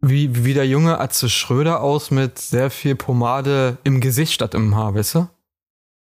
wie, 0.01 0.45
wie 0.45 0.53
der 0.53 0.67
junge 0.67 0.99
Atze 0.99 1.29
Schröder 1.29 1.81
aus 1.81 2.11
mit 2.11 2.37
sehr 2.39 2.69
viel 2.69 2.95
Pomade 2.95 3.77
im 3.83 3.99
Gesicht 3.99 4.33
statt 4.33 4.53
im 4.53 4.75
Haar, 4.75 4.95
weißt 4.95 5.15
du? 5.15 5.29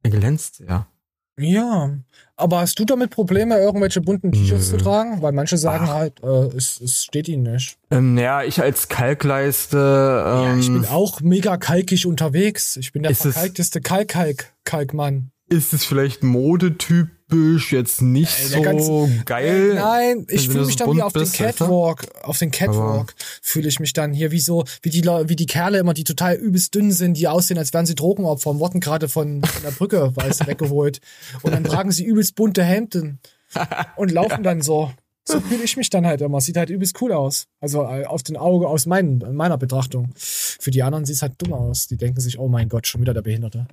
Er 0.03 0.11
glänzt, 0.11 0.61
ja. 0.61 0.91
Ja. 1.38 1.90
Aber 2.36 2.60
hast 2.60 2.78
du 2.78 2.84
damit 2.84 3.10
Probleme, 3.10 3.56
irgendwelche 3.58 4.00
bunten 4.00 4.32
T-Shirts 4.32 4.70
zu 4.70 4.76
tragen? 4.76 5.22
Weil 5.22 5.32
manche 5.32 5.56
sagen 5.56 5.88
halt, 5.88 6.22
äh, 6.22 6.56
es, 6.56 6.80
es 6.80 7.04
steht 7.04 7.28
ihnen 7.28 7.52
nicht. 7.54 7.78
Ähm, 7.90 8.14
naja, 8.14 8.42
ich 8.42 8.60
als 8.60 8.88
Kalkleiste. 8.88 9.76
Ähm, 9.76 10.44
Ja, 10.44 10.56
ich 10.56 10.66
bin 10.66 10.84
auch 10.86 11.20
mega 11.20 11.56
kalkig 11.56 12.06
unterwegs. 12.06 12.76
Ich 12.76 12.92
bin 12.92 13.02
der 13.04 13.14
verkalkteste 13.14 13.80
Kalk-Kalk-Kalkmann. 13.80 15.30
Ist 15.53 15.74
es 15.74 15.84
vielleicht 15.84 16.22
modetypisch 16.22 17.72
jetzt 17.72 18.00
nicht 18.00 18.38
Ey, 18.40 18.46
so 18.46 18.62
ganz- 18.62 19.24
geil? 19.26 19.74
Nein, 19.74 20.26
ich 20.30 20.48
fühle 20.48 20.64
mich 20.64 20.78
so 20.78 20.86
dann 20.86 20.96
wie 20.96 21.03
auf 21.03 21.12
den 21.12 21.20
bist, 21.20 21.38
weißt 21.38 21.61
du? 21.61 21.64
Catwalk. 21.64 22.07
Auf 22.22 22.38
den 22.38 22.50
Catwalk 22.50 23.14
fühle 23.42 23.68
ich 23.68 23.78
mich 23.78 23.92
dann 23.92 24.14
hier 24.14 24.30
wie 24.30 24.40
so, 24.40 24.64
wie 24.80 24.88
die, 24.88 25.05
wie 25.05 25.36
die 25.36 25.44
Kerle 25.44 25.78
immer, 25.78 25.92
die 25.92 26.05
total 26.05 26.36
übelst 26.36 26.74
dünn 26.74 26.90
sind, 26.90 27.18
die 27.18 27.28
aussehen, 27.28 27.59
als 27.59 27.74
wären 27.74 27.84
sie 27.84 27.94
Drogenopfer 27.94 28.48
und 28.48 28.61
wurden 28.61 28.80
gerade 28.80 29.11
von, 29.11 29.44
von 29.44 29.62
der 29.62 29.72
Brücke, 29.72 30.12
weil 30.14 30.30
es 30.30 30.46
weggeholt. 30.46 31.00
Und 31.42 31.53
dann 31.53 31.64
tragen 31.64 31.92
sie 31.92 32.07
übelst 32.07 32.34
bunte 32.34 32.64
Hemden 32.64 33.20
und 33.96 34.11
laufen 34.11 34.42
dann 34.42 34.62
so. 34.62 34.90
So 35.28 35.38
fühle 35.38 35.64
ich 35.64 35.76
mich 35.76 35.90
dann 35.90 36.07
halt 36.07 36.22
immer. 36.22 36.40
Sieht 36.40 36.57
halt 36.57 36.70
übelst 36.70 37.00
cool 37.03 37.12
aus. 37.12 37.46
Also 37.61 37.82
äh, 37.82 38.07
auf 38.07 38.22
den 38.22 38.38
Auge, 38.38 38.68
aus 38.68 38.86
meinen, 38.86 39.36
meiner 39.36 39.59
Betrachtung. 39.59 40.09
Für 40.16 40.70
die 40.70 40.82
anderen 40.82 41.05
sieht 41.05 41.16
es 41.16 41.22
halt 41.22 41.34
dumm 41.36 41.53
aus. 41.53 41.88
Die 41.88 41.98
denken 41.98 42.20
sich, 42.20 42.38
oh 42.38 42.48
mein 42.48 42.70
Gott, 42.70 42.86
schon 42.86 43.03
wieder 43.03 43.12
der 43.12 43.22
Behinderte. 43.22 43.66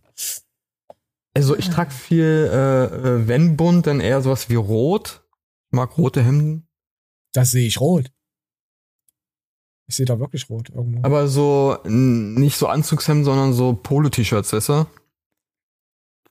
Also 1.40 1.56
ich 1.58 1.70
trage 1.70 1.92
viel, 1.92 2.50
äh, 2.52 2.84
äh, 2.86 3.28
wenn 3.28 3.56
bunt, 3.56 3.88
dann 3.88 4.02
eher 4.02 4.22
sowas 4.22 4.50
wie 4.50 4.56
rot. 4.56 5.24
Ich 5.68 5.76
mag 5.76 5.98
rote 5.98 6.22
Hemden. 6.22 6.68
Das 7.32 7.52
sehe 7.52 7.66
ich 7.66 7.80
rot. 7.80 8.12
Ich 9.88 9.96
sehe 9.96 10.06
da 10.06 10.20
wirklich 10.20 10.50
rot 10.50 10.70
irgendwo. 10.70 11.02
Aber 11.04 11.28
so 11.30 11.78
nicht 11.86 12.58
so 12.58 12.68
Anzugshemden, 12.68 13.24
sondern 13.24 13.54
so 13.54 13.74
Polo-T-Shirts, 13.74 14.52
weißt 14.54 14.70
du? 14.70 14.86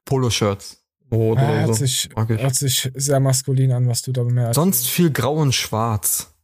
Polo-Shirts. 0.04 0.84
Rot 1.10 1.38
Ah, 1.38 1.42
oder 1.42 1.60
hört, 1.60 1.66
so. 1.68 1.72
sich, 1.86 2.10
hört 2.14 2.54
sich 2.54 2.90
sehr 2.94 3.18
maskulin 3.18 3.72
an, 3.72 3.88
was 3.88 4.02
du 4.02 4.12
da 4.12 4.22
bemerkst. 4.22 4.56
Sonst 4.56 4.88
viel 4.88 5.10
grau 5.10 5.36
und 5.36 5.54
schwarz. 5.54 6.34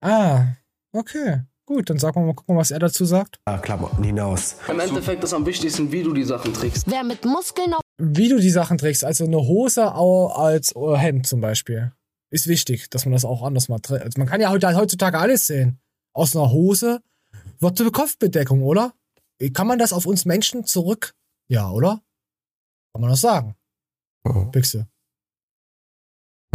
Ah, 0.00 0.46
okay. 0.92 1.42
Gut, 1.72 1.88
dann 1.88 1.98
sagen 1.98 2.20
wir 2.20 2.26
mal, 2.26 2.34
gucken, 2.34 2.56
was 2.58 2.70
er 2.70 2.80
dazu 2.80 3.06
sagt. 3.06 3.38
Klamotten 3.62 4.04
hinaus. 4.04 4.56
Im 4.68 4.78
Endeffekt 4.78 5.24
ist 5.24 5.32
am 5.32 5.46
wichtigsten, 5.46 5.90
wie 5.90 6.02
du 6.02 6.12
die 6.12 6.24
Sachen 6.24 6.52
trägst. 6.52 6.84
Wer 6.86 7.02
mit 7.02 7.24
Muskeln 7.24 7.72
auf 7.72 7.80
Wie 7.98 8.28
du 8.28 8.38
die 8.38 8.50
Sachen 8.50 8.76
trägst, 8.76 9.04
also 9.04 9.24
eine 9.24 9.38
Hose 9.38 9.90
als 9.92 10.76
äh, 10.76 10.96
Hemd 10.96 11.26
zum 11.26 11.40
Beispiel, 11.40 11.92
ist 12.30 12.46
wichtig, 12.46 12.90
dass 12.90 13.06
man 13.06 13.12
das 13.12 13.24
auch 13.24 13.42
anders 13.42 13.70
mal 13.70 13.78
trägt. 13.78 14.04
Also 14.04 14.18
man 14.18 14.28
kann 14.28 14.42
ja 14.42 14.50
heute, 14.50 14.74
heutzutage 14.76 15.18
alles 15.18 15.46
sehen. 15.46 15.80
Aus 16.14 16.36
einer 16.36 16.50
Hose 16.50 17.00
wird 17.58 17.80
eine 17.80 17.90
Kopfbedeckung, 17.90 18.62
oder? 18.62 18.92
Kann 19.54 19.66
man 19.66 19.78
das 19.78 19.94
auf 19.94 20.04
uns 20.04 20.26
Menschen 20.26 20.66
zurück? 20.66 21.14
Ja, 21.48 21.70
oder? 21.70 22.02
Kann 22.92 23.00
man 23.00 23.10
das 23.10 23.22
sagen? 23.22 23.56
Büchse. 24.52 24.88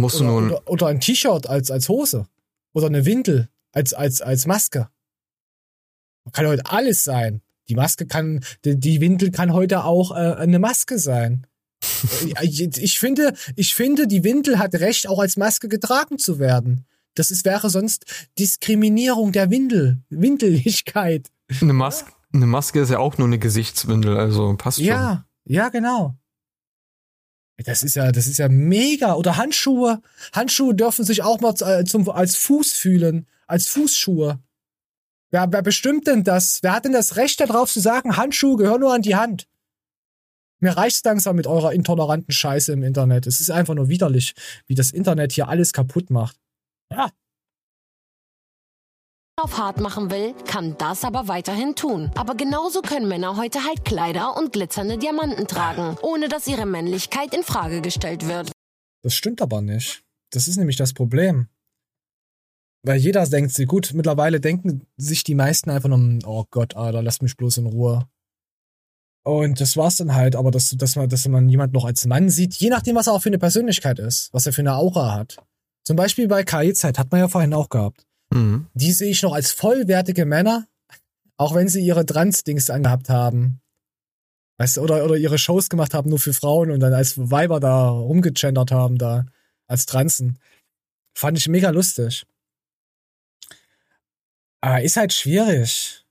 Musst 0.00 0.20
du 0.20 0.24
Oder, 0.24 0.32
nun. 0.32 0.46
oder, 0.52 0.70
oder 0.70 0.86
ein 0.86 1.00
T-Shirt 1.00 1.48
als, 1.48 1.72
als 1.72 1.88
Hose. 1.88 2.28
Oder 2.72 2.86
eine 2.86 3.04
Windel 3.04 3.48
als, 3.72 3.92
als, 3.94 4.22
als 4.22 4.46
Maske. 4.46 4.88
Man 6.28 6.32
kann 6.32 6.46
heute 6.46 6.66
alles 6.66 7.04
sein. 7.04 7.40
Die 7.70 7.74
Maske 7.74 8.06
kann, 8.06 8.44
die, 8.64 9.00
Windel 9.00 9.30
kann 9.30 9.54
heute 9.54 9.84
auch 9.84 10.10
äh, 10.10 10.34
eine 10.34 10.58
Maske 10.58 10.98
sein. 10.98 11.46
Äh, 12.40 12.44
ich, 12.44 12.60
ich 12.60 12.98
finde, 12.98 13.34
ich 13.56 13.74
finde, 13.74 14.06
die 14.06 14.22
Windel 14.24 14.58
hat 14.58 14.74
Recht, 14.74 15.08
auch 15.08 15.18
als 15.20 15.36
Maske 15.36 15.68
getragen 15.68 16.18
zu 16.18 16.38
werden. 16.38 16.84
Das 17.14 17.30
ist, 17.30 17.44
wäre 17.44 17.70
sonst 17.70 18.04
Diskriminierung 18.38 19.32
der 19.32 19.50
Windel, 19.50 19.98
Windeligkeit. 20.08 21.28
Eine 21.60 21.72
Maske, 21.72 22.12
eine 22.32 22.46
Maske 22.46 22.80
ist 22.80 22.90
ja 22.90 22.98
auch 22.98 23.16
nur 23.16 23.26
eine 23.26 23.38
Gesichtswindel, 23.38 24.16
also 24.16 24.54
passt 24.56 24.78
schon. 24.78 24.86
Ja, 24.86 25.24
ja, 25.44 25.70
genau. 25.70 26.14
Das 27.64 27.82
ist 27.82 27.96
ja, 27.96 28.12
das 28.12 28.26
ist 28.26 28.38
ja 28.38 28.48
mega. 28.48 29.14
Oder 29.14 29.36
Handschuhe. 29.36 30.02
Handschuhe 30.32 30.74
dürfen 30.74 31.04
sich 31.04 31.22
auch 31.22 31.40
mal 31.40 31.54
äh, 31.60 31.84
zum, 31.84 32.08
als 32.10 32.36
Fuß 32.36 32.72
fühlen, 32.72 33.26
als 33.46 33.66
Fußschuhe. 33.68 34.40
Wer, 35.30 35.52
wer 35.52 35.62
bestimmt 35.62 36.06
denn 36.06 36.24
das? 36.24 36.60
Wer 36.62 36.72
hat 36.72 36.84
denn 36.84 36.92
das 36.92 37.16
Recht 37.16 37.40
darauf 37.40 37.70
zu 37.70 37.80
sagen, 37.80 38.16
Handschuhe 38.16 38.56
gehören 38.56 38.80
nur 38.80 38.94
an 38.94 39.02
die 39.02 39.16
Hand? 39.16 39.46
Mir 40.60 40.76
reicht's 40.76 41.04
langsam 41.04 41.36
mit 41.36 41.46
eurer 41.46 41.72
intoleranten 41.72 42.32
Scheiße 42.32 42.72
im 42.72 42.82
Internet. 42.82 43.26
Es 43.26 43.40
ist 43.40 43.50
einfach 43.50 43.74
nur 43.74 43.88
widerlich, 43.88 44.34
wie 44.66 44.74
das 44.74 44.90
Internet 44.90 45.32
hier 45.32 45.48
alles 45.48 45.72
kaputt 45.72 46.10
macht. 46.10 46.36
Ja, 46.90 47.10
auf 49.40 49.56
hart 49.56 49.78
machen 49.78 50.10
will, 50.10 50.34
kann 50.46 50.76
das 50.78 51.04
aber 51.04 51.28
weiterhin 51.28 51.76
tun. 51.76 52.10
Aber 52.16 52.34
genauso 52.34 52.82
können 52.82 53.06
Männer 53.06 53.36
heute 53.36 53.64
halt 53.64 53.84
Kleider 53.84 54.36
und 54.36 54.52
glitzernde 54.52 54.98
Diamanten 54.98 55.46
tragen, 55.46 55.96
ohne 56.02 56.28
dass 56.28 56.48
ihre 56.48 56.66
Männlichkeit 56.66 57.32
in 57.34 57.44
Frage 57.44 57.80
gestellt 57.80 58.26
wird. 58.26 58.50
Das 59.04 59.14
stimmt 59.14 59.40
aber 59.40 59.62
nicht. 59.62 60.02
Das 60.32 60.48
ist 60.48 60.56
nämlich 60.56 60.76
das 60.76 60.92
Problem. 60.92 61.46
Weil 62.82 62.98
jeder 62.98 63.26
denkt 63.26 63.52
sich, 63.52 63.66
gut, 63.66 63.92
mittlerweile 63.94 64.40
denken 64.40 64.86
sich 64.96 65.24
die 65.24 65.34
meisten 65.34 65.70
einfach 65.70 65.88
nur, 65.88 66.18
oh 66.24 66.44
Gott, 66.50 66.76
Alter, 66.76 67.02
lass 67.02 67.20
mich 67.20 67.36
bloß 67.36 67.58
in 67.58 67.66
Ruhe. 67.66 68.08
Und 69.24 69.60
das 69.60 69.76
war's 69.76 69.96
dann 69.96 70.14
halt, 70.14 70.36
aber 70.36 70.50
dass, 70.50 70.70
dass, 70.70 70.96
man, 70.96 71.08
dass 71.08 71.26
man 71.28 71.48
jemand 71.48 71.74
noch 71.74 71.84
als 71.84 72.06
Mann 72.06 72.30
sieht, 72.30 72.54
je 72.54 72.70
nachdem, 72.70 72.96
was 72.96 73.08
er 73.08 73.12
auch 73.12 73.22
für 73.22 73.28
eine 73.28 73.38
Persönlichkeit 73.38 73.98
ist, 73.98 74.32
was 74.32 74.46
er 74.46 74.52
für 74.52 74.62
eine 74.62 74.74
Aura 74.74 75.14
hat. 75.14 75.36
Zum 75.84 75.96
Beispiel 75.96 76.28
bei 76.28 76.44
KI-Zeit 76.44 76.98
hat 76.98 77.10
man 77.10 77.20
ja 77.20 77.28
vorhin 77.28 77.52
auch 77.52 77.68
gehabt. 77.68 78.06
Mhm. 78.30 78.66
Die 78.74 78.92
sehe 78.92 79.10
ich 79.10 79.22
noch 79.22 79.32
als 79.32 79.52
vollwertige 79.52 80.24
Männer, 80.24 80.66
auch 81.36 81.54
wenn 81.54 81.68
sie 81.68 81.84
ihre 81.84 82.06
Trans-Dings 82.06 82.70
angehabt 82.70 83.08
haben. 83.08 83.60
Weißt 84.58 84.76
du, 84.76 84.80
oder, 84.80 85.04
oder 85.04 85.16
ihre 85.16 85.38
Shows 85.38 85.68
gemacht 85.68 85.94
haben 85.94 86.10
nur 86.10 86.18
für 86.18 86.32
Frauen 86.32 86.70
und 86.70 86.80
dann 86.80 86.92
als 86.92 87.14
Weiber 87.18 87.60
da 87.60 87.88
rumgegendert 87.88 88.72
haben, 88.72 88.98
da 88.98 89.26
als 89.66 89.86
Transen. 89.86 90.38
Fand 91.14 91.38
ich 91.38 91.48
mega 91.48 91.70
lustig. 91.70 92.26
Aber 94.60 94.82
ist 94.82 94.96
halt 94.96 95.12
schwierig. 95.12 96.04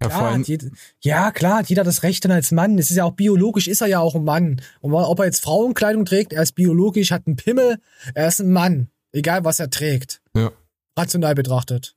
Ja, 0.00 0.08
Ja, 0.08 0.14
vor 0.18 0.26
allem, 0.28 0.40
hat 0.42 0.48
jed- 0.48 0.72
ja, 1.00 1.30
klar, 1.30 1.58
hat 1.58 1.68
jeder 1.68 1.84
das 1.84 2.02
Recht 2.02 2.24
dann 2.24 2.32
als 2.32 2.50
Mann. 2.50 2.78
Es 2.78 2.90
ist 2.90 2.96
ja 2.96 3.04
auch 3.04 3.12
biologisch, 3.12 3.68
ist 3.68 3.80
er 3.82 3.86
ja 3.86 4.00
auch 4.00 4.14
ein 4.14 4.24
Mann. 4.24 4.60
Und 4.80 4.94
ob 4.94 5.18
er 5.20 5.26
jetzt 5.26 5.42
Frauenkleidung 5.42 6.04
trägt, 6.04 6.32
er 6.32 6.42
ist 6.42 6.52
biologisch, 6.52 7.12
hat 7.12 7.26
einen 7.26 7.36
Pimmel, 7.36 7.78
er 8.14 8.28
ist 8.28 8.40
ein 8.40 8.50
Mann. 8.52 8.88
Egal, 9.12 9.44
was 9.44 9.60
er 9.60 9.70
trägt. 9.70 10.20
ja. 10.34 10.50
Rational 10.96 11.34
betrachtet. 11.34 11.96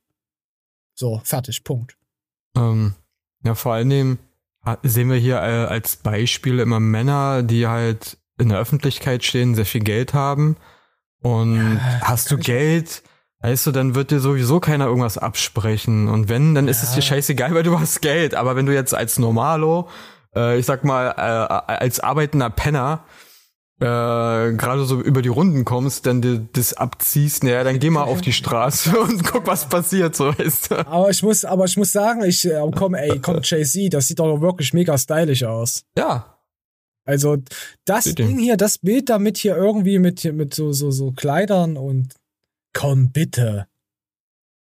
So, 0.94 1.20
fertig, 1.24 1.64
Punkt. 1.64 1.98
Ähm, 2.56 2.94
ja, 3.44 3.54
vor 3.54 3.74
allen 3.74 3.90
Dingen 3.90 4.18
sehen 4.82 5.10
wir 5.10 5.18
hier 5.18 5.36
äh, 5.36 5.66
als 5.66 5.96
Beispiel 5.96 6.58
immer 6.60 6.80
Männer, 6.80 7.42
die 7.42 7.66
halt 7.66 8.16
in 8.38 8.48
der 8.48 8.58
Öffentlichkeit 8.58 9.22
stehen, 9.24 9.54
sehr 9.54 9.66
viel 9.66 9.82
Geld 9.82 10.14
haben. 10.14 10.56
Und 11.20 11.78
hast 12.00 12.30
du 12.30 12.38
Geld, 12.38 13.02
weißt 13.46 13.64
du, 13.68 13.70
dann 13.70 13.94
wird 13.94 14.10
dir 14.10 14.18
sowieso 14.18 14.58
keiner 14.58 14.86
irgendwas 14.86 15.18
absprechen. 15.18 16.08
Und 16.08 16.28
wenn, 16.28 16.56
dann 16.56 16.66
ist 16.66 16.82
es 16.82 16.94
dir 16.94 17.02
scheißegal, 17.02 17.54
weil 17.54 17.62
du 17.62 17.78
hast 17.78 18.02
Geld. 18.02 18.34
Aber 18.34 18.56
wenn 18.56 18.66
du 18.66 18.74
jetzt 18.74 18.92
als 18.92 19.20
Normalo, 19.20 19.88
äh, 20.34 20.58
ich 20.58 20.66
sag 20.66 20.82
mal, 20.82 21.10
äh, 21.16 21.72
als 21.72 22.00
arbeitender 22.00 22.50
Penner, 22.50 23.04
äh, 23.78 23.84
gerade 23.84 24.84
so 24.84 25.00
über 25.00 25.22
die 25.22 25.28
Runden 25.28 25.64
kommst, 25.64 26.06
dann 26.06 26.22
dir 26.22 26.44
das 26.54 26.74
abziehst, 26.74 27.44
naja, 27.44 27.62
dann 27.62 27.78
geh 27.78 27.88
mal 27.88 28.02
auf 28.02 28.20
die 28.20 28.32
Straße 28.32 28.98
und 29.00 29.22
guck, 29.22 29.46
was 29.46 29.68
passiert, 29.68 30.16
so 30.16 30.36
weißt 30.36 30.72
du. 30.72 30.86
Aber 30.88 31.10
ich 31.10 31.22
muss, 31.22 31.44
aber 31.44 31.66
ich 31.66 31.76
muss 31.76 31.92
sagen, 31.92 32.24
ich, 32.24 32.44
äh, 32.46 32.60
komm, 32.74 32.94
ey, 32.94 33.20
komm, 33.20 33.40
Jay-Z, 33.44 33.94
das 33.94 34.08
sieht 34.08 34.18
doch 34.18 34.40
wirklich 34.40 34.72
mega 34.72 34.98
stylisch 34.98 35.44
aus. 35.44 35.84
Ja. 35.96 36.36
Also, 37.04 37.36
das. 37.84 38.12
Ding 38.12 38.38
hier, 38.38 38.56
das 38.56 38.78
Bild 38.78 39.08
damit 39.08 39.36
hier 39.36 39.56
irgendwie 39.56 40.00
mit, 40.00 40.24
mit 40.34 40.52
so, 40.52 40.72
so, 40.72 40.90
so 40.90 41.12
Kleidern 41.12 41.76
und, 41.76 42.12
komm, 42.76 43.10
bitte. 43.12 43.66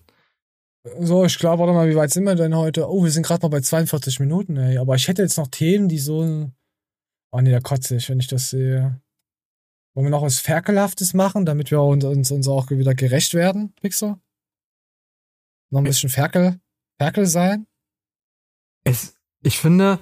So, 0.99 1.25
ich 1.25 1.37
glaube, 1.37 1.61
warte 1.61 1.73
mal, 1.73 1.89
wie 1.89 1.95
weit 1.95 2.11
sind 2.11 2.23
wir 2.23 2.35
denn 2.35 2.55
heute? 2.55 2.89
Oh, 2.89 3.03
wir 3.03 3.11
sind 3.11 3.25
gerade 3.25 3.41
mal 3.43 3.49
bei 3.49 3.61
42 3.61 4.19
Minuten, 4.19 4.57
ey. 4.57 4.77
Aber 4.77 4.95
ich 4.95 5.07
hätte 5.07 5.21
jetzt 5.21 5.37
noch 5.37 5.47
Themen, 5.47 5.89
die 5.89 5.99
so. 5.99 6.51
Oh 7.31 7.41
nee, 7.41 7.51
da 7.51 7.59
kotze 7.59 7.95
ich, 7.95 8.09
wenn 8.09 8.19
ich 8.19 8.27
das 8.27 8.49
sehe. 8.49 8.99
Wollen 9.93 10.05
wir 10.05 10.11
noch 10.11 10.21
was 10.21 10.39
Ferkelhaftes 10.39 11.13
machen, 11.13 11.45
damit 11.45 11.71
wir 11.71 11.81
uns, 11.81 12.03
uns, 12.05 12.31
uns 12.31 12.47
auch 12.47 12.69
wieder 12.69 12.95
gerecht 12.95 13.33
werden, 13.33 13.73
Pixel? 13.81 14.15
Noch 15.71 15.81
ein 15.81 15.83
bisschen 15.83 16.09
Ferkel, 16.09 16.59
Ferkel 16.97 17.25
sein? 17.25 17.67
Es, 18.83 19.15
ich 19.43 19.59
finde, 19.59 19.99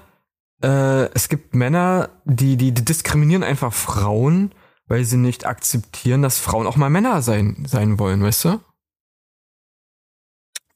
äh, 0.64 1.12
es 1.14 1.30
gibt 1.30 1.56
Männer, 1.56 2.10
die, 2.26 2.58
die, 2.58 2.72
die 2.72 2.86
diskriminieren 2.86 3.44
einfach 3.44 3.74
Frauen, 3.74 4.54
weil 4.88 5.04
sie 5.04 5.18
nicht 5.18 5.46
akzeptieren, 5.46 6.22
dass 6.22 6.40
Frauen 6.40 6.68
auch 6.68 6.78
mal 6.78 6.90
Männer 6.90 7.22
sein, 7.22 7.66
sein 7.68 8.00
wollen, 8.00 8.24
weißt 8.24 8.46
du? 8.46 8.60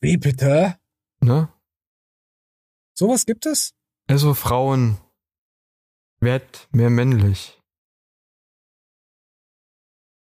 Wie 0.02 0.18
bitte? 0.18 0.78
Ne? 1.22 1.49
Sowas 2.97 3.26
gibt 3.26 3.45
es? 3.45 3.74
Also 4.08 4.34
Frauen, 4.34 4.97
werd 6.20 6.68
mehr 6.72 6.89
männlich. 6.89 7.60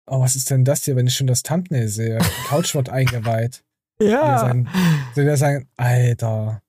Oh, 0.07 0.21
was 0.21 0.35
ist 0.35 0.49
denn 0.49 0.65
das 0.65 0.85
hier, 0.85 0.95
wenn 0.95 1.05
ich 1.05 1.15
schon 1.15 1.27
das 1.27 1.43
Thumbnail 1.43 1.87
sehe? 1.87 2.17
Die 2.17 2.47
Couch 2.47 2.73
wird 2.73 2.89
eingeweiht. 2.89 3.63
Ja. 4.01 4.39
Sagen, 4.39 4.67
wir 5.13 5.37
sagen, 5.37 5.69
Alter. 5.77 6.61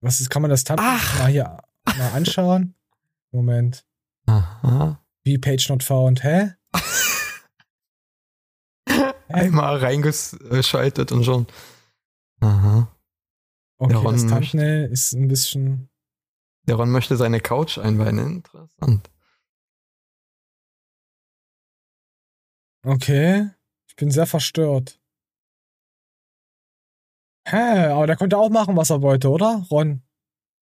Was 0.00 0.20
ist, 0.20 0.30
kann 0.30 0.42
man 0.42 0.50
das 0.50 0.62
Thumbnail 0.62 1.00
mal 1.18 1.30
hier 1.30 1.58
mal 1.84 2.12
anschauen? 2.12 2.74
Moment. 3.32 3.84
Aha. 4.26 5.02
Wie 5.24 5.38
Page 5.38 5.68
not 5.68 5.82
found, 5.82 6.22
hä? 6.22 6.52
Einmal 9.40 9.76
reingeschaltet 9.78 11.12
und 11.12 11.24
schon. 11.24 11.46
Aha. 12.40 12.88
Okay, 13.78 13.92
Der 13.92 13.98
Ron 14.02 14.12
das 14.14 14.24
möchte- 14.24 14.50
Thumbnail 14.50 14.88
ist 14.90 15.12
ein 15.12 15.28
bisschen. 15.28 15.88
Der 16.66 16.76
Ron 16.76 16.90
möchte 16.90 17.16
seine 17.16 17.40
Couch 17.40 17.78
einweihen. 17.78 18.18
Interessant. 18.18 19.10
Okay. 22.84 23.50
Ich 23.88 23.96
bin 23.96 24.10
sehr 24.10 24.26
verstört. 24.26 25.00
Hä, 27.46 27.86
aber 27.86 28.06
der 28.06 28.16
konnte 28.16 28.36
auch 28.38 28.50
machen, 28.50 28.76
was 28.76 28.90
er 28.90 29.02
wollte, 29.02 29.30
oder? 29.30 29.66
Ron. 29.70 30.02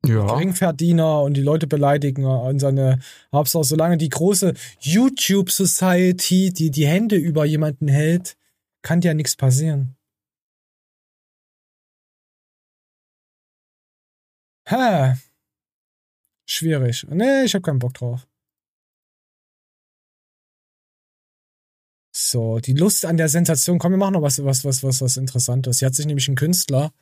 Ja. 0.05 0.25
Geringverdiener 0.27 1.23
und 1.23 1.35
die 1.35 1.43
Leute 1.43 1.67
beleidigen 1.67 2.25
und 2.25 2.61
seine 2.61 3.01
Hauptsache, 3.33 3.65
solange 3.65 3.97
die 3.97 4.09
große 4.09 4.55
YouTube 4.79 5.51
Society, 5.51 6.53
die 6.53 6.71
die 6.71 6.87
Hände 6.87 7.17
über 7.17 7.45
jemanden 7.45 7.89
hält, 7.89 8.37
kann 8.87 9.01
dir 9.01 9.09
ja 9.09 9.15
nichts 9.15 9.35
passieren. 9.35 9.97
Hä? 14.69 15.17
Schwierig. 16.49 17.05
Nee, 17.11 17.43
ich 17.43 17.55
hab 17.57 17.65
keinen 17.65 17.81
Bock 17.81 17.95
drauf. 17.95 18.29
So, 22.15 22.61
die 22.61 22.75
Lust 22.75 23.05
an 23.05 23.17
der 23.17 23.29
Sensation. 23.29 23.81
Komm, 23.81 23.91
wir 23.91 23.99
machen 23.99 24.15
noch 24.15 24.23
was, 24.23 24.45
was, 24.45 24.65
was, 24.65 24.85
was, 24.85 25.01
was 25.01 25.17
Interessantes. 25.17 25.81
Hier 25.81 25.87
hat 25.87 25.97
sich 25.97 26.07
nämlich 26.07 26.29
ein 26.29 26.37
Künstler, 26.37 26.93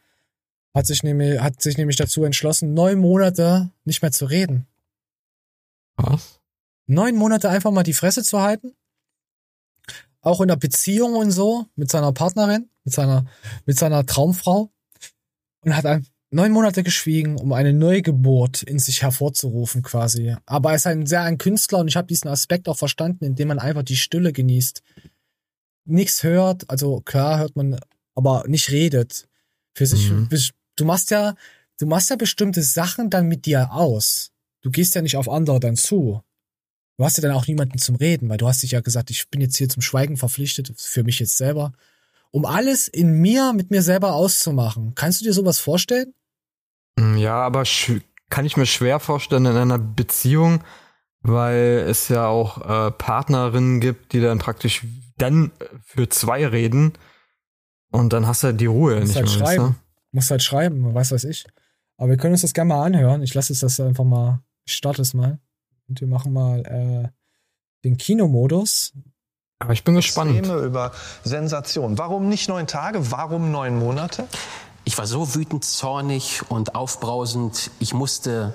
hat 0.73 0.87
sich 0.87 1.03
nämlich, 1.03 1.39
hat 1.39 1.61
sich 1.61 1.77
nämlich 1.77 1.97
dazu 1.97 2.25
entschlossen, 2.25 2.73
neun 2.73 2.99
Monate 2.99 3.71
nicht 3.85 4.01
mehr 4.01 4.11
zu 4.11 4.25
reden. 4.25 4.67
Was? 5.97 6.41
Neun 6.87 7.15
Monate 7.17 7.51
einfach 7.51 7.73
mal 7.73 7.83
die 7.83 7.93
Fresse 7.93 8.23
zu 8.23 8.41
halten. 8.41 8.75
Auch 10.25 10.41
in 10.41 10.49
der 10.49 10.57
Beziehung 10.57 11.15
und 11.15 11.31
so, 11.31 11.67
mit 11.77 11.91
seiner 11.91 12.13
Partnerin, 12.13 12.69
mit 12.85 12.95
seiner, 12.95 13.27
mit 13.67 13.79
seiner 13.79 14.05
Traumfrau. 14.07 14.71
Und 15.61 15.77
hat 15.77 16.03
neun 16.31 16.53
Monate 16.53 16.83
geschwiegen, 16.83 17.39
um 17.39 17.53
eine 17.53 17.73
Neugeburt 17.73 18.63
in 18.63 18.79
sich 18.79 19.03
hervorzurufen, 19.03 19.83
quasi. 19.83 20.35
Aber 20.47 20.71
er 20.71 20.77
ist 20.77 20.87
ein 20.87 21.07
sehr 21.07 21.23
ein 21.23 21.39
Künstler 21.39 21.79
und 21.79 21.89
ich 21.89 21.97
habe 21.97 22.07
diesen 22.09 22.29
Aspekt 22.29 22.69
auch 22.69 22.77
verstanden, 22.77 23.25
indem 23.25 23.49
man 23.49 23.59
einfach 23.59 23.83
die 23.83 23.97
Stille 23.97 24.33
genießt. 24.33 24.83
Nichts 25.87 26.23
hört, 26.23 26.69
also 26.71 27.01
klar 27.01 27.39
hört 27.39 27.57
man, 27.57 27.79
aber 28.15 28.45
nicht 28.49 28.71
redet. 28.71 29.29
Für 29.75 29.87
sich, 29.87 30.11
Mhm. 30.11 30.29
du 30.77 30.85
machst 30.85 31.11
ja, 31.11 31.35
du 31.79 31.87
machst 31.87 32.11
ja 32.11 32.17
bestimmte 32.17 32.63
Sachen 32.63 33.11
dann 33.11 33.27
mit 33.27 33.45
dir 33.47 33.73
aus. 33.73 34.31
Du 34.63 34.71
gehst 34.71 34.95
ja 34.95 35.03
nicht 35.03 35.17
auf 35.17 35.29
andere 35.29 35.61
dann 35.61 35.77
zu. 35.77 36.23
Du 36.97 37.05
hast 37.05 37.17
ja 37.17 37.23
dann 37.23 37.33
auch 37.33 37.47
niemanden 37.47 37.79
zum 37.79 37.97
Reden, 37.97 38.29
weil 38.29 38.37
du 38.37 38.47
hast 38.47 38.63
dich 38.63 38.71
ja 38.73 38.81
gesagt, 38.81 39.11
ich 39.11 39.29
bin 39.29 39.41
jetzt 39.41 39.57
hier 39.57 39.69
zum 39.69 39.83
Schweigen 39.83 40.17
verpflichtet, 40.17 40.73
für 40.77 41.03
mich 41.03 41.19
jetzt 41.19 41.37
selber, 41.37 41.73
um 42.31 42.45
alles 42.45 42.87
in 42.89 43.21
mir, 43.21 43.53
mit 43.53 43.71
mir 43.71 43.83
selber 43.83 44.13
auszumachen. 44.15 44.95
Kannst 44.95 45.21
du 45.21 45.25
dir 45.25 45.33
sowas 45.33 45.59
vorstellen? 45.59 46.15
Mm, 46.99 47.17
Ja, 47.17 47.43
aber 47.43 47.65
kann 48.31 48.45
ich 48.47 48.57
mir 48.57 48.67
schwer 48.67 49.01
vorstellen 49.01 49.47
in 49.47 49.57
einer 49.57 49.79
Beziehung, 49.79 50.63
weil 51.21 51.85
es 51.89 52.09
ja 52.09 52.27
auch 52.27 52.59
äh, 52.89 52.91
Partnerinnen 52.93 53.81
gibt, 53.81 54.13
die 54.13 54.21
dann 54.21 54.39
praktisch 54.39 54.85
dann 55.19 55.53
für 55.85 56.09
zwei 56.09 56.47
reden 56.47 56.93
und 57.91 58.13
dann 58.13 58.27
hast 58.27 58.43
du 58.43 58.53
die 58.53 58.67
Ruhe 58.67 58.97
Musst 59.01 59.07
nicht 59.09 59.17
halt 59.17 59.27
mehr. 59.29 59.41
weißt 59.41 59.55
schreiben. 59.57 59.77
Musst 60.13 60.31
halt 60.31 60.43
schreiben, 60.43 60.95
weiß 60.95 61.13
was 61.13 61.25
ich. 61.25 61.45
Aber 61.97 62.11
wir 62.11 62.17
können 62.17 62.33
uns 62.35 62.43
das 62.43 62.53
gerne 62.55 62.69
mal 62.69 62.85
anhören. 62.85 63.23
Ich 63.23 63.35
lasse 63.35 63.53
es 63.53 63.61
das 63.61 63.79
einfach 63.81 64.05
mal, 64.05 64.41
ich 64.65 64.75
starte 64.75 65.03
es 65.03 65.15
mal. 65.15 65.39
Und 65.89 66.01
wir 66.01 66.09
machen 66.09 66.33
mal 66.33 66.61
äh, 66.67 67.09
den 67.85 67.97
Kinomodus. 67.97 68.93
Aber 69.59 69.73
ich 69.73 69.85
bin 69.85 69.95
gespannt. 69.95 70.37
Extreme 70.37 70.61
über 70.63 70.93
Sensation. 71.23 71.99
Warum 71.99 72.29
nicht 72.29 72.49
neun 72.49 72.67
Tage? 72.67 73.11
Warum 73.11 73.51
neun 73.51 73.79
Monate? 73.79 74.27
Ich 74.85 74.99
war 74.99 75.07
so 75.07 75.35
wütend, 75.35 75.65
zornig 75.65 76.43
und 76.51 76.75
aufbrausend. 76.75 77.71
Ich 77.81 77.95
musste 77.95 78.53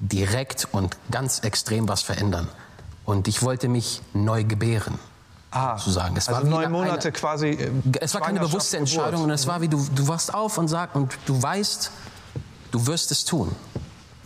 direkt 0.00 0.68
und 0.72 0.96
ganz 1.10 1.40
extrem 1.40 1.88
was 1.88 2.02
verändern. 2.02 2.48
Und 3.04 3.26
ich 3.28 3.42
wollte 3.42 3.68
mich 3.68 4.02
neu 4.12 4.44
gebären. 4.44 4.98
Ah, 5.50 5.78
sozusagen. 5.78 6.14
Es 6.16 6.28
also 6.28 6.46
neun 6.46 6.64
eine- 6.64 6.68
Monate 6.68 7.10
quasi. 7.10 7.48
äh, 7.48 7.70
Es 8.00 8.12
war 8.12 8.20
keine 8.20 8.40
bewusste. 8.40 8.76
Entscheidung 8.76 9.22
und 9.24 9.30
es 9.30 9.46
war 9.46 9.62
wie 9.62 9.68
du, 9.68 9.82
du 9.94 10.06
wachst 10.08 10.34
auf 10.34 10.58
und 10.58 10.68
sagst 10.68 10.94
und 10.94 11.16
du 11.24 11.42
weißt, 11.42 11.90
du 12.70 12.86
wirst 12.86 13.10
es 13.12 13.24
tun. 13.24 13.54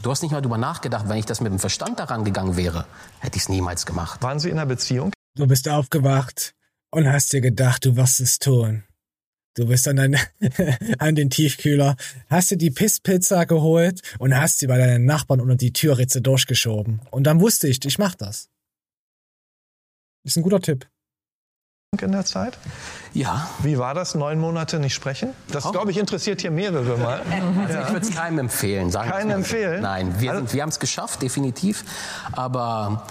Du 0.02 0.10
hast 0.10 0.22
nicht 0.22 0.32
mal 0.32 0.40
drüber 0.40 0.58
nachgedacht, 0.58 1.08
wenn 1.08 1.18
ich 1.18 1.26
das 1.26 1.40
mit 1.40 1.52
dem 1.52 1.60
Verstand 1.60 2.00
daran 2.00 2.24
gegangen 2.24 2.56
wäre, 2.56 2.86
hätte 3.20 3.36
ich 3.36 3.42
es 3.42 3.48
niemals 3.48 3.86
gemacht. 3.86 4.20
Waren 4.20 4.40
Sie 4.40 4.50
in 4.50 4.58
einer 4.58 4.66
Beziehung? 4.66 5.12
Du 5.36 5.46
bist 5.46 5.68
aufgewacht 5.68 6.54
und 6.90 7.06
hast 7.06 7.32
dir 7.32 7.40
gedacht, 7.40 7.84
du 7.84 7.94
wirst 7.94 8.18
es 8.18 8.40
tun. 8.40 8.82
Du 9.54 9.66
bist 9.66 9.86
an, 9.86 9.96
dein, 9.96 10.16
an 10.98 11.14
den 11.14 11.30
Tiefkühler, 11.30 11.96
hast 12.28 12.50
dir 12.50 12.56
die 12.56 12.70
Pisspizza 12.70 13.44
geholt 13.44 14.00
und 14.18 14.36
hast 14.36 14.58
sie 14.58 14.66
bei 14.66 14.76
deinen 14.76 15.04
Nachbarn 15.04 15.40
unter 15.40 15.54
die 15.54 15.72
Türritze 15.72 16.20
durchgeschoben. 16.20 17.00
Und 17.12 17.24
dann 17.24 17.40
wusste 17.40 17.68
ich, 17.68 17.84
ich 17.84 17.98
mach 17.98 18.16
das. 18.16 18.48
Ist 20.24 20.36
ein 20.36 20.42
guter 20.42 20.60
Tipp. 20.60 20.88
In 22.00 22.12
der 22.12 22.24
Zeit? 22.24 22.56
Ja. 23.12 23.50
Wie 23.58 23.76
war 23.76 23.92
das, 23.92 24.14
neun 24.14 24.40
Monate 24.40 24.78
nicht 24.78 24.94
sprechen? 24.94 25.34
Das, 25.48 25.70
glaube 25.70 25.90
ich, 25.90 25.98
interessiert 25.98 26.40
hier 26.40 26.50
mehrere 26.50 26.96
mal. 26.96 27.20
Also 27.68 27.78
ich 27.80 27.88
würde 27.92 28.06
es 28.06 28.14
keinem 28.14 28.38
empfehlen. 28.38 28.90
Sagen 28.90 29.10
Keinem 29.10 29.30
empfehlen? 29.32 29.82
Nein, 29.82 30.14
wir, 30.18 30.32
Also- 30.32 30.54
wir 30.54 30.62
haben 30.62 30.70
es 30.70 30.80
geschafft, 30.80 31.20
definitiv. 31.20 31.84
Aber 32.32 33.02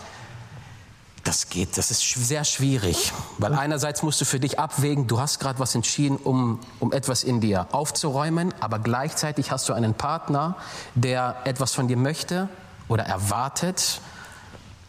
das 1.23 1.49
geht, 1.49 1.77
das 1.77 1.91
ist 1.91 2.01
sehr 2.01 2.43
schwierig. 2.43 3.13
Weil 3.37 3.53
einerseits 3.53 4.01
musst 4.01 4.19
du 4.19 4.25
für 4.25 4.39
dich 4.39 4.57
abwägen, 4.57 5.05
du 5.05 5.19
hast 5.19 5.37
gerade 5.39 5.59
was 5.59 5.75
entschieden, 5.75 6.17
um, 6.17 6.59
um 6.79 6.91
etwas 6.91 7.23
in 7.23 7.39
dir 7.39 7.67
aufzuräumen, 7.73 8.51
aber 8.61 8.79
gleichzeitig 8.79 9.51
hast 9.51 9.69
du 9.69 9.73
einen 9.73 9.93
Partner, 9.93 10.55
der 10.95 11.35
etwas 11.43 11.71
von 11.73 11.87
dir 11.87 11.97
möchte 11.97 12.49
oder 12.87 13.03
erwartet, 13.03 14.01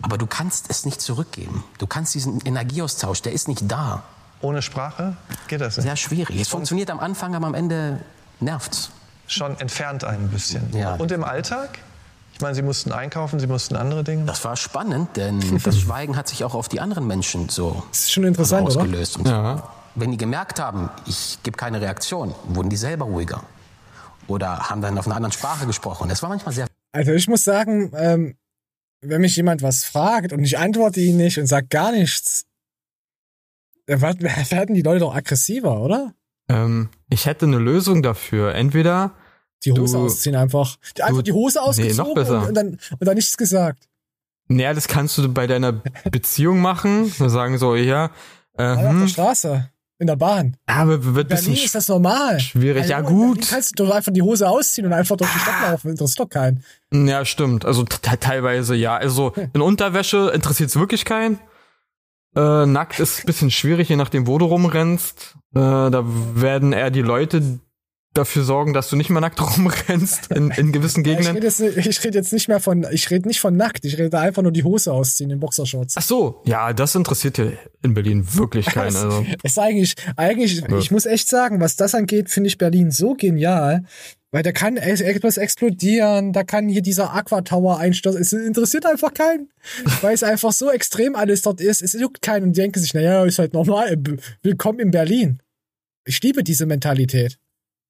aber 0.02 0.18
du 0.18 0.26
kannst 0.26 0.66
es 0.70 0.84
nicht 0.84 1.00
zurückgeben. 1.00 1.64
Du 1.78 1.86
kannst 1.86 2.14
diesen 2.14 2.40
Energieaustausch, 2.44 3.22
der 3.22 3.32
ist 3.32 3.48
nicht 3.48 3.70
da. 3.70 4.02
Ohne 4.40 4.60
Sprache 4.62 5.16
geht 5.48 5.60
das 5.60 5.76
nicht. 5.76 5.86
Sehr 5.86 5.96
schwierig. 5.96 6.40
Es 6.40 6.48
funktioniert 6.48 6.90
am 6.90 7.00
Anfang, 7.00 7.34
aber 7.34 7.46
am 7.46 7.54
Ende 7.54 8.00
nervt's. 8.40 8.90
Schon 9.28 9.58
entfernt 9.60 10.02
ein 10.04 10.28
bisschen. 10.28 10.76
Ja. 10.76 10.94
Und 10.96 11.12
im 11.12 11.22
Alltag? 11.24 11.78
Ich 12.34 12.40
meine, 12.40 12.54
Sie 12.54 12.62
mussten 12.62 12.90
einkaufen, 12.92 13.38
Sie 13.38 13.46
mussten 13.46 13.76
andere 13.76 14.02
Dinge. 14.02 14.24
Das 14.24 14.44
war 14.44 14.56
spannend, 14.56 15.16
denn 15.16 15.60
das 15.64 15.78
Schweigen 15.78 16.16
hat 16.16 16.28
sich 16.28 16.42
auch 16.44 16.54
auf 16.54 16.68
die 16.68 16.80
anderen 16.80 17.06
Menschen 17.06 17.48
so 17.48 17.82
Das 17.90 18.00
ist 18.00 18.12
schon 18.12 18.24
interessant, 18.24 18.62
oder? 18.68 18.78
ausgelöst. 18.80 19.16
Und 19.18 19.28
Ja. 19.28 19.62
wenn 19.94 20.10
die 20.10 20.16
gemerkt 20.16 20.58
haben, 20.58 20.90
ich 21.06 21.38
gebe 21.44 21.56
keine 21.56 21.80
Reaktion, 21.80 22.34
wurden 22.48 22.68
die 22.70 22.76
selber 22.76 23.04
ruhiger. 23.04 23.42
Oder 24.26 24.70
haben 24.70 24.80
dann 24.82 24.98
auf 24.98 25.06
einer 25.06 25.16
anderen 25.16 25.32
Sprache 25.32 25.66
gesprochen. 25.66 26.08
Das 26.08 26.22
war 26.22 26.28
manchmal 26.30 26.54
sehr 26.54 26.66
Also 26.92 27.12
ich 27.12 27.28
muss 27.28 27.44
sagen, 27.44 27.92
ähm, 27.94 28.34
wenn 29.02 29.20
mich 29.20 29.36
jemand 29.36 29.62
was 29.62 29.84
fragt 29.84 30.32
und 30.32 30.42
ich 30.44 30.58
antworte 30.58 31.00
ihn 31.00 31.16
nicht 31.16 31.38
und 31.38 31.46
sag 31.46 31.68
gar 31.70 31.92
nichts, 31.92 32.44
dann 33.86 34.00
werd- 34.00 34.22
werden 34.50 34.74
die 34.74 34.82
Leute 34.82 35.00
doch 35.00 35.14
aggressiver, 35.14 35.80
oder? 35.80 36.14
Ähm, 36.48 36.88
ich 37.10 37.26
hätte 37.26 37.46
eine 37.46 37.58
Lösung 37.58 38.02
dafür. 38.02 38.54
Entweder 38.54 39.12
Die 39.64 39.72
Hose 39.72 39.96
du, 39.98 40.04
ausziehen 40.04 40.36
einfach. 40.36 40.76
Die- 40.96 41.02
Einfach 41.02 41.16
du- 41.18 41.22
die 41.22 41.32
Hose 41.32 41.58
Nee, 41.58 41.64
ausgezogen 41.64 42.14
besser. 42.14 42.40
Und, 42.42 42.48
und, 42.48 42.54
dann, 42.54 42.78
und 42.98 43.06
dann 43.06 43.14
nichts 43.16 43.36
gesagt. 43.36 43.88
Naja, 44.48 44.74
das 44.74 44.88
kannst 44.88 45.16
du 45.18 45.28
bei 45.32 45.46
deiner 45.46 45.72
Beziehung 46.10 46.60
machen. 46.60 47.12
Wir 47.18 47.30
sagen 47.30 47.58
so, 47.58 47.74
ja, 47.76 48.10
äh, 48.58 48.62
Ja, 48.62 48.72
auf 48.74 48.80
der 48.80 48.90
hm, 48.90 49.08
Straße, 49.08 49.70
in 50.02 50.06
der 50.08 50.16
Bahn. 50.16 50.56
aber 50.66 51.02
wird 51.14 51.28
Berlin 51.28 51.54
ist 51.64 51.74
das 51.74 51.88
normal. 51.88 52.38
schwierig. 52.40 52.86
Ja, 52.88 52.98
Also, 52.98 53.08
Berlin 53.08 53.26
gut. 53.34 53.48
kannst 53.48 53.78
du 53.78 53.84
doch 53.84 53.94
einfach 53.94 54.12
die 54.12 54.20
Hose 54.22 54.48
ausziehen 54.48 54.86
und 54.86 54.92
einfach 54.92 55.16
durch 55.16 55.30
die 55.32 55.38
Stadt 55.38 55.70
laufen. 55.70 55.90
Interessiert 55.90 56.20
doch 56.20 56.28
keinen. 56.28 56.62
Ja, 56.92 57.24
stimmt. 57.24 57.64
Also 57.64 57.84
te- 57.84 58.18
teilweise 58.20 58.74
ja. 58.74 58.96
Also 58.96 59.32
in 59.54 59.60
Unterwäsche 59.62 60.30
interessiert 60.34 60.68
es 60.68 60.76
wirklich 60.76 61.04
keinen. 61.06 61.38
Äh, 62.34 62.66
nackt 62.66 62.98
ist 63.00 63.20
ein 63.20 63.26
bisschen 63.26 63.50
schwierig, 63.50 63.88
je 63.88 63.96
nachdem, 63.96 64.26
wo 64.26 64.38
du 64.38 64.46
rumrennst. 64.46 65.36
Äh, 65.54 65.58
da 65.60 66.02
werden 66.04 66.72
eher 66.72 66.90
die 66.90 67.02
Leute 67.02 67.60
dafür 68.14 68.44
sorgen, 68.44 68.72
dass 68.72 68.88
du 68.90 68.96
nicht 68.96 69.10
mehr 69.10 69.20
nackt 69.20 69.40
rumrennst 69.58 70.30
in, 70.32 70.50
in 70.50 70.72
gewissen 70.72 71.04
Ja, 71.04 71.12
ich 71.12 71.18
Gegenden. 71.18 71.34
rede 71.36 71.46
jetzt, 71.46 71.60
ich 71.86 72.04
rede 72.04 72.18
jetzt 72.18 72.32
nicht 72.32 72.48
mehr 72.48 72.60
von, 72.60 72.86
ich 72.92 73.10
rede 73.10 73.26
nicht 73.28 73.40
von 73.40 73.56
nackt, 73.56 73.84
ich 73.84 73.98
rede 73.98 74.18
einfach 74.18 74.42
nur 74.42 74.52
die 74.52 74.64
Hose 74.64 74.92
ausziehen 74.92 75.30
in 75.30 75.40
Boxershorts. 75.40 75.94
Ach 75.96 76.02
so, 76.02 76.42
ja, 76.44 76.72
das 76.72 76.94
interessiert 76.94 77.36
hier 77.36 77.56
in 77.82 77.94
Berlin 77.94 78.24
wirklich 78.34 78.66
keinen. 78.74 78.88
Es 78.88 78.96
Also. 78.96 79.26
ist 79.42 79.58
eigentlich, 79.58 79.94
eigentlich, 80.16 80.60
Ja. 80.60 80.78
ich 80.78 80.90
muss 80.90 81.06
echt 81.06 81.28
sagen, 81.28 81.60
was 81.60 81.76
das 81.76 81.94
angeht, 81.94 82.30
finde 82.30 82.48
ich 82.48 82.58
Berlin 82.58 82.90
so 82.90 83.14
genial. 83.14 83.84
Weil 84.34 84.42
da 84.42 84.52
kann 84.52 84.78
etwas 84.78 85.36
explodieren, 85.36 86.32
da 86.32 86.42
kann 86.42 86.66
hier 86.66 86.80
dieser 86.80 87.12
Aquatower 87.12 87.78
einstürzen. 87.78 88.22
Es 88.22 88.32
interessiert 88.32 88.86
einfach 88.86 89.12
keinen. 89.12 89.50
weil 90.00 90.14
es 90.14 90.22
einfach 90.22 90.52
so 90.52 90.70
extrem 90.70 91.16
alles 91.16 91.42
dort 91.42 91.60
ist. 91.60 91.82
Es 91.82 91.92
juckt 91.92 92.22
keinen 92.22 92.44
und 92.44 92.56
denken 92.56 92.80
sich, 92.80 92.94
naja, 92.94 93.24
ist 93.26 93.38
halt 93.38 93.52
normal. 93.52 93.94
Willkommen 94.42 94.78
in 94.80 94.90
Berlin. 94.90 95.40
Ich 96.06 96.22
liebe 96.22 96.42
diese 96.42 96.64
Mentalität. 96.64 97.38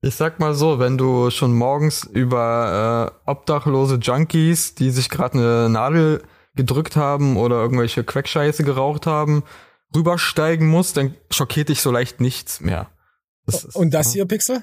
Ich 0.05 0.17
sag 0.17 0.41
mal 0.41 0.53
so, 0.53 0.81
wenn 0.81 0.99
du 0.99 1.31
schon 1.31 1.55
morgens 1.55 2.03
über 2.03 3.15
äh, 3.25 3.31
obdachlose 3.31 4.01
Junkies, 4.03 4.75
die 4.75 4.91
sich 4.91 5.09
gerade 5.09 5.39
eine 5.39 5.69
Nadel 5.69 6.25
gedrückt 6.57 6.97
haben 6.97 7.37
oder 7.37 7.63
irgendwelche 7.63 8.03
Queckscheiße 8.03 8.65
geraucht 8.65 9.07
haben, 9.07 9.45
rübersteigen 9.95 10.67
musst, 10.67 10.97
dann 10.97 11.15
schockiert 11.31 11.69
dich 11.69 11.81
so 11.81 11.93
leicht 11.93 12.21
nichts 12.21 12.61
mehr. 12.61 12.91
Das 13.47 13.63
ist, 13.63 13.77
Und 13.77 13.95
das 13.95 14.13
hier, 14.13 14.27
Pixel? 14.27 14.61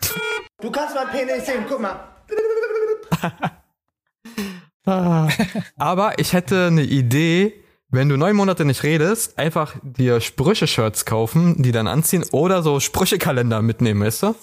Du 0.62 0.72
kannst 0.72 0.94
mein 0.96 1.08
Penis 1.08 1.46
sehen, 1.46 1.64
guck 1.70 1.80
mal. 1.80 2.00
Ah. 4.86 5.30
Aber 5.78 6.20
ich 6.20 6.34
hätte 6.34 6.68
eine 6.68 6.84
Idee, 6.84 7.54
wenn 7.90 8.10
du 8.10 8.18
neun 8.18 8.36
Monate 8.36 8.66
nicht 8.66 8.84
redest, 8.84 9.40
einfach 9.40 9.76
dir 9.84 10.20
Sprüche-Shirts 10.20 11.06
kaufen, 11.06 11.62
die 11.64 11.72
dann 11.72 11.88
anziehen 11.88 12.26
oder 12.32 12.62
so 12.62 12.82
Sprüchekalender 12.82 13.62
mitnehmen, 13.62 14.02
weißt 14.02 14.24
du? 14.24 14.36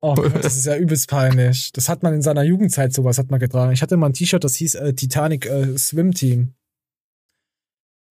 Oh 0.00 0.14
Gott, 0.14 0.44
das 0.44 0.56
ist 0.56 0.66
ja 0.66 0.76
übelst 0.78 1.08
peinlich. 1.08 1.72
Das 1.72 1.88
hat 1.88 2.02
man 2.02 2.14
in 2.14 2.22
seiner 2.22 2.42
Jugendzeit 2.42 2.92
sowas 2.92 3.18
hat 3.18 3.30
man 3.30 3.40
getragen. 3.40 3.72
Ich 3.72 3.82
hatte 3.82 3.96
mal 3.96 4.06
ein 4.06 4.12
T-Shirt, 4.12 4.42
das 4.44 4.54
hieß 4.56 4.76
äh, 4.76 4.94
Titanic 4.94 5.46
äh, 5.46 5.76
Swim 5.76 6.12
Team. 6.14 6.54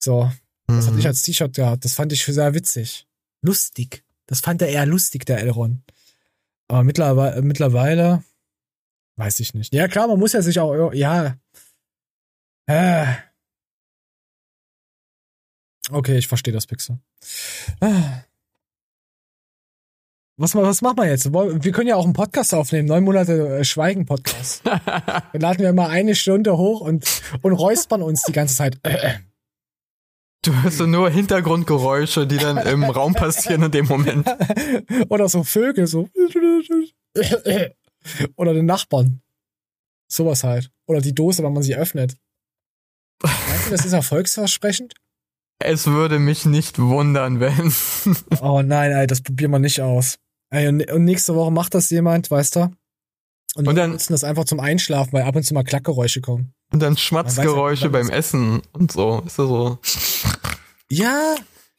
So, 0.04 0.32
das 0.68 0.86
hatte 0.86 0.94
Mhm. 0.94 1.00
ich 1.00 1.08
als 1.08 1.22
T-Shirt 1.22 1.56
gehabt. 1.56 1.86
Das 1.86 1.94
fand 1.94 2.12
ich 2.12 2.24
sehr 2.26 2.54
witzig. 2.54 3.08
Lustig. 3.42 4.04
Das 4.26 4.42
fand 4.42 4.62
er 4.62 4.68
eher 4.70 4.86
lustig, 4.86 5.26
der 5.26 5.40
Elron. 5.40 5.84
Aber 6.68 6.84
mittlerweile, 6.84 7.38
äh, 7.38 7.42
mittlerweile 7.42 8.24
weiß 9.16 9.40
ich 9.40 9.54
nicht. 9.54 9.74
Ja 9.74 9.88
klar, 9.88 10.08
man 10.08 10.20
muss 10.20 10.34
ja 10.34 10.42
sich 10.42 10.60
auch, 10.60 10.92
ja. 10.94 11.38
Äh. 12.68 13.06
Okay, 15.90 16.18
ich 16.18 16.28
verstehe 16.28 16.54
das, 16.54 16.68
Pixel. 16.68 17.00
Ah. 17.80 18.24
Was, 20.40 20.54
was 20.54 20.84
machen 20.84 20.98
wir 20.98 21.10
jetzt? 21.10 21.34
Wir 21.34 21.72
können 21.72 21.90
ja 21.90 21.96
auch 21.96 22.04
einen 22.04 22.14
Podcast 22.14 22.54
aufnehmen, 22.54 22.88
neun 22.88 23.04
Monate 23.04 23.58
äh, 23.58 23.64
Schweigen-Podcast. 23.64 24.62
Dann 25.34 25.42
laden 25.42 25.64
wir 25.64 25.74
mal 25.74 25.90
eine 25.90 26.14
Stunde 26.14 26.58
hoch 26.58 26.82
und, 26.82 27.24
und 27.42 27.54
räuspern 27.54 28.04
uns 28.04 28.22
die 28.22 28.34
ganze 28.34 28.56
Zeit. 28.56 28.78
Du 30.44 30.62
hörst 30.62 30.80
nur 30.80 31.10
Hintergrundgeräusche, 31.10 32.28
die 32.28 32.38
dann 32.38 32.58
im 32.58 32.84
Raum 32.84 33.16
passieren 33.16 33.64
in 33.64 33.72
dem 33.72 33.88
Moment. 33.88 34.28
Oder 35.10 35.28
so 35.28 35.44
Vögel, 35.44 35.88
so. 35.88 36.08
Oder 38.36 38.54
den 38.54 38.66
Nachbarn. 38.68 39.22
Sowas 40.08 40.44
halt. 40.44 40.72
Oder 40.86 41.02
die 41.02 41.16
Dose, 41.16 41.44
wenn 41.44 41.52
man 41.52 41.64
sie 41.64 41.76
öffnet. 41.76 42.16
Meinst 43.24 43.68
du, 43.68 43.72
das 43.72 43.86
ist 43.86 43.94
erfolgsversprechend? 43.94 44.94
Es 45.60 45.88
würde 45.88 46.20
mich 46.20 46.46
nicht 46.46 46.78
wundern, 46.78 47.40
wenn. 47.40 47.74
Oh 48.42 48.62
nein, 48.62 48.92
ey, 48.92 49.08
das 49.08 49.22
probieren 49.22 49.52
wir 49.52 49.60
nicht 49.60 49.82
aus. 49.82 50.20
Ey, 50.50 50.68
und, 50.68 50.78
nächste 51.04 51.36
Woche 51.36 51.52
macht 51.52 51.74
das 51.74 51.90
jemand, 51.90 52.32
weißt 52.32 52.56
du? 52.56 52.72
Und, 53.56 53.68
Und 53.68 53.76
dann 53.76 53.92
nutzen 53.92 54.14
das 54.14 54.24
einfach 54.24 54.46
zum 54.46 54.60
Einschlafen, 54.60 55.14
weil 55.14 55.24
ab 55.24 55.36
und 55.36 55.44
zu 55.44 55.54
mal 55.54 55.64
Klackgeräusche 55.64 56.22
kommen. 56.22 56.54
Und 56.72 56.82
dann 56.82 56.98
Schmatzgeräusche 56.98 57.86
ja, 57.86 57.90
beim 57.90 58.10
Essen 58.10 58.62
und 58.74 58.92
so. 58.92 59.24
Ist 59.26 59.40
das 59.40 59.48
so? 59.48 59.80
Ja, 60.90 61.36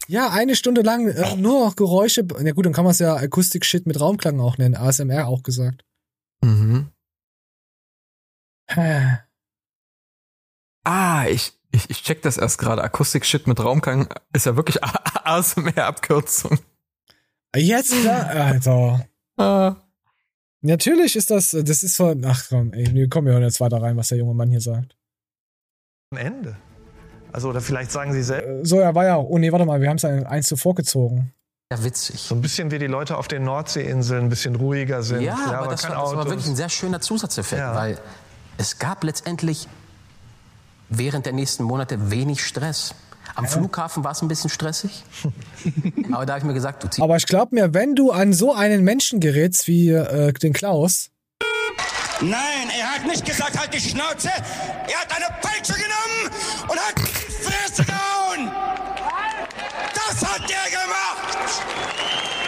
ja, 0.06 0.30
eine 0.30 0.56
Stunde 0.56 0.80
lang 0.82 1.08
äh, 1.08 1.36
nur 1.36 1.66
noch 1.66 1.76
Geräusche. 1.76 2.26
Ja 2.42 2.52
gut, 2.52 2.66
dann 2.66 2.72
kann 2.72 2.84
man 2.84 2.92
es 2.92 2.98
ja 2.98 3.14
Akustik-Shit 3.14 3.86
mit 3.86 4.00
Raumklang 4.00 4.40
auch 4.40 4.58
nennen. 4.58 4.74
ASMR 4.74 5.28
auch 5.28 5.42
gesagt. 5.42 5.84
Mhm. 6.42 6.88
Ah, 10.84 11.26
ich, 11.28 11.52
Ich, 11.70 11.90
ich 11.90 12.02
check 12.02 12.22
das 12.22 12.38
erst 12.38 12.58
gerade. 12.58 12.82
Akustik-Shit 12.82 13.46
mit 13.46 13.60
Raumklang 13.60 14.08
ist 14.32 14.46
ja 14.46 14.56
wirklich 14.56 14.82
ASMR-Abkürzung. 14.82 16.58
Jetzt, 17.56 17.92
klar, 17.92 18.28
Alter. 18.28 19.06
Ah. 19.40 19.76
Natürlich 20.62 21.14
ist 21.14 21.30
das, 21.30 21.50
das 21.52 21.84
ist 21.84 21.94
so, 21.94 22.12
ach 22.24 22.44
komm, 22.48 22.72
ey, 22.72 22.92
wir 22.92 23.08
kommen 23.08 23.28
ja 23.28 23.38
jetzt 23.38 23.60
weiter 23.60 23.80
rein, 23.80 23.96
was 23.96 24.08
der 24.08 24.18
junge 24.18 24.34
Mann 24.34 24.50
hier 24.50 24.60
sagt. 24.60 24.96
Am 26.10 26.18
Ende. 26.18 26.56
Also, 27.32 27.50
oder 27.50 27.60
vielleicht 27.60 27.92
sagen 27.92 28.12
Sie 28.12 28.24
selbst. 28.24 28.68
So, 28.68 28.80
er 28.80 28.92
war 28.96 29.04
ja, 29.04 29.16
oh 29.16 29.38
nee, 29.38 29.52
warte 29.52 29.64
mal, 29.64 29.80
wir 29.80 29.88
haben 29.88 29.96
es 29.96 30.04
eins 30.04 30.48
zuvor 30.48 30.74
gezogen. 30.74 31.32
Ja, 31.70 31.84
witzig. 31.84 32.18
So 32.20 32.34
ein 32.34 32.40
bisschen 32.40 32.72
wie 32.72 32.80
die 32.80 32.88
Leute 32.88 33.16
auf 33.16 33.28
den 33.28 33.44
Nordseeinseln 33.44 34.24
ein 34.24 34.28
bisschen 34.28 34.56
ruhiger 34.56 35.04
sind. 35.04 35.20
Ja, 35.20 35.36
aber, 35.36 35.68
das, 35.70 35.82
kein 35.82 35.92
war, 35.92 36.02
das 36.02 36.16
war 36.16 36.24
wirklich 36.26 36.48
ein 36.48 36.56
sehr 36.56 36.68
schöner 36.70 37.00
Zusatzeffekt, 37.00 37.60
Ja. 37.60 37.76
weil 37.76 37.96
es 38.56 38.80
gab 38.80 39.04
letztendlich 39.04 39.68
während 40.88 41.26
der 41.26 41.32
nächsten 41.32 41.62
Monate 41.62 42.10
wenig 42.10 42.44
Stress. 42.44 42.92
Am 43.34 43.46
Flughafen 43.46 44.04
war 44.04 44.12
es 44.12 44.22
ein 44.22 44.28
bisschen 44.28 44.50
stressig, 44.50 45.04
aber 46.12 46.26
da 46.26 46.34
habe 46.34 46.40
ich 46.40 46.44
mir 46.44 46.54
gesagt, 46.54 46.82
du 46.82 46.88
ziehst 46.88 47.02
Aber 47.02 47.16
ich 47.16 47.26
glaub 47.26 47.52
mir, 47.52 47.72
wenn 47.74 47.94
du 47.94 48.10
an 48.10 48.32
so 48.32 48.52
einen 48.52 48.82
Menschen 48.82 49.20
gerätst 49.20 49.68
wie 49.68 49.90
äh, 49.90 50.32
den 50.32 50.52
Klaus, 50.52 51.10
Nein, 52.20 52.68
er 52.76 52.94
hat 52.94 53.06
nicht 53.06 53.24
gesagt, 53.24 53.56
halt 53.56 53.72
die 53.72 53.78
Schnauze. 53.78 54.28
Er 54.28 55.00
hat 55.00 55.16
eine 55.16 55.26
Peitsche 55.40 55.74
genommen 55.74 56.34
und 56.68 56.76
hat 56.76 56.98
die 56.98 57.02
Fresse 57.02 57.84
gehauen. 57.84 58.50
Das 59.94 60.24
hat 60.28 60.42
er 60.50 60.70
gemacht. 60.70 61.62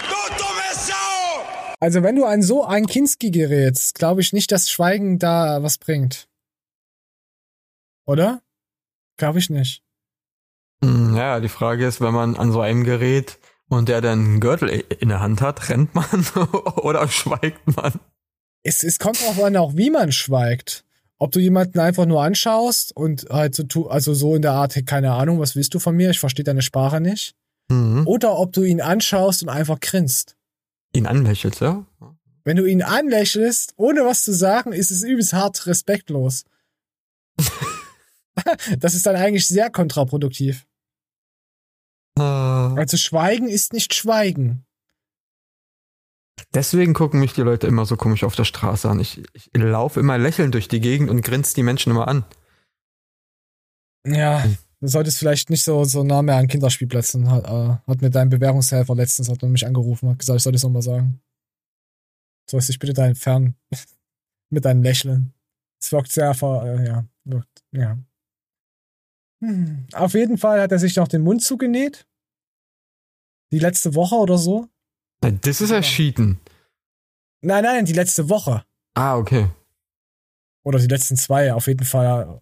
Du 0.09 0.35
dumme 0.37 0.75
Sau. 0.75 1.75
also 1.79 2.03
wenn 2.03 2.17
du 2.17 2.25
an 2.25 2.43
so 2.43 2.65
einen 2.65 2.87
Kinski 2.87 3.31
gerätst, 3.31 3.95
glaube 3.95 4.23
ich 4.23 4.33
nicht, 4.33 4.51
dass 4.51 4.71
Schweigen 4.71 5.21
da 5.21 5.63
was 5.63 5.79
bringt. 5.79 6.27
Oder? 8.07 8.43
Glaube 9.19 9.39
ich 9.39 9.51
nicht. 9.51 9.85
Hm, 10.85 11.15
Ja, 11.17 11.41
die 11.41 11.49
Frage 11.49 11.87
ist, 11.87 12.01
wenn 12.01 12.15
man 12.15 12.37
an 12.37 12.53
so 12.53 12.61
einem 12.61 12.85
Gerät 12.85 13.39
und 13.69 13.89
der 13.89 14.01
dann 14.01 14.19
einen 14.21 14.41
Gürtel 14.41 14.69
in 14.69 15.09
der 15.09 15.21
Hand 15.21 15.41
hat, 15.41 15.69
rennt 15.69 15.95
man 15.95 16.27
oder 16.83 17.07
schweigt 17.09 17.61
man? 17.77 17.93
Es, 18.63 18.83
es 18.83 18.99
kommt 18.99 19.23
auch 19.23 19.45
an, 19.45 19.57
auch 19.57 19.77
wie 19.77 19.91
man 19.91 20.13
schweigt. 20.13 20.85
Ob 21.19 21.33
du 21.33 21.39
jemanden 21.39 21.79
einfach 21.81 22.07
nur 22.07 22.23
anschaust 22.23 22.97
und 22.97 23.27
halt 23.31 23.55
so, 23.55 23.63
tu- 23.65 23.89
also 23.89 24.15
so 24.15 24.35
in 24.35 24.43
der 24.43 24.53
Art, 24.53 24.75
keine 24.87 25.13
Ahnung, 25.13 25.39
was 25.39 25.55
willst 25.55 25.75
du 25.75 25.79
von 25.79 25.95
mir? 25.95 26.11
Ich 26.11 26.19
verstehe 26.19 26.45
deine 26.45 26.63
Sprache 26.63 27.01
nicht. 27.01 27.35
Mhm. 27.69 28.07
Oder 28.07 28.39
ob 28.39 28.53
du 28.55 28.63
ihn 28.63 28.81
anschaust 28.81 29.43
und 29.43 29.51
einfach 29.51 29.81
grinst. 29.81 30.37
Ihn 30.95 31.07
anlächelt, 31.07 31.61
ja? 31.61 31.85
Wenn 32.45 32.57
du 32.57 32.65
ihn 32.65 32.83
anlächelst, 32.83 33.75
ohne 33.77 34.01
was 34.05 34.25
zu 34.25 34.33
sagen, 34.33 34.73
ist 34.73 34.91
es 34.91 35.03
übelst 35.03 35.35
hart 35.35 35.67
respektlos. 35.67 36.45
das 38.79 38.95
ist 38.95 39.07
dann 39.07 39.17
eigentlich 39.17 39.47
sehr 39.47 39.71
kontraproduktiv. 39.71 40.67
Ah. 42.19 42.75
Also 42.75 42.97
Schweigen 42.97 43.49
ist 43.49 43.73
nicht 43.73 43.95
Schweigen. 43.95 44.67
Deswegen 46.55 46.95
gucken 46.95 47.21
mich 47.21 47.33
die 47.33 47.43
Leute 47.43 47.67
immer 47.67 47.87
so 47.87 47.97
komisch 47.97 48.25
auf 48.25 48.35
der 48.35 48.45
Straße 48.45 48.89
an. 48.89 48.99
Ich, 48.99 49.23
ich 49.35 49.51
laufe 49.55 50.01
immer 50.01 50.19
lächelnd 50.19 50.55
durch 50.55 50.69
die 50.69 50.81
Gegend 50.81 51.11
und 51.11 51.23
grinst 51.23 51.57
die 51.57 51.63
Menschen 51.63 51.91
immer 51.91 52.09
an. 52.09 52.25
Ja, 54.07 54.45
du 54.81 54.87
solltest 54.89 55.19
vielleicht 55.19 55.51
nicht 55.51 55.63
so, 55.63 55.85
so 55.85 56.03
nah 56.03 56.23
mehr 56.23 56.37
an 56.37 56.49
Kinderspielplätzen. 56.49 57.31
Hat, 57.31 57.45
äh, 57.45 57.77
hat 57.87 58.03
mir 58.03 58.11
dein 58.11 58.31
Bewährungshelfer 58.31 58.95
letztens 58.95 59.29
hat 59.29 59.43
mich 59.43 59.67
angerufen, 59.67 60.09
hat 60.09 60.19
gesagt, 60.19 60.39
ich 60.39 60.43
soll 60.43 60.53
das 60.53 60.63
nochmal 60.63 60.83
sagen. 60.83 61.21
Sollst 62.51 62.69
dich 62.69 62.79
bitte 62.79 62.95
da 62.95 63.07
entfernen. 63.07 63.57
Mit 64.51 64.65
deinem 64.65 64.83
Lächeln. 64.83 65.33
Es 65.81 65.93
wirkt 65.93 66.11
sehr 66.11 66.35
ver, 66.35 66.65
äh, 66.65 66.87
ja, 66.87 67.05
wirkt, 67.25 67.63
ja. 67.71 67.97
Hm. 69.41 69.87
Auf 69.93 70.15
jeden 70.15 70.39
Fall 70.39 70.61
hat 70.61 70.73
er 70.73 70.79
sich 70.79 70.97
noch 70.97 71.09
den 71.09 71.23
Mund 71.23 71.43
zugenäht. 71.43 72.07
Die 73.53 73.59
letzte 73.59 73.95
Woche 73.95 74.15
oder 74.15 74.39
so. 74.39 74.69
Das 75.21 75.61
ist 75.61 75.71
erschieden. 75.71 76.41
Nein, 77.43 77.65
nein, 77.65 77.85
die 77.85 77.93
letzte 77.93 78.29
Woche. 78.29 78.65
Ah, 78.95 79.17
okay. 79.17 79.49
Oder 80.63 80.79
die 80.79 80.87
letzten 80.87 81.17
zwei, 81.17 81.53
auf 81.53 81.67
jeden 81.67 81.85
Fall. 81.85 82.41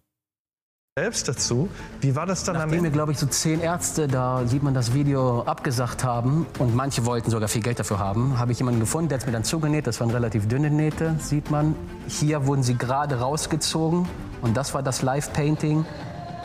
Selbst 0.97 1.29
dazu. 1.29 1.69
Wie 2.01 2.15
war 2.15 2.25
das 2.25 2.43
dann 2.43 2.57
am 2.57 2.63
Nachdem 2.63 2.81
mir, 2.81 2.91
glaube 2.91 3.13
ich, 3.13 3.17
so 3.17 3.25
zehn 3.25 3.61
Ärzte, 3.61 4.09
da 4.09 4.45
sieht 4.45 4.63
man 4.63 4.73
das 4.73 4.93
Video, 4.93 5.43
abgesagt 5.43 6.03
haben 6.03 6.45
und 6.57 6.75
manche 6.75 7.05
wollten 7.05 7.31
sogar 7.31 7.47
viel 7.47 7.61
Geld 7.61 7.79
dafür 7.79 7.99
haben, 7.99 8.37
habe 8.37 8.51
ich 8.51 8.57
jemanden 8.57 8.81
gefunden, 8.81 9.07
der 9.07 9.17
hat 9.17 9.21
es 9.21 9.25
mir 9.27 9.31
dann 9.31 9.45
zugenäht. 9.45 9.87
Das 9.87 10.01
waren 10.01 10.09
relativ 10.09 10.49
dünne 10.49 10.69
Nähte, 10.69 11.15
sieht 11.19 11.49
man. 11.51 11.75
Hier 12.09 12.45
wurden 12.45 12.63
sie 12.63 12.75
gerade 12.75 13.19
rausgezogen 13.19 14.09
und 14.41 14.57
das 14.57 14.73
war 14.73 14.83
das 14.83 15.01
Live-Painting. 15.01 15.85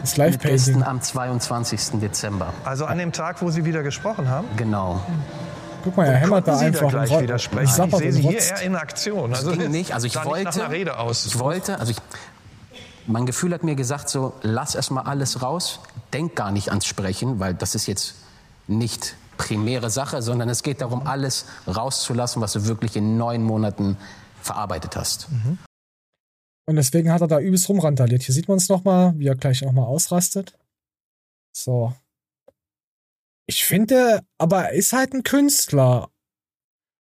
Das 0.04 0.18
Mit 0.18 0.40
Gästen 0.40 0.82
am 0.82 1.00
22. 1.00 2.00
Dezember. 2.00 2.52
Also 2.64 2.84
an 2.84 2.98
dem 2.98 3.12
Tag, 3.12 3.40
wo 3.40 3.50
Sie 3.50 3.64
wieder 3.64 3.82
gesprochen 3.82 4.28
haben? 4.28 4.46
Genau. 4.56 5.00
Guck 5.82 5.96
mal, 5.96 6.04
er 6.06 6.16
hämmert 6.16 6.46
da 6.46 6.56
Sie 6.56 6.66
einfach. 6.66 6.92
da 6.92 7.04
gleich 7.04 7.22
widersprechen? 7.22 7.72
Ich 7.86 7.92
Ich, 7.92 7.96
sehe 7.98 8.12
Sie 8.12 8.22
hier 8.22 8.38
eher 8.38 8.62
in 8.62 8.76
Aktion. 8.76 9.30
Das 9.30 9.40
Also 9.40 9.52
ging 9.52 9.62
jetzt 9.62 9.70
nicht. 9.70 9.94
Also 9.94 10.06
ich 10.06 10.22
wollte, 10.22 10.44
nach 10.44 10.54
einer 10.56 10.70
Rede 10.70 10.98
aus. 10.98 11.24
ich 11.24 11.38
wollte, 11.38 11.78
also 11.80 11.92
ich, 11.92 11.96
mein 13.06 13.24
Gefühl 13.24 13.54
hat 13.54 13.64
mir 13.64 13.76
gesagt 13.76 14.10
so, 14.10 14.34
lass 14.42 14.74
erstmal 14.74 15.04
alles 15.04 15.40
raus, 15.40 15.80
denk 16.12 16.36
gar 16.36 16.52
nicht 16.52 16.68
ans 16.68 16.84
Sprechen, 16.84 17.40
weil 17.40 17.54
das 17.54 17.74
ist 17.74 17.86
jetzt 17.86 18.14
nicht 18.66 19.16
primäre 19.38 19.88
Sache, 19.88 20.20
sondern 20.20 20.50
es 20.50 20.62
geht 20.62 20.82
darum, 20.82 21.06
alles 21.06 21.46
rauszulassen, 21.66 22.42
was 22.42 22.52
du 22.52 22.66
wirklich 22.66 22.94
in 22.96 23.16
neun 23.16 23.42
Monaten 23.42 23.96
verarbeitet 24.42 24.96
hast. 24.96 25.28
Und 26.66 26.76
deswegen 26.76 27.12
hat 27.12 27.20
er 27.20 27.28
da 27.28 27.40
übelst 27.40 27.68
rumrandaliert. 27.68 28.22
Hier 28.22 28.34
sieht 28.34 28.48
man 28.48 28.56
es 28.56 28.68
nochmal, 28.68 29.18
wie 29.18 29.26
er 29.26 29.36
gleich 29.36 29.62
nochmal 29.62 29.86
ausrastet. 29.86 30.58
So. 31.54 31.94
Ich 33.46 33.64
finde, 33.64 34.20
aber 34.38 34.66
er 34.66 34.72
ist 34.72 34.92
halt 34.92 35.12
ein 35.12 35.22
Künstler. 35.22 36.10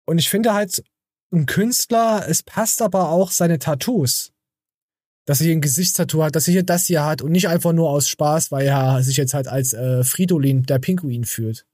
Und 0.07 0.19
ich 0.19 0.29
finde 0.29 0.53
halt, 0.53 0.83
ein 1.33 1.47
Künstler, 1.47 2.27
es 2.29 2.43
passt 2.43 2.83
aber 2.83 3.09
auch 3.09 3.31
seine 3.31 3.59
Tattoos. 3.59 4.33
Dass 5.25 5.41
er 5.41 5.45
hier 5.45 5.57
ein 5.57 5.61
Gesichtstattoo 5.61 6.23
hat, 6.23 6.35
dass 6.35 6.49
er 6.49 6.53
hier 6.53 6.65
das 6.65 6.87
hier 6.87 7.05
hat 7.05 7.23
und 7.23 7.31
nicht 7.31 7.49
einfach 7.49 7.73
nur 7.73 7.89
aus 7.89 8.09
Spaß, 8.09 8.51
weil 8.51 8.67
er 8.67 9.03
sich 9.03 9.17
jetzt 9.17 9.35
halt 9.35 9.47
als 9.47 9.73
äh, 9.73 10.03
Fridolin, 10.03 10.65
der 10.65 10.81
Pinguin 10.81 11.25
fühlt. 11.25 11.65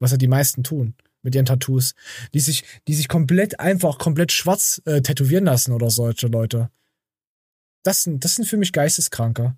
Was 0.00 0.10
ja 0.10 0.16
die 0.16 0.26
meisten 0.26 0.64
tun 0.64 0.94
mit 1.22 1.34
ihren 1.34 1.46
Tattoos. 1.46 1.94
Die 2.32 2.40
sich, 2.40 2.64
die 2.88 2.94
sich 2.94 3.08
komplett 3.08 3.60
einfach, 3.60 3.98
komplett 3.98 4.32
schwarz 4.32 4.80
äh, 4.86 5.02
tätowieren 5.02 5.44
lassen 5.44 5.72
oder 5.72 5.90
solche 5.90 6.28
Leute. 6.28 6.70
Das 7.84 8.02
sind, 8.02 8.24
das 8.24 8.34
sind 8.34 8.46
für 8.46 8.56
mich 8.56 8.72
Geisteskranke. 8.72 9.56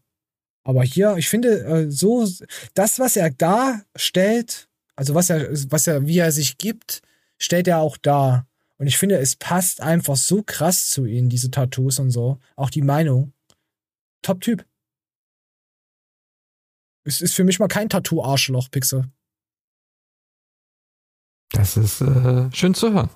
Aber 0.64 0.82
hier, 0.82 1.16
ich 1.16 1.28
finde, 1.28 1.64
äh, 1.64 1.90
so, 1.90 2.28
das, 2.74 2.98
was 2.98 3.16
er 3.16 3.30
darstellt, 3.30 4.68
also 4.96 5.14
was 5.14 5.30
er, 5.30 5.48
was 5.70 5.86
er, 5.86 6.06
wie 6.06 6.18
er 6.18 6.32
sich 6.32 6.58
gibt, 6.58 7.02
stellt 7.38 7.68
er 7.68 7.78
auch 7.78 7.96
dar. 7.96 8.48
Und 8.78 8.88
ich 8.88 8.98
finde, 8.98 9.16
es 9.18 9.36
passt 9.36 9.80
einfach 9.80 10.16
so 10.16 10.42
krass 10.42 10.90
zu 10.90 11.06
ihm, 11.06 11.28
diese 11.28 11.50
Tattoos 11.50 11.98
und 11.98 12.10
so. 12.10 12.40
Auch 12.56 12.68
die 12.68 12.82
Meinung. 12.82 13.32
Top-Typ. 14.22 14.66
Es 17.04 17.20
ist 17.20 17.34
für 17.34 17.44
mich 17.44 17.60
mal 17.60 17.68
kein 17.68 17.88
Tattoo-Arschloch, 17.88 18.68
Pixel. 18.70 19.08
Das 21.52 21.76
ist 21.76 22.00
äh, 22.00 22.50
schön 22.52 22.74
zu 22.74 22.92
hören. 22.92 23.10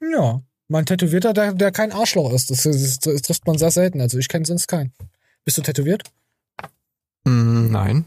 Ja, 0.00 0.42
man 0.68 0.86
Tätowierter, 0.86 1.32
der, 1.32 1.54
der 1.54 1.72
kein 1.72 1.92
Arschloch 1.92 2.32
ist. 2.32 2.50
Das, 2.50 2.62
das, 2.62 2.98
das 3.00 3.22
trifft 3.22 3.46
man 3.46 3.58
sehr 3.58 3.70
selten. 3.70 4.00
Also 4.00 4.18
ich 4.18 4.28
kenne 4.28 4.44
sonst 4.44 4.68
keinen. 4.68 4.92
Bist 5.44 5.58
du 5.58 5.62
tätowiert? 5.62 6.02
Mm, 7.24 7.70
nein. 7.70 8.04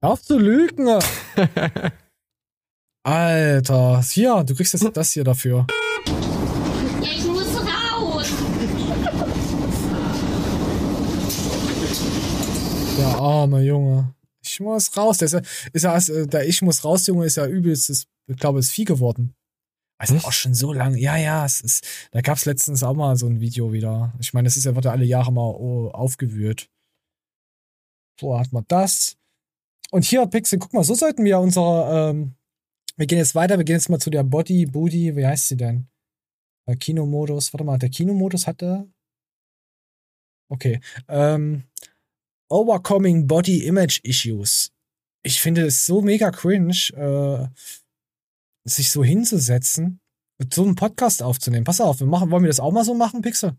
Auf 0.00 0.22
zu 0.22 0.38
lügen! 0.38 0.88
Alter, 3.02 4.02
hier, 4.02 4.42
du 4.42 4.54
kriegst 4.54 4.72
jetzt 4.72 4.96
das 4.96 5.12
hier 5.12 5.24
dafür. 5.24 5.66
Ich 7.02 7.24
muss 7.26 7.56
raus. 7.56 8.32
Der 12.98 13.06
arme 13.06 13.62
Junge. 13.62 14.14
Ich 14.42 14.58
muss 14.60 14.96
raus. 14.96 15.18
Der, 15.18 15.26
ist 15.26 15.34
ja, 15.84 15.96
ist 15.96 16.08
ja, 16.08 16.26
der 16.26 16.48
Ich 16.48 16.62
muss 16.62 16.84
raus, 16.84 17.06
Junge, 17.06 17.26
ist 17.26 17.36
ja 17.36 17.46
übelstes, 17.46 18.06
ich 18.26 18.36
glaube, 18.36 18.58
ist 18.58 18.70
Vieh 18.70 18.84
geworden. 18.84 19.34
Also 19.98 20.16
auch 20.16 20.32
schon 20.32 20.54
so 20.54 20.72
lange. 20.72 20.98
Ja, 20.98 21.16
ja, 21.16 21.44
es 21.44 21.60
ist, 21.60 21.86
da 22.10 22.20
gab's 22.20 22.44
letztens 22.44 22.82
auch 22.82 22.94
mal 22.94 23.16
so 23.16 23.26
ein 23.26 23.40
Video 23.40 23.72
wieder. 23.72 24.12
Ich 24.20 24.34
meine, 24.34 24.46
das 24.46 24.56
ist 24.56 24.64
ja, 24.64 24.74
wird 24.74 24.84
ja 24.84 24.90
alle 24.90 25.04
Jahre 25.04 25.32
mal 25.32 25.50
oh, 25.50 25.90
aufgewühlt. 25.90 26.70
So 28.20 28.38
hat 28.38 28.52
man 28.52 28.64
das. 28.68 29.16
Und 29.90 30.04
hier, 30.04 30.26
Pixel, 30.26 30.58
guck 30.58 30.72
mal, 30.72 30.84
so 30.84 30.94
sollten 30.94 31.24
wir 31.24 31.38
unsere, 31.38 32.10
ähm, 32.10 32.34
wir 32.96 33.06
gehen 33.06 33.18
jetzt 33.18 33.34
weiter, 33.34 33.56
wir 33.56 33.64
gehen 33.64 33.76
jetzt 33.76 33.88
mal 33.88 34.00
zu 34.00 34.10
der 34.10 34.24
Body, 34.24 34.66
Booty, 34.66 35.16
wie 35.16 35.26
heißt 35.26 35.48
sie 35.48 35.56
denn? 35.56 35.88
Äh, 36.66 36.76
Kinomodus, 36.76 37.52
warte 37.52 37.64
mal, 37.64 37.78
der 37.78 37.90
Kinomodus 37.90 38.46
hatte. 38.46 38.90
Okay. 40.50 40.80
Ähm, 41.08 41.64
Overcoming 42.48 43.26
Body 43.26 43.64
Image 43.66 44.00
Issues. 44.02 44.72
Ich 45.22 45.40
finde 45.40 45.66
es 45.66 45.86
so 45.86 46.02
mega 46.02 46.30
cringe, 46.30 46.90
äh, 46.94 47.48
sich 48.66 48.90
so 48.90 49.04
hinzusetzen 49.04 50.00
und 50.40 50.52
so 50.52 50.62
einen 50.62 50.74
Podcast 50.74 51.22
aufzunehmen. 51.22 51.64
Pass 51.64 51.80
auf, 51.80 52.00
wir 52.00 52.06
machen, 52.06 52.30
wollen 52.30 52.42
wir 52.42 52.48
das 52.48 52.60
auch 52.60 52.72
mal 52.72 52.84
so 52.84 52.94
machen, 52.94 53.22
Pixel? 53.22 53.56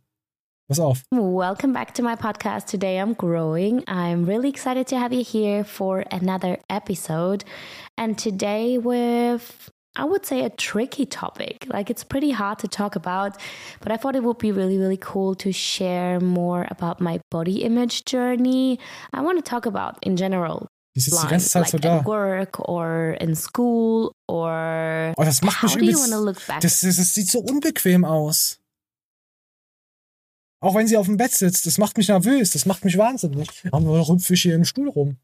Pass 0.68 0.82
auf. 0.82 1.04
Welcome 1.12 1.72
back 1.72 1.94
to 1.94 2.04
my 2.04 2.16
podcast. 2.16 2.70
Today 2.70 3.00
I'm 3.02 3.16
growing. 3.16 3.84
I'm 3.88 4.26
really 4.26 4.50
excited 4.50 4.86
to 4.88 4.98
have 4.98 5.14
you 5.14 5.24
here 5.24 5.64
for 5.64 6.04
another 6.12 6.60
episode. 6.70 7.46
And 7.98 8.18
today 8.18 8.78
with 8.78 9.72
I 9.96 10.04
would 10.04 10.26
say 10.26 10.44
a 10.44 10.50
tricky 10.50 11.06
topic. 11.06 11.66
Like 11.70 11.90
it's 11.90 12.04
pretty 12.04 12.32
hard 12.32 12.60
to 12.60 12.68
talk 12.68 12.98
about, 12.98 13.38
but 13.80 13.94
I 13.94 13.98
thought 13.98 14.16
it 14.16 14.24
would 14.24 14.38
be 14.38 14.52
really, 14.52 14.78
really 14.78 14.98
cool 14.98 15.36
to 15.36 15.54
share 15.54 16.20
more 16.20 16.68
about 16.70 17.00
my 17.00 17.20
body 17.32 17.64
image 17.64 18.04
journey. 18.04 18.78
I 19.14 19.22
want 19.22 19.44
to 19.44 19.50
talk 19.50 19.66
about 19.66 19.98
in 20.06 20.18
general. 20.18 20.68
Die 20.98 21.02
sitzt 21.02 21.22
die 21.22 21.28
ganze 21.28 21.48
Zeit 21.48 21.62
like 21.62 21.72
so 21.72 21.78
da. 21.78 22.00
at 22.00 22.06
work 22.06 22.58
or 22.68 23.16
in 23.22 23.36
school 23.36 24.12
or 24.28 25.14
Oh, 25.16 25.24
das 25.24 25.44
macht 25.44 25.62
mich 25.62 25.76
übelst. 25.76 26.12
Das, 26.60 26.80
das, 26.82 26.96
das 26.96 27.14
sieht 27.14 27.30
so 27.30 27.38
unbequem 27.40 28.04
aus. 28.04 28.60
Auch 30.60 30.74
wenn 30.74 30.88
sie 30.88 30.98
auf 30.98 31.06
dem 31.06 31.18
Bett 31.18 31.34
sitzt, 31.34 31.68
das 31.68 31.78
macht 31.78 31.98
mich 31.98 32.08
nervös, 32.08 32.50
das 32.50 32.66
macht 32.66 32.84
mich 32.84 32.98
wahnsinnig. 32.98 33.48
Aber 33.72 34.10
rüpfe 34.10 34.34
ich 34.34 34.42
hier 34.42 34.56
im 34.56 34.66
Stuhl 34.66 34.90
rum. 34.90 35.18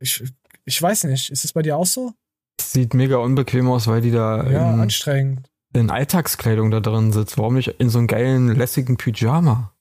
Ich, 0.00 0.24
ich 0.64 0.80
weiß 0.80 1.04
nicht, 1.04 1.28
ist 1.28 1.44
es 1.44 1.52
bei 1.52 1.60
dir 1.60 1.76
auch 1.76 1.84
so? 1.84 2.14
Sieht 2.58 2.94
mega 2.94 3.18
unbequem 3.18 3.68
aus, 3.68 3.88
weil 3.88 4.00
die 4.00 4.10
da 4.10 4.48
Ja, 4.50 4.72
in, 4.72 4.80
anstrengend. 4.80 5.50
in 5.74 5.90
Alltagskleidung 5.90 6.70
da 6.70 6.80
drin 6.80 7.12
sitzt. 7.12 7.36
Warum 7.36 7.56
nicht 7.56 7.68
in 7.78 7.90
so 7.90 7.98
einem 7.98 8.06
geilen, 8.06 8.48
lässigen 8.56 8.96
Pyjama? 8.96 9.74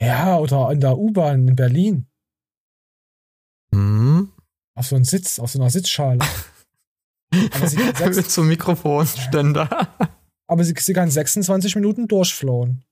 Ja, 0.00 0.38
oder 0.38 0.70
in 0.70 0.80
der 0.80 0.96
U-Bahn 0.98 1.48
in 1.48 1.56
Berlin. 1.56 2.06
Hm? 3.74 4.32
Auf 4.74 4.86
so 4.86 4.96
einem 4.96 5.04
Sitz, 5.04 5.38
auf 5.38 5.50
so 5.50 5.58
einer 5.60 5.70
Sitzschale. 5.70 6.20
Aber 7.52 7.66
sie, 7.68 7.76
kann 7.76 7.94
sechs, 7.94 8.16
Mit 8.16 8.30
so 8.30 8.40
einem 8.40 8.50
Mikrofonständer. 8.50 9.68
aber 10.46 10.64
sie, 10.64 10.72
sie 10.78 10.92
kann 10.94 11.10
26 11.10 11.74
Minuten 11.74 12.08
durchflowen. 12.08 12.84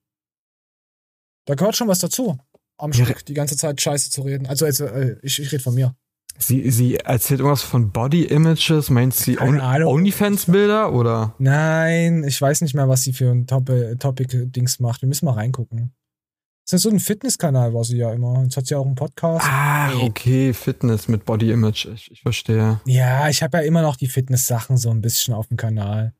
Da 1.47 1.55
gehört 1.55 1.75
schon 1.75 1.89
was 1.89 2.01
dazu. 2.01 2.37
Am 2.77 2.93
Ja. 2.93 3.07
Stück 3.07 3.25
die 3.25 3.33
ganze 3.33 3.57
Zeit 3.57 3.81
Scheiße 3.81 4.11
zu 4.11 4.21
reden. 4.23 4.47
Also, 4.47 4.67
also 4.67 4.85
äh, 4.85 5.17
ich, 5.23 5.39
ich 5.41 5.51
rede 5.53 5.63
von 5.63 5.75
mir. 5.75 5.97
Sie, 6.39 6.71
sie 6.71 6.97
erzählt 6.97 7.41
irgendwas 7.41 7.63
von 7.63 7.93
Body 7.93 8.25
Images. 8.25 8.91
Meint 8.91 9.15
sie 9.15 9.37
Keine 9.37 9.63
Ahnung. 9.63 9.95
Onlyfans-Bilder 9.95 10.93
oder? 10.93 11.35
Nein, 11.39 12.23
ich 12.25 12.39
weiß 12.39 12.61
nicht 12.61 12.75
mehr, 12.75 12.91
was 12.91 13.05
sie 13.05 13.15
für 13.15 13.31
ein 13.31 13.47
Top 13.47 13.71
Topic-Dings 13.99 14.81
macht. 14.81 15.01
Wir 15.01 15.09
müssen 15.09 15.25
mal 15.25 15.33
reingucken. 15.33 15.95
Das 16.69 16.79
ist 16.79 16.83
so 16.83 16.91
ein 16.91 16.99
Fitnesskanal, 16.99 17.75
war 17.75 17.85
sie 17.85 17.99
ja 17.99 18.13
immer. 18.13 18.43
Jetzt 18.43 18.57
hat 18.57 18.67
sie 18.67 18.75
auch 18.75 18.85
einen 18.85 18.97
Podcast. 18.97 19.47
Ah, 19.49 19.97
okay, 19.99 20.53
Fitness 20.53 21.07
mit 21.07 21.25
Body 21.25 21.53
Image. 21.53 21.87
Ich, 21.87 22.11
ich 22.11 22.23
verstehe. 22.23 22.81
Ja, 22.87 23.29
ich 23.29 23.41
habe 23.45 23.59
ja 23.59 23.63
immer 23.63 23.83
noch 23.83 23.95
die 23.95 24.09
Fitness-Sachen 24.09 24.77
so 24.77 24.91
ein 24.91 25.01
bisschen 25.01 25.33
auf 25.33 25.47
dem 25.47 25.57
Kanal. 25.57 26.13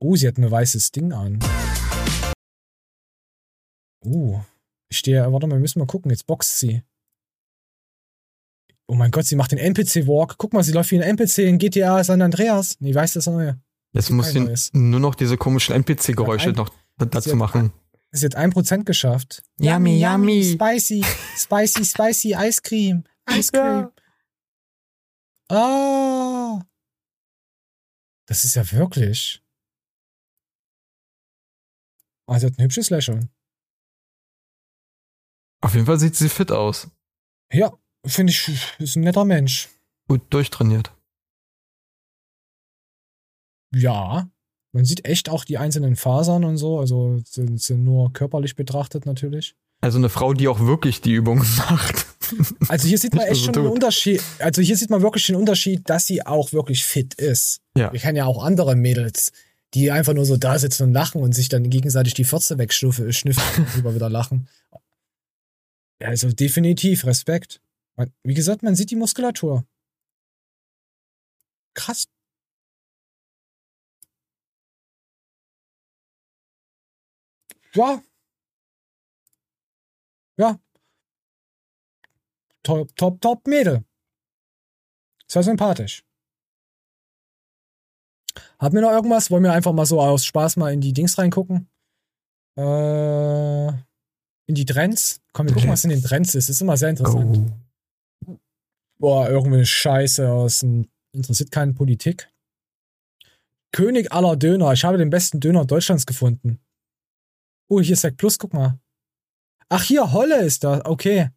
Oh, 0.00 0.16
sie 0.16 0.26
hat 0.26 0.38
ein 0.38 0.50
weißes 0.50 0.92
Ding 0.92 1.12
an. 1.12 1.40
Oh, 4.02 4.40
ich 4.88 4.96
stehe, 4.96 5.30
warte 5.30 5.46
mal, 5.46 5.56
wir 5.56 5.60
müssen 5.60 5.78
mal 5.78 5.84
gucken. 5.84 6.10
Jetzt 6.10 6.26
boxt 6.26 6.58
sie. 6.58 6.82
Oh 8.88 8.94
mein 8.94 9.10
Gott, 9.10 9.26
sie 9.26 9.36
macht 9.36 9.52
den 9.52 9.58
NPC-Walk. 9.58 10.36
Guck 10.38 10.54
mal, 10.54 10.62
sie 10.62 10.72
läuft 10.72 10.90
wie 10.92 11.02
ein 11.02 11.16
NPC 11.18 11.38
in 11.40 11.58
GTA 11.58 12.02
San 12.02 12.22
Andreas. 12.22 12.76
Nee, 12.80 12.94
weiß 12.94 13.12
das 13.12 13.26
neue. 13.26 13.60
Jetzt 13.92 14.08
muss 14.10 14.30
sie 14.30 14.40
nur 14.72 15.00
noch 15.00 15.14
diese 15.14 15.36
komischen 15.36 15.74
NPC-Geräusche 15.74 16.52
noch 16.52 16.70
dazu 16.96 17.36
machen. 17.36 17.72
Sie 18.16 18.24
hat 18.24 18.36
1% 18.36 18.84
geschafft. 18.84 19.42
Yummy, 19.58 20.00
yummy. 20.00 20.42
Spicy, 20.42 21.04
spicy, 21.36 21.84
spicy 21.84 22.34
Ice 22.34 22.62
Cream. 22.62 23.04
Ice 23.28 23.52
Cream. 23.52 23.90
Oh. 25.50 26.60
Das 28.26 28.44
ist 28.44 28.54
ja 28.56 28.72
wirklich. 28.72 29.42
Sie 32.28 32.46
hat 32.46 32.58
ein 32.58 32.64
hübsches 32.64 32.90
Lächeln. 32.90 33.30
Auf 35.60 35.74
jeden 35.74 35.86
Fall 35.86 35.98
sieht 35.98 36.16
sie 36.16 36.28
fit 36.28 36.50
aus. 36.50 36.90
Ja, 37.52 37.78
finde 38.04 38.32
ich, 38.32 38.48
ist 38.78 38.96
ein 38.96 39.02
netter 39.02 39.24
Mensch. 39.24 39.68
Gut 40.08 40.22
durchtrainiert. 40.32 40.92
Ja. 43.74 44.30
Man 44.76 44.84
sieht 44.84 45.06
echt 45.06 45.30
auch 45.30 45.44
die 45.46 45.56
einzelnen 45.56 45.96
Fasern 45.96 46.44
und 46.44 46.58
so, 46.58 46.78
also 46.78 47.18
sind, 47.24 47.62
sind 47.62 47.82
nur 47.82 48.12
körperlich 48.12 48.56
betrachtet 48.56 49.06
natürlich. 49.06 49.54
Also 49.80 49.96
eine 49.96 50.10
Frau, 50.10 50.34
die 50.34 50.48
auch 50.48 50.60
wirklich 50.60 51.00
die 51.00 51.12
Übungen 51.12 51.46
macht. 51.56 52.04
Also 52.68 52.86
hier 52.86 52.98
sieht 52.98 53.14
man 53.14 53.24
echt 53.24 53.42
schon 53.42 53.54
so 53.54 53.60
den 53.60 53.64
tut. 53.64 53.72
Unterschied. 53.72 54.22
Also 54.38 54.60
hier 54.60 54.76
sieht 54.76 54.90
man 54.90 55.00
wirklich 55.00 55.24
den 55.24 55.36
Unterschied, 55.36 55.88
dass 55.88 56.04
sie 56.06 56.26
auch 56.26 56.52
wirklich 56.52 56.84
fit 56.84 57.14
ist. 57.14 57.62
Ja. 57.74 57.90
Wir 57.90 58.00
kennen 58.00 58.16
ja 58.18 58.26
auch 58.26 58.44
andere 58.44 58.76
Mädels, 58.76 59.32
die 59.72 59.90
einfach 59.90 60.12
nur 60.12 60.26
so 60.26 60.36
da 60.36 60.58
sitzen 60.58 60.82
und 60.82 60.92
lachen 60.92 61.22
und 61.22 61.32
sich 61.32 61.48
dann 61.48 61.70
gegenseitig 61.70 62.12
die 62.12 62.24
Fürze 62.24 62.58
wegschnüffeln 62.58 63.14
und 63.56 63.74
drüber 63.74 63.94
wieder 63.94 64.10
lachen. 64.10 64.46
Also 66.00 66.30
definitiv 66.32 67.06
Respekt. 67.06 67.62
Wie 68.24 68.34
gesagt, 68.34 68.62
man 68.62 68.76
sieht 68.76 68.90
die 68.90 68.96
Muskulatur. 68.96 69.64
Krass. 71.72 72.08
Ja. 77.76 78.02
Ja. 80.38 80.58
Top, 82.62 82.94
top, 82.96 83.20
top 83.20 83.46
Mädel. 83.46 83.84
Sehr 85.28 85.42
sympathisch. 85.42 86.02
Haben 88.58 88.74
wir 88.74 88.82
noch 88.82 88.90
irgendwas? 88.90 89.30
Wollen 89.30 89.44
wir 89.44 89.52
einfach 89.52 89.72
mal 89.72 89.86
so 89.86 90.00
aus 90.00 90.24
Spaß 90.24 90.56
mal 90.56 90.72
in 90.72 90.80
die 90.80 90.92
Dings 90.92 91.18
reingucken? 91.18 91.68
Äh, 92.58 93.68
in 93.68 94.54
die 94.54 94.64
Trends? 94.64 95.20
Komm, 95.32 95.46
wir 95.46 95.54
gucken, 95.54 95.70
was 95.70 95.84
in 95.84 95.90
den 95.90 96.02
Trends 96.02 96.34
ist. 96.34 96.48
Das 96.48 96.56
ist 96.56 96.62
immer 96.62 96.76
sehr 96.76 96.90
interessant. 96.90 97.52
Boah, 98.98 99.28
irgendeine 99.28 99.66
Scheiße 99.66 100.30
aus 100.30 100.60
dem, 100.60 100.88
interessiert 101.12 101.50
keinen 101.50 101.74
Politik. 101.74 102.32
König 103.72 104.12
aller 104.12 104.36
Döner. 104.36 104.72
Ich 104.72 104.84
habe 104.84 104.96
den 104.96 105.10
besten 105.10 105.40
Döner 105.40 105.66
Deutschlands 105.66 106.06
gefunden. 106.06 106.60
Oh, 107.68 107.80
hier 107.80 107.94
ist 107.94 108.02
Sec 108.02 108.16
Plus, 108.16 108.38
guck 108.38 108.52
mal. 108.52 108.78
Ach, 109.68 109.82
hier, 109.82 110.12
Holle 110.12 110.42
ist 110.42 110.64
da. 110.64 110.82
Okay. 110.84 111.30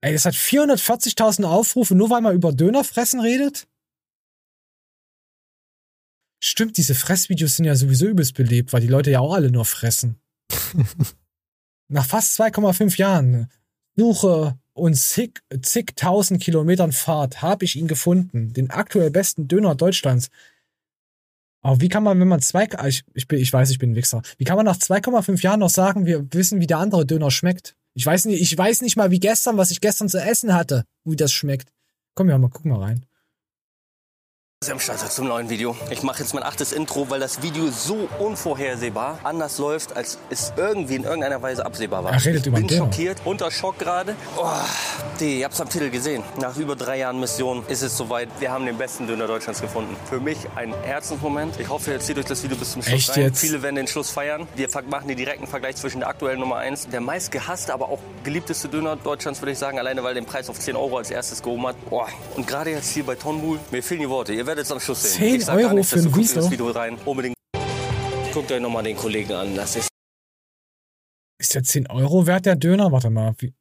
Ey, 0.00 0.12
das 0.12 0.24
hat 0.24 0.34
440.000 0.34 1.44
Aufrufe, 1.44 1.94
nur 1.94 2.10
weil 2.10 2.20
man 2.20 2.34
über 2.34 2.52
Dönerfressen 2.52 3.20
redet? 3.20 3.66
Stimmt, 6.42 6.76
diese 6.76 6.94
Fressvideos 6.94 7.56
sind 7.56 7.64
ja 7.64 7.74
sowieso 7.74 8.06
übelst 8.06 8.34
belebt, 8.34 8.72
weil 8.72 8.82
die 8.82 8.86
Leute 8.86 9.10
ja 9.10 9.20
auch 9.20 9.32
alle 9.32 9.50
nur 9.50 9.64
fressen. 9.64 10.20
Nach 11.88 12.04
fast 12.04 12.38
2,5 12.38 12.98
Jahren 12.98 13.50
Suche 13.96 14.58
und 14.74 14.94
zig, 14.94 15.40
zigtausend 15.62 16.42
Kilometern 16.42 16.92
Fahrt 16.92 17.42
habe 17.42 17.64
ich 17.64 17.76
ihn 17.76 17.88
gefunden. 17.88 18.52
Den 18.52 18.70
aktuell 18.70 19.10
besten 19.10 19.48
Döner 19.48 19.74
Deutschlands. 19.74 20.30
Aber 21.64 21.80
wie 21.80 21.88
kann 21.88 22.02
man, 22.02 22.20
wenn 22.20 22.28
man 22.28 22.42
zwei, 22.42 22.68
ah, 22.76 22.86
ich, 22.86 23.04
ich, 23.14 23.26
bin, 23.26 23.40
ich 23.40 23.50
weiß, 23.50 23.70
ich 23.70 23.78
bin 23.78 23.92
ein 23.92 23.96
Wichser. 23.96 24.20
Wie 24.36 24.44
kann 24.44 24.56
man 24.56 24.66
nach 24.66 24.76
2,5 24.76 25.42
Jahren 25.42 25.60
noch 25.60 25.70
sagen, 25.70 26.04
wir 26.04 26.30
wissen, 26.30 26.60
wie 26.60 26.66
der 26.66 26.76
andere 26.76 27.06
Döner 27.06 27.30
schmeckt? 27.30 27.74
Ich 27.94 28.04
weiß 28.04 28.26
nicht, 28.26 28.42
ich 28.42 28.56
weiß 28.56 28.82
nicht 28.82 28.96
mal, 28.96 29.10
wie 29.10 29.18
gestern, 29.18 29.56
was 29.56 29.70
ich 29.70 29.80
gestern 29.80 30.10
zu 30.10 30.18
essen 30.20 30.52
hatte, 30.52 30.84
wie 31.04 31.16
das 31.16 31.32
schmeckt. 31.32 31.72
Komm, 32.14 32.28
ja, 32.28 32.36
mal 32.36 32.50
gucken 32.50 32.70
mal 32.70 32.80
rein. 32.80 33.06
Start 34.64 35.12
zum 35.12 35.28
neuen 35.28 35.50
Video. 35.50 35.76
Ich 35.90 36.02
mache 36.02 36.20
jetzt 36.20 36.32
mein 36.32 36.42
achtes 36.42 36.72
Intro, 36.72 37.10
weil 37.10 37.20
das 37.20 37.42
Video 37.42 37.68
so 37.70 38.08
unvorhersehbar 38.18 39.18
anders 39.22 39.58
läuft, 39.58 39.94
als 39.94 40.16
es 40.30 40.54
irgendwie 40.56 40.94
in 40.94 41.04
irgendeiner 41.04 41.42
Weise 41.42 41.66
absehbar 41.66 42.02
war. 42.02 42.12
Er 42.12 42.24
redet 42.24 42.40
ich 42.40 42.46
über 42.46 42.56
bin 42.60 42.70
schockiert, 42.70 43.18
unter 43.26 43.50
Schock 43.50 43.78
gerade. 43.78 44.16
Oh, 44.38 44.48
die, 45.20 45.40
ihr 45.40 45.44
habt's 45.44 45.60
am 45.60 45.68
Titel 45.68 45.90
gesehen. 45.90 46.22
Nach 46.40 46.56
über 46.56 46.76
drei 46.76 46.98
Jahren 46.98 47.20
Mission 47.20 47.62
ist 47.68 47.82
es 47.82 47.94
soweit. 47.94 48.28
Wir 48.40 48.50
haben 48.52 48.64
den 48.64 48.78
besten 48.78 49.06
Döner 49.06 49.26
Deutschlands 49.26 49.60
gefunden. 49.60 49.94
Für 50.08 50.18
mich 50.18 50.38
ein 50.56 50.72
Herzensmoment. 50.82 51.60
Ich 51.60 51.68
hoffe, 51.68 51.90
ihr 51.92 52.00
zieht 52.00 52.16
euch 52.16 52.24
das 52.24 52.42
Video 52.42 52.56
bis 52.56 52.72
zum 52.72 52.82
Schluss 52.82 52.94
Echt 52.94 53.10
rein. 53.10 53.24
jetzt? 53.24 53.40
Viele 53.40 53.62
werden 53.62 53.76
den 53.76 53.86
Schluss 53.86 54.10
feiern. 54.10 54.48
Wir 54.56 54.68
machen 54.88 55.08
den 55.08 55.18
direkten 55.18 55.46
Vergleich 55.46 55.76
zwischen 55.76 56.00
der 56.00 56.08
aktuellen 56.08 56.40
Nummer 56.40 56.56
1, 56.56 56.88
der 56.88 57.02
meist 57.02 57.30
gehasste, 57.30 57.74
aber 57.74 57.90
auch 57.90 57.98
geliebteste 58.22 58.68
Döner 58.68 58.96
Deutschlands, 58.96 59.42
würde 59.42 59.52
ich 59.52 59.58
sagen. 59.58 59.78
Alleine, 59.78 60.02
weil 60.02 60.14
den 60.14 60.24
Preis 60.24 60.48
auf 60.48 60.58
10 60.58 60.74
Euro 60.74 60.96
als 60.96 61.10
erstes 61.10 61.42
gehoben 61.42 61.66
hat. 61.66 61.76
Boah. 61.90 62.08
Und 62.34 62.46
gerade 62.46 62.70
jetzt 62.70 62.90
hier 62.90 63.04
bei 63.04 63.14
Tonbull, 63.14 63.60
mir 63.70 63.82
fehlen 63.82 64.00
die 64.00 64.08
Worte. 64.08 64.32
Ihr 64.32 64.46
werdet 64.46 64.53
es 64.58 64.72
am 64.72 64.80
Schluss 64.80 65.02
sehen. 65.02 65.22
10 65.22 65.34
ich 65.36 65.44
sag 65.44 65.56
gar 65.58 65.64
Euro 65.64 65.74
nichts, 65.74 65.92
für 65.92 65.98
ein? 65.98 66.50
Video 66.50 66.70
rein. 66.70 66.96
Unbedingt. 67.04 67.34
Guckt 68.32 68.50
euch 68.50 68.60
nochmal 68.60 68.82
den 68.82 68.96
Kollegen 68.96 69.32
an. 69.32 69.54
Das 69.54 69.76
ist 69.76 69.88
Ist 71.38 71.54
der 71.54 71.62
10 71.62 71.88
Euro 71.88 72.26
wert, 72.26 72.46
der 72.46 72.56
Döner? 72.56 72.90
Warte 72.92 73.10
mal. 73.10 73.34
Wie? 73.38 73.52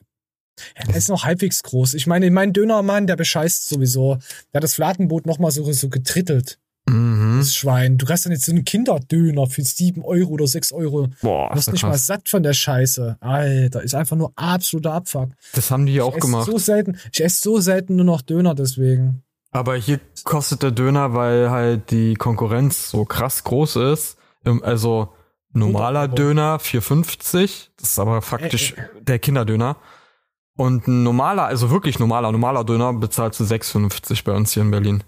Der 0.88 0.96
ist 0.96 1.10
noch 1.10 1.24
halbwegs 1.24 1.64
groß. 1.64 1.94
Ich 1.96 2.08
meine, 2.08 2.30
mein 2.32 2.54
Dönermann, 2.54 3.08
der 3.08 3.16
bescheißt 3.16 3.68
sowieso. 3.70 4.18
Der 4.54 4.60
hat 4.60 4.64
das 4.64 4.76
Fladenboot 4.76 5.26
nochmal 5.26 5.52
so, 5.52 5.72
so 5.72 5.90
getrittelt. 5.90 6.60
Mhm. 6.86 7.38
Das 7.40 7.56
Schwein. 7.56 7.98
Du 7.98 8.06
kriegst 8.06 8.26
dann 8.26 8.34
jetzt 8.34 8.46
so 8.46 8.52
einen 8.52 8.66
Kinderdöner 8.66 9.48
für 9.48 9.64
7 9.64 10.04
Euro 10.04 10.32
oder 10.32 10.48
6 10.48 10.74
Euro. 10.74 11.08
Boah, 11.22 11.50
du 11.50 11.56
wirst 11.56 11.62
ist 11.62 11.68
ja 11.68 11.74
nicht 11.74 11.84
mal 11.84 11.90
krass. 11.92 12.08
satt 12.08 12.30
von 12.30 12.44
der 12.44 12.54
Scheiße. 12.54 13.18
Alter, 13.20 13.84
ist 13.84 13.96
einfach 13.96 14.16
nur 14.18 14.34
absoluter 14.36 14.94
Abfuck. 14.94 15.30
Das 15.54 15.72
haben 15.72 15.86
die 15.86 15.94
ja 15.96 16.04
auch 16.04 16.12
ich 16.12 16.18
esse 16.18 16.28
gemacht. 16.28 16.46
So 16.52 16.58
selten, 16.58 16.98
ich 17.12 17.24
esse 17.24 17.42
so 17.42 17.60
selten 17.60 17.96
nur 17.96 18.06
noch 18.06 18.22
Döner 18.22 18.54
deswegen. 18.54 19.24
Aber 19.54 19.76
hier 19.76 20.00
kostet 20.24 20.64
der 20.64 20.72
Döner, 20.72 21.14
weil 21.14 21.50
halt 21.52 21.92
die 21.92 22.16
Konkurrenz 22.16 22.90
so 22.90 23.06
krass 23.06 23.44
groß 23.44 23.76
ist. 23.78 24.18
Ähm, 24.46 24.62
Also 24.64 25.10
normaler 25.54 26.08
Döner 26.08 26.58
4,50. 26.60 27.70
Das 27.78 27.90
ist 27.90 28.00
aber 28.00 28.22
faktisch 28.22 28.74
der 29.00 29.20
Kinderdöner. 29.20 29.78
Und 30.56 30.88
ein 30.88 31.04
normaler, 31.04 31.46
also 31.46 31.70
wirklich 31.72 32.00
normaler, 32.00 32.32
normaler 32.32 32.64
Döner 32.64 32.94
bezahlt 32.94 33.34
zu 33.34 33.44
6,50 33.44 34.24
bei 34.24 34.34
uns 34.34 34.54
hier 34.54 34.64
in 34.64 34.72
Berlin. 34.72 35.04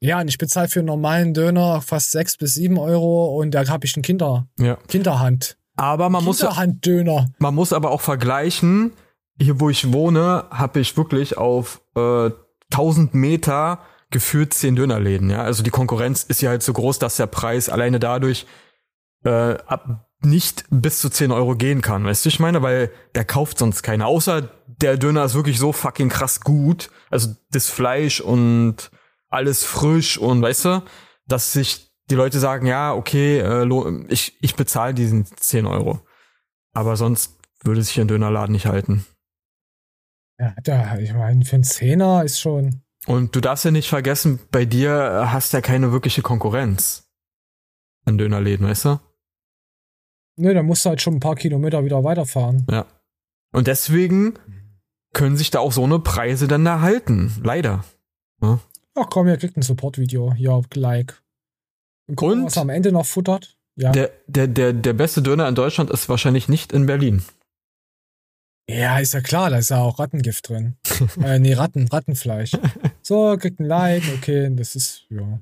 Ja, 0.00 0.20
und 0.20 0.28
ich 0.28 0.38
bezahle 0.38 0.68
für 0.68 0.80
einen 0.80 0.86
normalen 0.86 1.34
Döner 1.34 1.82
fast 1.82 2.10
sechs 2.12 2.38
bis 2.38 2.54
sieben 2.54 2.78
Euro 2.78 3.38
und 3.38 3.50
da 3.50 3.66
habe 3.68 3.84
ich 3.84 3.94
einen 3.96 4.02
Kinder, 4.02 4.46
Ja. 4.58 4.76
Kinderhand. 4.88 5.58
Aber 5.76 6.08
man 6.08 6.24
muss, 6.24 6.38
Kinderhanddöner. 6.38 7.28
man 7.38 7.54
muss 7.54 7.72
aber 7.74 7.90
auch 7.90 8.00
vergleichen, 8.00 8.92
hier 9.38 9.60
wo 9.60 9.68
ich 9.68 9.92
wohne, 9.92 10.44
habe 10.50 10.80
ich 10.80 10.96
wirklich 10.96 11.36
auf 11.36 11.82
äh, 11.96 12.30
1000 12.72 13.14
Meter 13.14 13.80
gefühlt 14.10 14.54
10 14.54 14.76
Dönerläden. 14.76 15.30
Ja? 15.30 15.42
Also 15.42 15.62
die 15.62 15.70
Konkurrenz 15.70 16.24
ist 16.24 16.42
ja 16.42 16.50
halt 16.50 16.62
so 16.62 16.72
groß, 16.72 16.98
dass 16.98 17.16
der 17.16 17.26
Preis 17.26 17.68
alleine 17.68 18.00
dadurch 18.00 18.46
äh, 19.24 19.56
ab 19.66 20.06
nicht 20.22 20.64
bis 20.70 21.00
zu 21.00 21.08
10 21.08 21.32
Euro 21.32 21.54
gehen 21.54 21.80
kann. 21.80 22.04
Weißt 22.04 22.24
du, 22.24 22.28
ich 22.28 22.40
meine, 22.40 22.62
weil 22.62 22.90
der 23.14 23.24
kauft 23.24 23.58
sonst 23.58 23.82
keiner. 23.82 24.06
Außer 24.06 24.50
der 24.66 24.96
Döner 24.96 25.24
ist 25.24 25.34
wirklich 25.34 25.58
so 25.58 25.72
fucking 25.72 26.08
krass 26.08 26.40
gut. 26.40 26.90
Also 27.10 27.34
das 27.50 27.68
Fleisch 27.68 28.20
und 28.20 28.90
alles 29.28 29.64
frisch 29.64 30.18
und 30.18 30.42
weißt 30.42 30.64
du, 30.66 30.82
dass 31.26 31.52
sich 31.52 31.90
die 32.10 32.16
Leute 32.16 32.40
sagen, 32.40 32.66
ja, 32.66 32.92
okay, 32.92 33.38
äh, 33.38 34.04
ich, 34.08 34.36
ich 34.42 34.56
bezahle 34.56 34.94
diesen 34.94 35.24
10 35.24 35.66
Euro. 35.66 36.00
Aber 36.72 36.96
sonst 36.96 37.38
würde 37.62 37.82
sich 37.82 38.00
ein 38.00 38.08
Dönerladen 38.08 38.52
nicht 38.52 38.66
halten. 38.66 39.06
Ja, 40.40 40.54
da, 40.64 40.98
ich 40.98 41.12
meine, 41.12 41.44
für 41.44 41.56
einen 41.56 41.64
Zehner 41.64 42.24
ist 42.24 42.40
schon. 42.40 42.82
Und 43.06 43.36
du 43.36 43.40
darfst 43.40 43.64
ja 43.64 43.70
nicht 43.70 43.88
vergessen, 43.88 44.40
bei 44.50 44.64
dir 44.64 45.28
hast 45.30 45.52
ja 45.52 45.60
keine 45.60 45.92
wirkliche 45.92 46.22
Konkurrenz 46.22 47.10
an 48.06 48.16
Dönerläden, 48.16 48.66
weißt 48.66 48.86
du? 48.86 49.00
Ne, 50.36 50.54
da 50.54 50.62
musst 50.62 50.84
du 50.84 50.88
halt 50.88 51.02
schon 51.02 51.16
ein 51.16 51.20
paar 51.20 51.34
Kilometer 51.34 51.84
wieder 51.84 52.02
weiterfahren. 52.02 52.66
Ja. 52.70 52.86
Und 53.52 53.66
deswegen 53.66 54.34
können 55.12 55.36
sich 55.36 55.50
da 55.50 55.58
auch 55.58 55.72
so 55.72 55.84
eine 55.84 55.98
Preise 55.98 56.48
dann 56.48 56.64
da 56.64 56.80
halten. 56.80 57.32
Leider. 57.42 57.84
Ja. 58.40 58.60
Ach 58.94 59.08
komm, 59.10 59.28
ihr 59.28 59.36
kriegt 59.36 59.58
ein 59.58 59.62
Support-Video. 59.62 60.32
Ja, 60.38 60.60
like. 60.74 61.22
Und, 62.06 62.16
gucken, 62.16 62.40
Und? 62.40 62.46
was 62.46 62.58
am 62.58 62.70
Ende 62.70 62.92
noch 62.92 63.06
futtert. 63.06 63.58
Ja. 63.76 63.92
Der, 63.92 64.10
der, 64.26 64.46
der, 64.46 64.72
der 64.72 64.92
beste 64.94 65.20
Döner 65.20 65.48
in 65.48 65.54
Deutschland 65.54 65.90
ist 65.90 66.08
wahrscheinlich 66.08 66.48
nicht 66.48 66.72
in 66.72 66.86
Berlin. 66.86 67.22
Ja, 68.74 68.98
ist 68.98 69.14
ja 69.14 69.20
klar, 69.20 69.50
da 69.50 69.58
ist 69.58 69.70
ja 69.70 69.78
auch 69.78 69.98
Rattengift 69.98 70.48
drin. 70.48 70.76
äh, 71.22 71.38
nee, 71.38 71.54
Ratten, 71.54 71.88
Rattenfleisch. 71.88 72.52
So, 73.02 73.36
kriegt 73.38 73.60
ein 73.60 73.66
Like, 73.66 74.04
okay, 74.14 74.54
das 74.54 74.76
ist, 74.76 75.06
ja. 75.08 75.40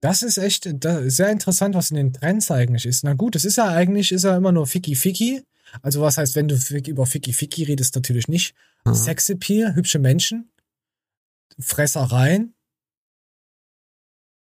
Das 0.00 0.22
ist 0.22 0.36
echt 0.36 0.84
das 0.84 1.02
ist 1.02 1.16
sehr 1.16 1.30
interessant, 1.30 1.74
was 1.74 1.90
in 1.90 1.96
den 1.96 2.12
Trends 2.12 2.50
eigentlich 2.50 2.84
ist. 2.84 3.04
Na 3.04 3.14
gut, 3.14 3.36
es 3.36 3.44
ist 3.44 3.56
ja 3.56 3.68
eigentlich, 3.68 4.12
ist 4.12 4.24
ja 4.24 4.36
immer 4.36 4.52
nur 4.52 4.66
Ficky 4.66 4.94
Ficky. 4.94 5.42
Also 5.82 6.02
was 6.02 6.18
heißt, 6.18 6.36
wenn 6.36 6.46
du 6.46 6.56
über 6.86 7.06
Ficky 7.06 7.32
Ficky 7.32 7.64
redest, 7.64 7.94
natürlich 7.94 8.28
nicht. 8.28 8.54
Mhm. 8.84 8.94
Sexappeal, 8.94 9.74
hübsche 9.74 9.98
Menschen, 9.98 10.50
Fressereien 11.58 12.54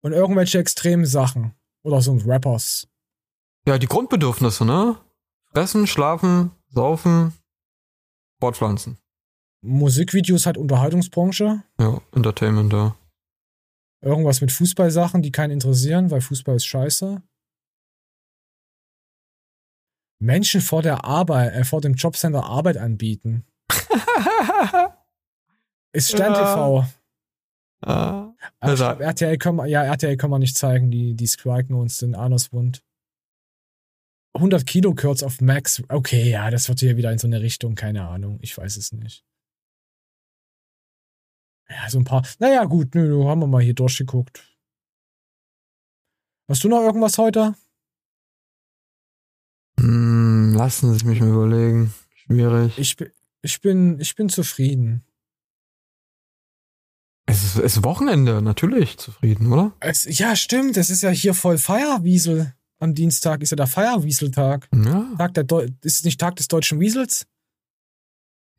und 0.01 0.11
irgendwelche 0.11 0.59
extremen 0.59 1.05
Sachen. 1.05 1.53
Oder 1.83 2.01
so 2.01 2.13
Rappers. 2.13 2.87
Ja, 3.65 3.77
die 3.77 3.87
Grundbedürfnisse, 3.87 4.65
ne? 4.65 4.97
Fressen, 5.53 5.87
schlafen, 5.87 6.51
saufen, 6.69 7.33
fortpflanzen. 8.45 8.97
Musikvideos 9.63 10.45
hat 10.45 10.57
Unterhaltungsbranche. 10.57 11.63
Ja, 11.79 11.99
Entertainment, 12.13 12.71
ja. 12.71 12.95
Irgendwas 14.01 14.39
mit 14.41 14.51
Fußballsachen, 14.51 15.23
die 15.23 15.31
keinen 15.31 15.49
interessieren, 15.51 16.11
weil 16.11 16.21
Fußball 16.21 16.55
ist 16.57 16.65
scheiße. 16.67 17.23
Menschen 20.21 20.61
vor 20.61 20.81
der 20.83 21.03
Arbeit, 21.05 21.53
äh, 21.55 21.63
vor 21.63 21.81
dem 21.81 21.95
Jobcenter 21.95 22.43
Arbeit 22.45 22.77
anbieten. 22.77 23.43
ist 25.91 26.11
Stern 26.11 26.33
Ja. 26.33 26.53
TV. 26.53 26.85
Ah, 27.81 27.87
Ah, 27.87 28.33
also- 28.59 28.83
RTL 28.85 29.37
können 29.37 29.65
ja, 29.67 29.83
RTL 29.83 30.17
können 30.17 30.31
wir 30.33 30.39
nicht 30.39 30.57
zeigen, 30.57 30.91
die, 30.91 31.15
die 31.15 31.27
striken 31.27 31.73
uns 31.75 31.97
den 31.97 32.13
Anuswund. 32.15 32.83
100 34.35 34.65
Kilo 34.65 34.93
Kürz 34.93 35.23
auf 35.23 35.41
Max. 35.41 35.81
Okay, 35.89 36.29
ja, 36.29 36.51
das 36.51 36.67
wird 36.67 36.81
hier 36.81 36.97
wieder 36.97 37.11
in 37.11 37.17
so 37.17 37.27
eine 37.27 37.41
Richtung, 37.41 37.75
keine 37.75 38.07
Ahnung. 38.07 38.37
Ich 38.41 38.57
weiß 38.57 38.77
es 38.77 38.91
nicht. 38.91 39.25
Ja, 41.69 41.89
so 41.89 41.97
ein 41.97 42.03
paar. 42.03 42.25
Naja, 42.39 42.65
gut, 42.65 42.93
nö, 42.95 43.25
haben 43.25 43.41
wir 43.41 43.47
mal 43.47 43.63
hier 43.63 43.73
durchgeguckt. 43.73 44.55
Hast 46.47 46.63
du 46.63 46.69
noch 46.69 46.81
irgendwas 46.81 47.17
heute? 47.17 47.55
Hm, 49.79 50.53
lassen 50.53 50.93
Sie 50.93 51.05
mich 51.05 51.21
mal 51.21 51.29
überlegen. 51.29 51.93
Schwierig. 52.13 52.77
Ich, 52.77 52.95
ich, 53.41 53.61
bin, 53.61 53.99
ich 53.99 54.15
bin 54.15 54.29
zufrieden. 54.29 55.03
Es 57.25 57.43
ist, 57.43 57.55
es 57.57 57.77
ist 57.77 57.83
Wochenende, 57.83 58.41
natürlich 58.41 58.97
zufrieden, 58.97 59.51
oder? 59.51 59.73
Es, 59.79 60.05
ja, 60.19 60.35
stimmt, 60.35 60.77
es 60.77 60.91
ist 60.91 61.01
ja 61.01 61.09
hier 61.09 61.33
voll 61.33 61.57
Feierwiesel. 61.57 62.53
Am 62.79 62.93
Dienstag 62.93 63.41
ist 63.41 63.51
ja 63.51 63.55
der 63.55 63.67
Feierwieseltag. 63.67 64.67
Ja. 64.73 65.13
Tag 65.17 65.33
der 65.33 65.43
Deu 65.43 65.67
ist 65.81 65.99
es 65.99 66.03
nicht 66.03 66.19
Tag 66.19 66.35
des 66.35 66.47
deutschen 66.47 66.79
Wiesels? 66.79 67.25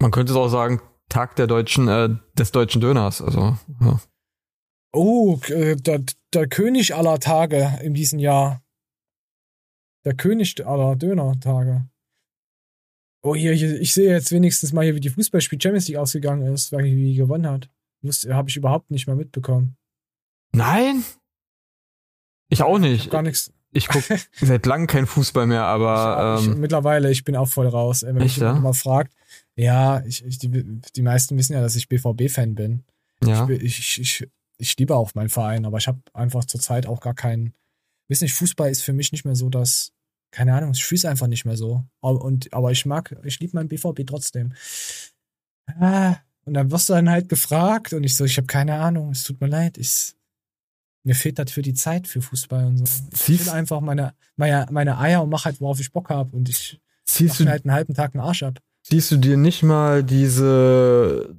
Man 0.01 0.11
könnte 0.11 0.33
es 0.33 0.37
auch 0.39 0.49
sagen, 0.49 0.81
Tag 1.09 1.37
der 1.37 1.47
deutschen, 1.47 1.89
äh, 1.89 2.09
des 2.35 2.53
deutschen 2.53 2.81
Döners. 2.81 3.21
Also, 3.21 3.57
ja. 3.81 4.01
Oh, 4.93 5.39
äh, 5.49 5.77
der, 5.77 6.03
der 6.33 6.49
König 6.49 6.95
aller 6.95 7.19
Tage 7.21 7.79
in 7.83 7.95
diesem 7.95 8.19
Jahr. 8.19 8.63
Der 10.05 10.15
König 10.15 10.65
aller 10.65 10.97
Döner-Tage. 10.97 11.89
Oh, 13.23 13.35
hier, 13.35 13.53
hier, 13.53 13.81
ich 13.81 13.93
sehe 13.93 14.11
jetzt 14.11 14.31
wenigstens 14.31 14.73
mal 14.73 14.85
hier, 14.85 14.95
wie 14.95 15.01
die 15.01 15.11
Fußballspiel 15.11 15.61
Champions 15.61 15.89
League 15.89 15.99
ausgegangen 15.99 16.55
ist, 16.55 16.73
weil 16.73 16.85
wie 16.85 17.13
die 17.13 17.15
gewonnen 17.17 17.49
hat. 17.49 17.69
Habe 18.29 18.49
ich 18.49 18.57
überhaupt 18.57 18.91
nicht 18.91 19.07
mehr 19.07 19.17
mitbekommen. 19.17 19.77
Nein? 20.53 21.05
Ich 22.49 22.63
auch 22.63 22.79
nicht. 22.79 23.11
Gar 23.11 23.23
nichts. 23.23 23.53
Ich 23.77 23.89
gucke 23.89 24.19
seit 24.41 24.67
langem 24.67 24.87
kein 24.87 25.07
Fußball 25.07 25.47
mehr, 25.47 25.65
aber 25.65 26.39
ich, 26.41 26.47
ähm, 26.49 26.61
mittlerweile, 26.61 27.11
ich 27.11 27.25
bin 27.25 27.37
auch 27.37 27.49
voll 27.49 27.69
raus. 27.69 28.03
Wenn 28.03 28.17
mich 28.17 28.37
jemand 28.37 28.57
ja? 28.57 28.61
mal 28.63 28.73
fragt, 28.73 29.13
ja, 29.55 30.03
ich, 30.05 30.25
ich, 30.25 30.39
die, 30.39 30.49
die 30.51 31.03
meisten 31.03 31.37
wissen 31.37 31.53
ja, 31.53 31.61
dass 31.61 31.77
ich 31.77 31.89
BVB-Fan 31.89 32.55
bin. 32.55 32.85
Ja. 33.25 33.43
Ich, 33.43 33.47
bin- 33.47 33.65
ich, 33.65 33.79
ich, 33.79 34.01
ich, 34.01 34.29
ich 34.59 34.77
liebe 34.79 34.95
auch 34.97 35.15
meinen 35.15 35.29
Verein, 35.29 35.65
aber 35.67 35.79
ich 35.79 35.87
habe 35.89 36.01
einfach 36.15 36.45
zurzeit 36.45 36.87
auch 36.87 37.01
gar 37.01 37.15
keinen. 37.15 37.55
Wissen 38.09 38.25
nicht, 38.25 38.35
Fußball 38.35 38.71
ist 38.71 38.83
für 38.83 38.93
mich 38.93 39.13
nicht 39.13 39.25
mehr 39.25 39.37
so, 39.37 39.49
dass. 39.49 39.93
Keine 40.33 40.55
Ahnung, 40.55 40.73
ich 40.73 40.85
fühle 40.85 40.99
es 40.99 41.05
einfach 41.05 41.29
nicht 41.29 41.45
mehr 41.45 41.57
so. 41.57 41.85
Aber, 42.03 42.21
und, 42.23 42.53
aber 42.53 42.71
ich 42.73 42.85
mag, 42.85 43.15
ich 43.25 43.39
liebe 43.41 43.57
meinen 43.57 43.69
BVB 43.69 44.01
trotzdem. 44.07 44.53
Ah, 45.81 46.17
und 46.45 46.55
dann 46.55 46.71
wirst 46.71 46.89
du 46.89 46.93
dann 46.95 47.09
halt 47.11 47.29
gefragt 47.29 47.93
und 47.93 48.05
ich 48.05 48.17
so, 48.17 48.25
ich 48.25 48.37
habe 48.37 48.47
keine 48.47 48.75
Ahnung, 48.75 49.11
es 49.11 49.25
tut 49.25 49.41
mir 49.41 49.47
leid, 49.49 49.79
ich, 49.79 50.15
mir 51.07 51.15
fehlt 51.15 51.39
dafür 51.39 51.63
die 51.63 51.75
Zeit 51.75 52.07
für 52.09 52.21
Fußball 52.21 52.67
und 52.67 52.87
so. 52.87 53.03
Ich 53.13 53.47
will 53.47 53.51
einfach 53.53 53.81
meine, 53.81 54.15
meine, 54.37 54.67
meine 54.71 54.99
Eier 54.99 55.23
und 55.23 55.31
mach 55.31 55.45
halt, 55.47 55.61
worauf 55.61 55.81
ich 55.81 55.93
Bock 55.93 56.11
habe 56.11 56.37
und 56.37 56.49
ich 56.49 56.81
du- 57.17 57.25
mir 57.45 57.51
halt 57.51 57.65
einen 57.65 57.73
halben 57.73 57.95
Tag 57.95 58.15
einen 58.15 58.23
Arsch 58.25 58.43
ab. 58.43 58.59
siehst 58.83 59.11
du 59.13 59.17
dir 59.17 59.37
nicht 59.37 59.63
mal 59.63 60.03
diese 60.05 61.37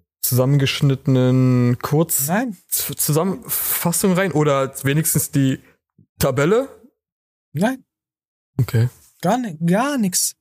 zusammengeschnittenen 0.67 1.77
Kurz 1.81 2.27
Nein. 2.27 2.55
Z- 2.67 2.99
Zusammenfassung 2.99 4.13
rein 4.13 4.31
oder 4.31 4.73
wenigstens 4.83 5.31
die 5.31 5.59
Tabelle? 6.19 6.67
Nein, 7.53 7.83
Okay. 8.59 8.89
gar, 9.21 9.39
gar 9.65 9.97
nix. 9.97 10.35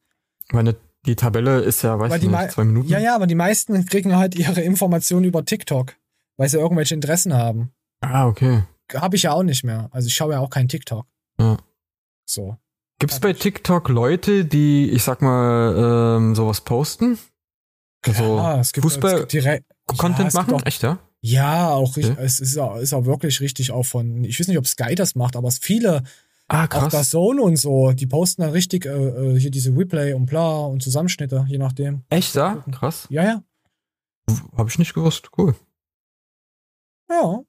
Meine, 0.52 0.76
die 1.06 1.16
Tabelle 1.16 1.60
ist 1.60 1.82
ja, 1.82 1.98
weiß 1.98 2.16
ich 2.22 2.28
nicht, 2.28 2.50
zwei 2.52 2.64
Minuten. 2.64 2.88
Ja, 2.88 2.98
ja, 2.98 3.14
aber 3.14 3.26
die 3.26 3.34
meisten 3.34 3.84
kriegen 3.86 4.16
halt 4.16 4.34
ihre 4.34 4.60
Informationen 4.62 5.24
über 5.24 5.44
TikTok, 5.44 5.94
weil 6.36 6.48
sie 6.48 6.58
irgendwelche 6.58 6.94
Interessen 6.94 7.32
haben. 7.34 7.72
Ah, 8.00 8.26
okay. 8.26 8.62
Habe 8.94 9.16
ich 9.16 9.22
ja 9.22 9.32
auch 9.32 9.42
nicht 9.42 9.64
mehr. 9.64 9.88
Also 9.92 10.06
ich 10.08 10.14
schaue 10.14 10.32
ja 10.32 10.40
auch 10.40 10.50
kein 10.50 10.68
TikTok. 10.68 11.06
Ja. 11.40 11.56
So. 12.24 12.56
Gibt's 12.98 13.20
bei 13.20 13.32
TikTok 13.32 13.88
Leute, 13.88 14.44
die, 14.44 14.90
ich 14.90 15.02
sag 15.02 15.20
mal, 15.22 16.16
ähm, 16.18 16.34
sowas 16.34 16.60
posten? 16.62 17.18
Also 18.04 18.36
Ja, 18.38 18.60
es 18.60 18.72
gibt, 18.72 18.84
Fußball 18.84 19.12
es 19.14 19.18
gibt 19.20 19.32
direkt, 19.32 19.64
Content 19.86 20.18
ja, 20.20 20.26
es 20.28 20.34
gibt 20.34 20.46
machen? 20.48 20.54
Auch, 20.54 20.66
Echt, 20.66 20.82
ja? 20.82 20.98
Ja, 21.20 21.70
auch 21.70 21.96
richtig, 21.96 22.14
Okay. 22.16 22.24
es 22.24 22.40
ist, 22.40 22.56
auch- 22.56 22.76
ist 22.78 22.92
auch 22.94 23.04
wirklich 23.04 23.40
richtig 23.40 23.70
auch 23.72 23.82
von, 23.84 24.22
ich 24.24 24.38
weiß 24.38 24.48
nicht, 24.48 24.58
ob 24.58 24.66
Sky 24.66 24.94
das 24.94 25.14
macht, 25.14 25.34
aber 25.36 25.48
es 25.48 25.58
viele, 25.58 26.04
Ah, 26.48 26.64
auch 26.64 26.68
krass. 26.68 26.92
das 26.92 27.10
Zone 27.10 27.42
und 27.42 27.56
so, 27.56 27.90
die 27.92 28.06
posten 28.06 28.42
dann 28.42 28.52
richtig 28.52 28.86
äh, 28.86 28.90
äh, 28.90 29.38
hier 29.40 29.50
diese 29.50 29.76
Replay 29.76 30.12
und 30.12 30.26
bla 30.26 30.58
und 30.66 30.82
Zusammenschnitte, 30.82 31.44
je 31.48 31.58
nachdem. 31.58 32.04
Echt, 32.10 32.34
ja? 32.36 32.64
Krass. 32.70 33.06
Ja, 33.10 33.24
ja. 33.24 33.42
Hab 34.56 34.68
ich 34.68 34.78
nicht 34.78 34.94
gewusst. 34.94 35.30
Cool. 35.36 35.54
Ja, 37.10 37.40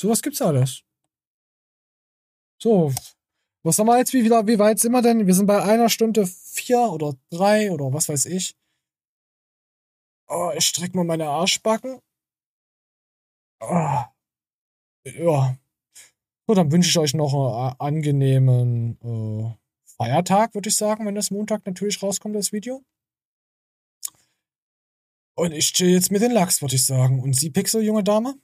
sowas 0.00 0.22
gibt's 0.22 0.42
alles. 0.42 0.82
So, 2.62 2.92
was 3.62 3.78
haben 3.78 3.86
wir 3.86 3.98
jetzt? 3.98 4.12
Wie, 4.12 4.24
wieder, 4.24 4.46
wie 4.46 4.58
weit 4.58 4.78
sind 4.78 4.92
wir 4.92 5.02
denn? 5.02 5.26
Wir 5.26 5.34
sind 5.34 5.46
bei 5.46 5.62
einer 5.62 5.88
Stunde 5.88 6.26
vier 6.26 6.80
oder 6.80 7.14
drei 7.30 7.70
oder 7.70 7.92
was 7.92 8.08
weiß 8.08 8.26
ich. 8.26 8.56
Oh, 10.28 10.52
ich 10.56 10.64
streck 10.66 10.94
mal 10.94 11.04
meine 11.04 11.28
Arschbacken. 11.28 12.00
Oh, 13.60 14.04
Ja. 15.04 15.56
So, 16.46 16.54
dann 16.54 16.72
wünsche 16.72 16.88
ich 16.88 16.98
euch 16.98 17.14
noch 17.14 17.32
einen 17.32 17.72
äh, 17.72 17.76
angenehmen 17.78 18.98
äh, 19.02 19.56
Feiertag, 19.96 20.54
würde 20.54 20.68
ich 20.68 20.76
sagen, 20.76 21.06
wenn 21.06 21.14
das 21.14 21.30
Montag 21.30 21.64
natürlich 21.66 22.02
rauskommt, 22.02 22.34
das 22.34 22.52
Video. 22.52 22.82
Und 25.36 25.52
ich 25.52 25.72
chill 25.72 25.90
jetzt 25.90 26.10
mit 26.10 26.22
den 26.22 26.32
Lachs, 26.32 26.60
würde 26.60 26.74
ich 26.74 26.84
sagen. 26.84 27.20
Und 27.20 27.34
Sie, 27.34 27.50
Pixel, 27.50 27.82
junge 27.82 28.02
Dame? 28.04 28.34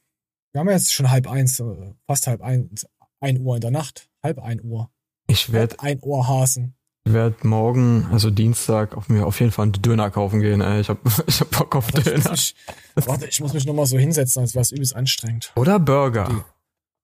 Wir 0.56 0.60
haben 0.60 0.68
ja 0.68 0.76
jetzt 0.76 0.94
schon 0.94 1.10
halb 1.10 1.28
eins, 1.28 1.60
äh, 1.60 1.92
fast 2.06 2.26
halb 2.26 2.40
eins, 2.40 2.86
ein 3.20 3.38
Uhr 3.42 3.56
in 3.56 3.60
der 3.60 3.70
Nacht. 3.70 4.08
Halb 4.22 4.38
ein 4.38 4.64
Uhr. 4.64 4.90
Ich 5.26 5.52
werde 5.52 5.78
ein 5.80 6.00
Ohr 6.00 6.26
Hasen. 6.26 6.74
Ich 7.04 7.12
werde 7.12 7.46
morgen, 7.46 8.06
also 8.10 8.30
Dienstag, 8.30 8.96
auf 8.96 9.10
mir 9.10 9.26
auf 9.26 9.38
jeden 9.38 9.52
Fall 9.52 9.64
einen 9.64 9.72
Döner 9.72 10.10
kaufen 10.10 10.40
gehen. 10.40 10.62
Ey. 10.62 10.80
Ich 10.80 10.88
hab, 10.88 10.98
ich 11.26 11.42
hab 11.42 11.50
Bock 11.50 11.76
auf 11.76 11.92
Warte, 11.92 12.10
ich 12.10 12.22
Döner. 12.22 12.30
mich, 12.30 12.54
warte, 12.94 13.26
ich 13.26 13.38
muss 13.42 13.52
mich 13.52 13.66
nochmal 13.66 13.84
so 13.84 13.98
hinsetzen, 13.98 14.40
als 14.40 14.54
wäre 14.54 14.62
es 14.62 14.72
übelst 14.72 14.96
anstrengend. 14.96 15.52
Oder 15.56 15.78
Burger. 15.78 16.46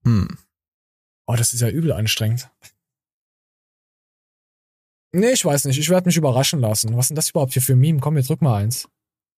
Hm. 0.06 0.38
Oh, 1.26 1.36
das 1.36 1.52
ist 1.52 1.60
ja 1.60 1.68
übel 1.68 1.92
anstrengend. 1.92 2.48
Nee, 5.14 5.32
ich 5.32 5.44
weiß 5.44 5.66
nicht. 5.66 5.78
Ich 5.78 5.90
werde 5.90 6.08
mich 6.08 6.16
überraschen 6.16 6.60
lassen. 6.60 6.96
Was 6.96 7.04
ist 7.04 7.08
denn 7.10 7.16
das 7.16 7.28
überhaupt 7.28 7.52
hier 7.52 7.60
für 7.60 7.74
ein 7.74 7.80
Meme? 7.80 8.00
Komm, 8.00 8.16
jetzt 8.16 8.30
drück 8.30 8.40
mal 8.40 8.62
eins. 8.62 8.88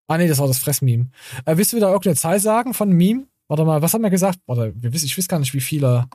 Ah, 0.06 0.18
nee, 0.18 0.28
das 0.28 0.38
war 0.38 0.46
das 0.46 0.58
Fressmeme. 0.58 1.10
Äh, 1.46 1.56
willst 1.56 1.72
du 1.72 1.78
wieder 1.78 1.88
irgendeine 1.88 2.14
Zahl 2.14 2.38
sagen 2.38 2.74
von 2.74 2.90
Meme? 2.92 3.26
Warte 3.49 3.64
mal, 3.64 3.82
was 3.82 3.92
haben 3.95 4.03
wir 4.03 4.11
gesagt? 4.11 4.40
Warte, 4.47 4.72
wir 4.76 4.92
wissen, 4.92 5.07
ich 5.07 5.16
weiß 5.16 5.28
gar 5.28 5.38
nicht, 5.38 5.55
wie 5.55 5.61
viele, 5.61 6.09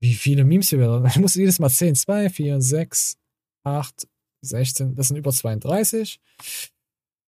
wie 0.00 0.14
viele 0.14 0.44
Memes 0.44 0.68
hier 0.68 0.78
wieder. 0.78 1.04
Ich 1.06 1.18
muss 1.18 1.34
jedes 1.34 1.58
Mal 1.58 1.70
zählen. 1.70 1.94
2, 1.94 2.30
4, 2.30 2.60
6, 2.60 3.18
8, 3.64 4.08
16. 4.42 4.94
Das 4.94 5.08
sind 5.08 5.16
über 5.16 5.32
32. 5.32 6.20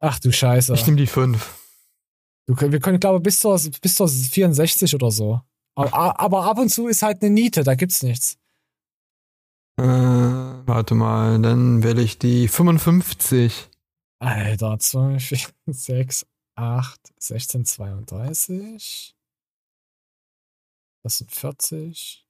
Ach 0.00 0.18
du 0.18 0.32
Scheiße. 0.32 0.74
Ich 0.74 0.86
nehme 0.86 0.96
die 0.96 1.06
fünf. 1.06 1.56
Du, 2.46 2.58
wir 2.58 2.80
können, 2.80 2.98
glaube 2.98 3.20
bis 3.20 3.38
zur, 3.38 3.60
bis 3.80 3.94
zur 3.94 4.08
64 4.08 4.94
oder 4.94 5.10
so. 5.10 5.40
Aber, 5.76 6.18
aber 6.18 6.44
ab 6.44 6.58
und 6.58 6.68
zu 6.68 6.88
ist 6.88 7.02
halt 7.02 7.22
eine 7.22 7.30
Niete, 7.30 7.62
da 7.62 7.74
gibt's 7.74 8.02
nichts. 8.02 8.36
Äh, 9.78 9.82
warte 9.82 10.94
mal, 10.94 11.40
dann 11.40 11.82
wähle 11.82 12.02
ich 12.02 12.18
die 12.18 12.48
55. 12.48 13.70
Alter, 14.18 14.78
2, 14.78 15.18
4, 15.18 15.38
6, 15.66 16.26
8, 16.60 17.00
16, 17.18 17.64
32. 17.64 19.14
Das 21.02 21.16
sind 21.18 21.32
40. 21.32 22.26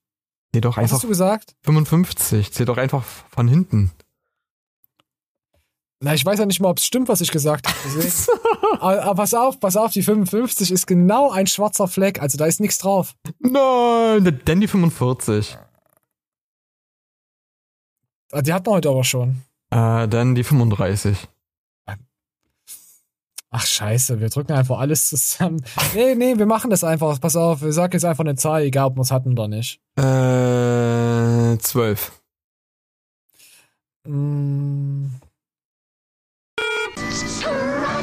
Zähl 0.52 0.60
doch 0.60 0.76
Was 0.76 0.82
einfach 0.84 0.94
hast 0.96 1.04
du 1.04 1.08
gesagt? 1.08 1.56
55. 1.62 2.52
Zähl 2.52 2.66
doch 2.66 2.78
einfach 2.78 3.04
von 3.04 3.48
hinten. 3.48 3.90
Na, 6.02 6.14
ich 6.14 6.24
weiß 6.24 6.38
ja 6.38 6.46
nicht 6.46 6.60
mal, 6.60 6.70
ob 6.70 6.78
es 6.78 6.86
stimmt, 6.86 7.08
was 7.08 7.20
ich 7.20 7.30
gesagt 7.32 7.66
habe. 7.68 7.78
Aber, 8.80 9.02
aber 9.02 9.14
pass 9.16 9.34
auf, 9.34 9.60
pass 9.60 9.76
auf, 9.76 9.92
die 9.92 10.02
55 10.02 10.70
ist 10.70 10.86
genau 10.86 11.30
ein 11.30 11.46
schwarzer 11.46 11.88
Fleck, 11.88 12.22
also 12.22 12.38
da 12.38 12.46
ist 12.46 12.60
nichts 12.60 12.78
drauf. 12.78 13.14
Nein, 13.40 14.40
denn 14.46 14.60
die 14.60 14.68
45. 14.68 15.58
Ah, 18.32 18.40
Die 18.42 18.52
hat 18.52 18.64
man 18.64 18.76
heute 18.76 18.88
aber 18.88 19.04
schon. 19.04 19.42
Äh, 19.70 20.08
dann 20.08 20.34
die 20.34 20.44
35. 20.44 21.28
Ach 23.52 23.66
scheiße, 23.66 24.20
wir 24.20 24.28
drücken 24.28 24.52
einfach 24.52 24.78
alles 24.78 25.08
zusammen. 25.08 25.64
Nee, 25.94 26.14
nee, 26.14 26.38
wir 26.38 26.46
machen 26.46 26.70
das 26.70 26.84
einfach. 26.84 27.20
Pass 27.20 27.34
auf, 27.34 27.62
wir 27.62 27.72
sagen 27.72 27.92
jetzt 27.94 28.04
einfach 28.04 28.24
eine 28.24 28.36
Zahl, 28.36 28.62
egal 28.62 28.86
ob 28.86 28.96
wir 28.96 29.02
es 29.02 29.10
hatten 29.10 29.32
oder 29.32 29.48
nicht. 29.48 29.80
Äh, 29.98 31.58
12. 31.58 32.12
Mm, 34.06 35.06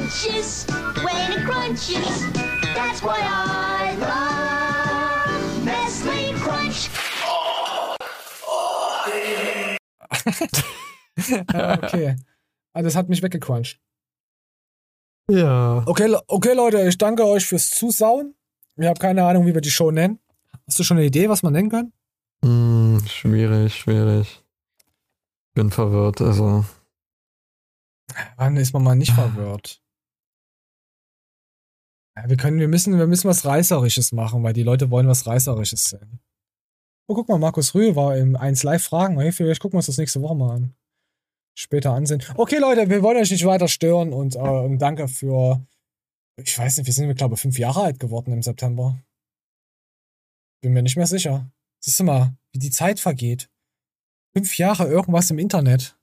Crunches, 0.08 0.66
when 1.04 1.32
it 1.32 1.46
crunches. 1.46 2.24
That's 2.76 3.02
why 3.02 3.20
I 3.20 3.96
love 4.00 5.66
Nestle 5.66 6.34
Crunch. 6.40 6.90
ja, 11.54 11.74
okay. 11.78 12.16
Ah, 12.74 12.82
das 12.82 12.96
hat 12.96 13.10
mich 13.10 13.22
weggecrunched. 13.22 13.80
Ja. 15.30 15.84
Okay, 15.86 16.16
okay, 16.28 16.54
Leute, 16.54 16.88
ich 16.88 16.98
danke 16.98 17.26
euch 17.26 17.46
fürs 17.46 17.70
Zusauen. 17.70 18.36
Ich 18.78 18.86
habe 18.86 19.00
keine 19.00 19.26
Ahnung, 19.26 19.46
wie 19.46 19.54
wir 19.54 19.62
die 19.62 19.72
Show 19.72 19.92
nennen. 19.92 20.20
Hast 20.66 20.80
du 20.80 20.84
schon 20.84 20.98
eine 20.98 21.06
Idee, 21.06 21.30
was 21.30 21.44
man 21.44 21.54
nennen 21.54 21.70
kann? 21.70 21.94
Hm, 22.44 23.02
schwierig, 23.08 23.76
schwierig. 23.76 24.44
Bin 25.54 25.72
verwirrt, 25.72 26.22
also. 26.22 26.66
Wann 28.38 28.58
ist 28.58 28.74
man 28.74 28.84
mal 28.84 28.96
nicht 28.96 29.12
verwirrt? 29.12 29.82
Ja, 32.16 32.30
wir 32.30 32.38
können, 32.38 32.60
wir 32.60 32.68
müssen, 32.68 32.98
wir 32.98 33.08
müssen 33.08 33.28
was 33.28 33.46
Reißerisches 33.46 34.12
machen, 34.12 34.44
weil 34.44 34.54
die 34.54 34.64
Leute 34.64 34.90
wollen 34.92 35.08
was 35.08 35.28
Reißerisches 35.28 35.86
sehen. 35.86 36.20
Oh, 37.08 37.16
guck 37.16 37.30
mal, 37.30 37.38
Markus 37.38 37.74
Rühl 37.74 37.96
war 37.96 38.18
im 38.18 38.36
1 38.36 38.64
Live 38.64 38.84
Fragen. 38.84 39.20
Hey, 39.20 39.32
vielleicht 39.32 39.62
gucken 39.62 39.76
wir 39.76 39.80
uns 39.80 39.86
das 39.88 39.98
nächste 39.98 40.22
Woche 40.22 40.36
mal 40.36 40.56
an. 40.56 40.76
Später 41.60 41.92
ansehen. 41.94 42.24
Okay, 42.36 42.60
Leute, 42.60 42.88
wir 42.88 43.02
wollen 43.02 43.18
euch 43.18 43.32
nicht 43.32 43.44
weiter 43.44 43.68
stören 43.68 44.14
und, 44.14 44.36
äh, 44.36 44.78
danke 44.78 45.08
für, 45.08 45.66
ich 46.36 46.56
weiß 46.56 46.78
nicht, 46.78 46.86
wir 46.86 46.94
sind, 46.94 47.16
glaube 47.16 47.34
ich, 47.34 47.42
fünf 47.42 47.58
Jahre 47.58 47.82
alt 47.82 48.00
geworden 48.00 48.32
im 48.32 48.44
September. 48.44 48.96
Bin 50.62 50.74
mir 50.74 50.84
nicht 50.84 50.98
mehr 50.98 51.08
sicher. 51.08 51.52
Siehst 51.80 52.00
du 52.00 52.04
mal, 52.04 52.38
wie 52.52 52.60
die 52.60 52.70
Zeit 52.70 53.00
vergeht. 53.00 53.50
Fünf 54.36 54.56
Jahre 54.60 54.86
irgendwas 54.88 55.32
im 55.32 55.40
Internet. 55.40 55.98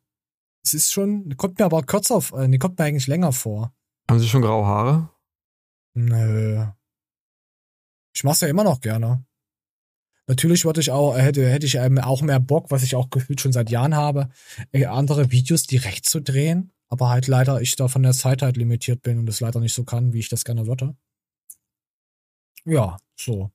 Es 0.65 0.75
ist 0.75 0.93
schon, 0.93 1.37
kommt 1.37 1.61
mir 1.61 1.67
aber 1.67 1.85
kürzer, 1.85 2.21
äh, 2.37 2.49
nee, 2.49 2.59
kommt 2.59 2.77
mir 2.81 2.87
eigentlich 2.87 3.07
länger 3.07 3.31
vor. 3.31 3.73
Haben 4.11 4.19
Sie 4.19 4.29
schon 4.29 4.43
graue 4.43 4.67
Haare? 4.67 5.11
Nö. 5.95 6.67
Ich 8.17 8.25
mach's 8.25 8.41
ja 8.41 8.49
immer 8.49 8.65
noch 8.65 8.81
gerne. 8.81 9.25
Natürlich 10.27 10.65
würde 10.65 10.81
ich 10.81 10.91
auch, 10.91 11.17
hätte, 11.17 11.47
hätte 11.49 11.67
ich 11.67 11.75
ähm, 11.75 11.99
auch 11.99 12.23
mehr 12.23 12.41
Bock, 12.41 12.71
was 12.71 12.83
ich 12.83 12.97
auch 12.97 13.11
gefühlt 13.11 13.41
schon 13.41 13.53
seit 13.53 13.71
Jahren 13.71 13.95
habe, 13.95 14.31
äh, 14.73 14.87
andere 14.87 15.31
Videos 15.31 15.65
direkt 15.65 16.07
zu 16.07 16.21
drehen. 16.21 16.73
Aber 16.89 17.11
halt 17.11 17.27
leider 17.27 17.61
ich 17.61 17.77
da 17.77 17.89
von 17.89 18.03
der 18.03 18.13
Zeit 18.13 18.43
halt 18.43 18.57
limitiert 18.57 19.03
bin 19.03 19.19
und 19.19 19.29
es 19.29 19.41
leider 19.41 19.61
nicht 19.61 19.75
so 19.75 19.85
kann, 19.85 20.13
wie 20.13 20.21
ich 20.21 20.29
das 20.29 20.45
gerne 20.45 20.67
würde. 20.67 20.97
Ja, 22.65 22.97
so. 23.17 23.51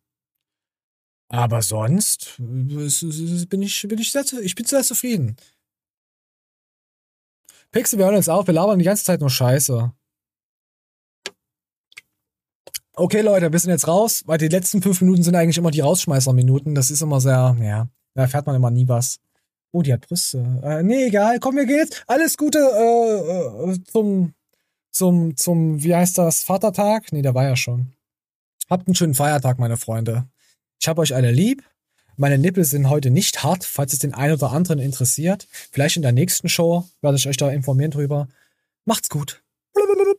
Aber 1.29 1.61
sonst 1.61 2.39
äh, 2.39 3.45
bin 3.45 3.61
ich, 3.61 3.87
bin 3.87 3.99
ich 3.99 4.11
sehr, 4.11 4.25
ich 4.41 4.55
bin 4.55 4.65
sehr 4.65 4.83
zufrieden. 4.83 5.35
Pixel, 7.71 7.99
wir 7.99 8.05
hören 8.05 8.15
uns 8.15 8.29
auf, 8.29 8.47
wir 8.47 8.53
labern 8.53 8.79
die 8.79 8.85
ganze 8.85 9.03
Zeit 9.03 9.19
nur 9.19 9.29
Scheiße. 9.29 9.93
Okay, 12.99 13.21
Leute, 13.21 13.49
wir 13.49 13.59
sind 13.59 13.71
jetzt 13.71 13.87
raus, 13.87 14.23
weil 14.25 14.37
die 14.37 14.49
letzten 14.49 14.81
fünf 14.81 14.99
Minuten 14.99 15.23
sind 15.23 15.33
eigentlich 15.33 15.57
immer 15.57 15.71
die 15.71 15.79
Rausschmeißer-Minuten. 15.79 16.75
Das 16.75 16.91
ist 16.91 17.01
immer 17.01 17.21
sehr, 17.21 17.55
ja, 17.61 17.87
da 18.13 18.23
erfährt 18.23 18.45
man 18.45 18.57
immer 18.57 18.71
nie 18.71 18.89
was. 18.89 19.21
Oh, 19.71 19.81
die 19.81 19.93
hat 19.93 20.05
Brüste. 20.05 20.59
Äh, 20.61 20.83
nee, 20.83 21.05
egal. 21.05 21.39
Komm, 21.39 21.55
wir 21.55 21.65
gehen 21.65 21.77
jetzt. 21.77 22.03
Alles 22.07 22.35
Gute 22.35 22.59
äh, 22.59 23.71
äh, 23.71 23.83
zum, 23.85 24.33
zum, 24.91 25.37
zum, 25.37 25.81
wie 25.81 25.95
heißt 25.95 26.17
das, 26.17 26.43
Vatertag? 26.43 27.13
Nee, 27.13 27.21
der 27.21 27.33
war 27.33 27.45
ja 27.45 27.55
schon. 27.55 27.93
Habt 28.69 28.85
einen 28.85 28.95
schönen 28.95 29.15
Feiertag, 29.15 29.59
meine 29.59 29.77
Freunde. 29.77 30.27
Ich 30.81 30.89
hab 30.89 30.99
euch 30.99 31.15
alle 31.15 31.31
lieb. 31.31 31.63
Meine 32.17 32.37
Nippel 32.37 32.65
sind 32.65 32.89
heute 32.89 33.11
nicht 33.11 33.43
hart, 33.43 33.63
falls 33.63 33.93
es 33.93 33.99
den 33.99 34.13
einen 34.13 34.33
oder 34.33 34.51
anderen 34.51 34.79
interessiert. 34.79 35.47
Vielleicht 35.71 35.95
in 35.95 36.01
der 36.01 36.11
nächsten 36.11 36.49
Show 36.49 36.83
werde 36.99 37.15
ich 37.15 37.29
euch 37.29 37.37
da 37.37 37.49
informieren 37.49 37.91
drüber. 37.91 38.27
Macht's 38.83 39.07
gut. 39.07 39.41
Oh, 39.73 40.18